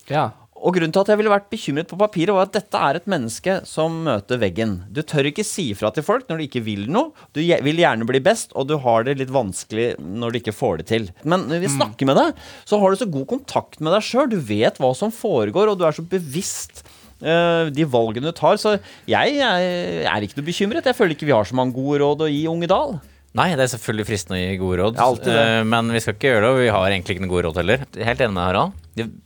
Ja. 0.09 0.31
Og 0.59 0.75
grunnen 0.75 0.93
til 0.95 1.03
at 1.05 1.11
jeg 1.13 1.21
ville 1.21 1.33
vært 1.33 1.49
bekymret 1.53 1.91
på 1.91 1.99
papiret, 2.01 2.35
var 2.35 2.49
at 2.49 2.57
dette 2.57 2.83
er 2.89 2.99
et 2.99 3.09
menneske 3.11 3.59
som 3.69 4.01
møter 4.07 4.41
veggen. 4.43 4.75
Du 4.91 5.01
tør 5.07 5.29
ikke 5.31 5.47
si 5.47 5.69
ifra 5.75 5.91
til 5.95 6.07
folk 6.07 6.29
når 6.29 6.41
du 6.41 6.47
ikke 6.49 6.65
vil 6.67 6.87
noe. 6.93 7.13
Du 7.37 7.41
vil 7.43 7.83
gjerne 7.83 8.09
bli 8.09 8.21
best, 8.25 8.55
og 8.59 8.69
du 8.71 8.77
har 8.83 9.07
det 9.07 9.19
litt 9.21 9.33
vanskelig 9.35 9.91
når 10.03 10.35
du 10.35 10.41
ikke 10.41 10.57
får 10.57 10.81
det 10.83 10.89
til. 10.91 11.11
Men 11.23 11.47
når 11.51 11.63
vi 11.65 11.73
snakker 11.77 12.09
med 12.11 12.19
deg, 12.19 12.47
så 12.69 12.81
har 12.81 12.91
du 12.91 13.03
så 13.03 13.11
god 13.11 13.29
kontakt 13.31 13.83
med 13.83 13.95
deg 13.95 14.07
sjøl. 14.07 14.31
Du 14.33 14.39
vet 14.39 14.81
hva 14.83 14.95
som 14.99 15.15
foregår, 15.15 15.71
og 15.73 15.79
du 15.79 15.87
er 15.87 15.95
så 15.97 16.07
bevisst 16.07 16.83
eh, 17.23 17.69
de 17.75 17.87
valgene 17.89 18.33
du 18.33 18.37
tar. 18.37 18.59
Så 18.61 18.79
jeg, 19.11 19.39
er 19.39 20.27
ikke 20.27 20.41
noe 20.41 20.51
bekymret. 20.51 20.91
Jeg 20.91 20.99
føler 20.99 21.15
ikke 21.15 21.29
vi 21.29 21.37
har 21.37 21.49
så 21.49 21.59
mange 21.59 21.77
gode 21.79 22.03
råd 22.03 22.27
å 22.27 22.33
gi 22.33 22.43
Unge 22.51 22.71
dal. 22.71 22.99
Nei, 23.39 23.53
det 23.55 23.67
er 23.67 23.73
selvfølgelig 23.77 24.09
fristende 24.09 24.39
å 24.39 24.43
gi 24.43 24.59
gode 24.59 24.83
råd, 24.83 25.27
eh, 25.31 25.63
men 25.69 25.93
vi 25.95 26.01
skal 26.03 26.17
ikke 26.17 26.33
gjøre 26.33 26.45
det, 26.47 26.53
og 26.55 26.61
vi 26.65 26.71
har 26.75 26.91
egentlig 26.91 27.15
ikke 27.15 27.27
noe 27.27 27.35
gode 27.37 27.49
råd 27.51 27.61
heller. 27.63 27.89
Helt 28.09 28.23
enig 28.25 28.35
med 28.35 28.47
Harald. 28.49 29.19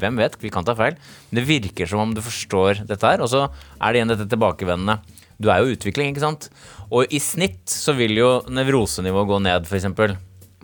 Hvem 0.00 0.18
vet, 0.20 0.36
vi 0.42 0.50
kan 0.52 0.66
ta 0.66 0.74
feil. 0.78 0.96
Men 1.30 1.40
det 1.40 1.46
virker 1.48 1.90
som 1.90 2.02
om 2.02 2.14
du 2.16 2.22
forstår 2.24 2.84
dette 2.88 3.06
her, 3.06 3.22
og 3.24 3.30
så 3.30 3.46
er 3.46 3.86
det 3.94 4.00
igjen 4.00 4.12
dette 4.14 4.28
tilbakevendende. 4.32 4.98
Du 5.42 5.50
er 5.50 5.62
jo 5.62 5.70
i 5.72 5.74
utvikling, 5.78 6.12
ikke 6.12 6.22
sant? 6.24 6.48
Og 6.90 7.10
i 7.10 7.20
snitt 7.22 7.70
så 7.70 7.94
vil 7.98 8.14
jo 8.18 8.30
nevrosenivået 8.50 9.30
gå 9.30 9.40
ned, 9.46 9.66
f.eks. 9.70 9.90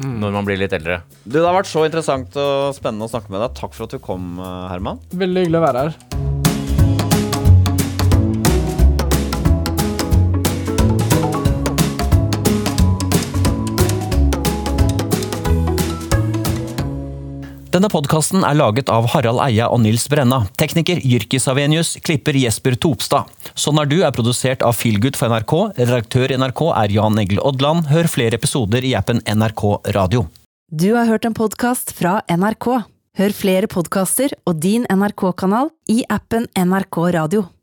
Når 0.00 0.32
man 0.32 0.46
blir 0.46 0.56
litt 0.56 0.72
eldre. 0.72 1.02
Du, 1.26 1.36
Det 1.36 1.44
har 1.44 1.58
vært 1.58 1.68
så 1.68 1.82
interessant 1.84 2.36
og 2.40 2.70
spennende 2.76 3.04
å 3.04 3.12
snakke 3.12 3.34
med 3.34 3.42
deg. 3.44 3.58
Takk 3.58 3.76
for 3.76 3.84
at 3.84 3.96
du 3.96 4.00
kom, 4.00 4.38
eh, 4.40 4.68
Herman. 4.72 5.02
Veldig 5.12 5.44
hyggelig 5.44 5.60
å 5.60 5.66
være 5.66 5.84
her. 5.84 6.09
Denne 17.70 17.86
podkasten 17.86 18.42
er 18.42 18.56
laget 18.58 18.88
av 18.90 19.04
Harald 19.12 19.38
Eia 19.44 19.68
og 19.70 19.78
Nils 19.84 20.08
Brenna. 20.10 20.40
Tekniker 20.58 20.98
Jyrki 21.06 21.38
Savenius, 21.38 21.92
klipper 22.02 22.34
Jesper 22.34 22.74
Topstad. 22.74 23.30
Sånn 23.54 23.78
er 23.78 23.86
du 23.86 24.00
er 24.02 24.10
produsert 24.16 24.64
av 24.66 24.74
Feelgood 24.74 25.14
for 25.14 25.30
NRK. 25.30 25.54
Redaktør 25.78 26.34
i 26.34 26.38
NRK 26.40 26.64
er 26.72 26.96
Jan 26.96 27.22
Egil 27.22 27.38
Odland. 27.46 27.86
Hør 27.92 28.10
flere 28.10 28.40
episoder 28.40 28.82
i 28.82 28.96
appen 28.98 29.22
NRK 29.22 29.62
Radio. 29.94 30.24
Du 30.74 30.88
har 30.96 31.06
hørt 31.06 31.30
en 31.30 31.36
podkast 31.38 31.94
fra 31.94 32.18
NRK. 32.26 32.72
Hør 33.22 33.38
flere 33.38 33.70
podkaster 33.70 34.34
og 34.50 34.58
din 34.66 34.90
NRK-kanal 34.90 35.70
i 35.94 36.02
appen 36.10 36.50
NRK 36.58 37.02
Radio. 37.20 37.46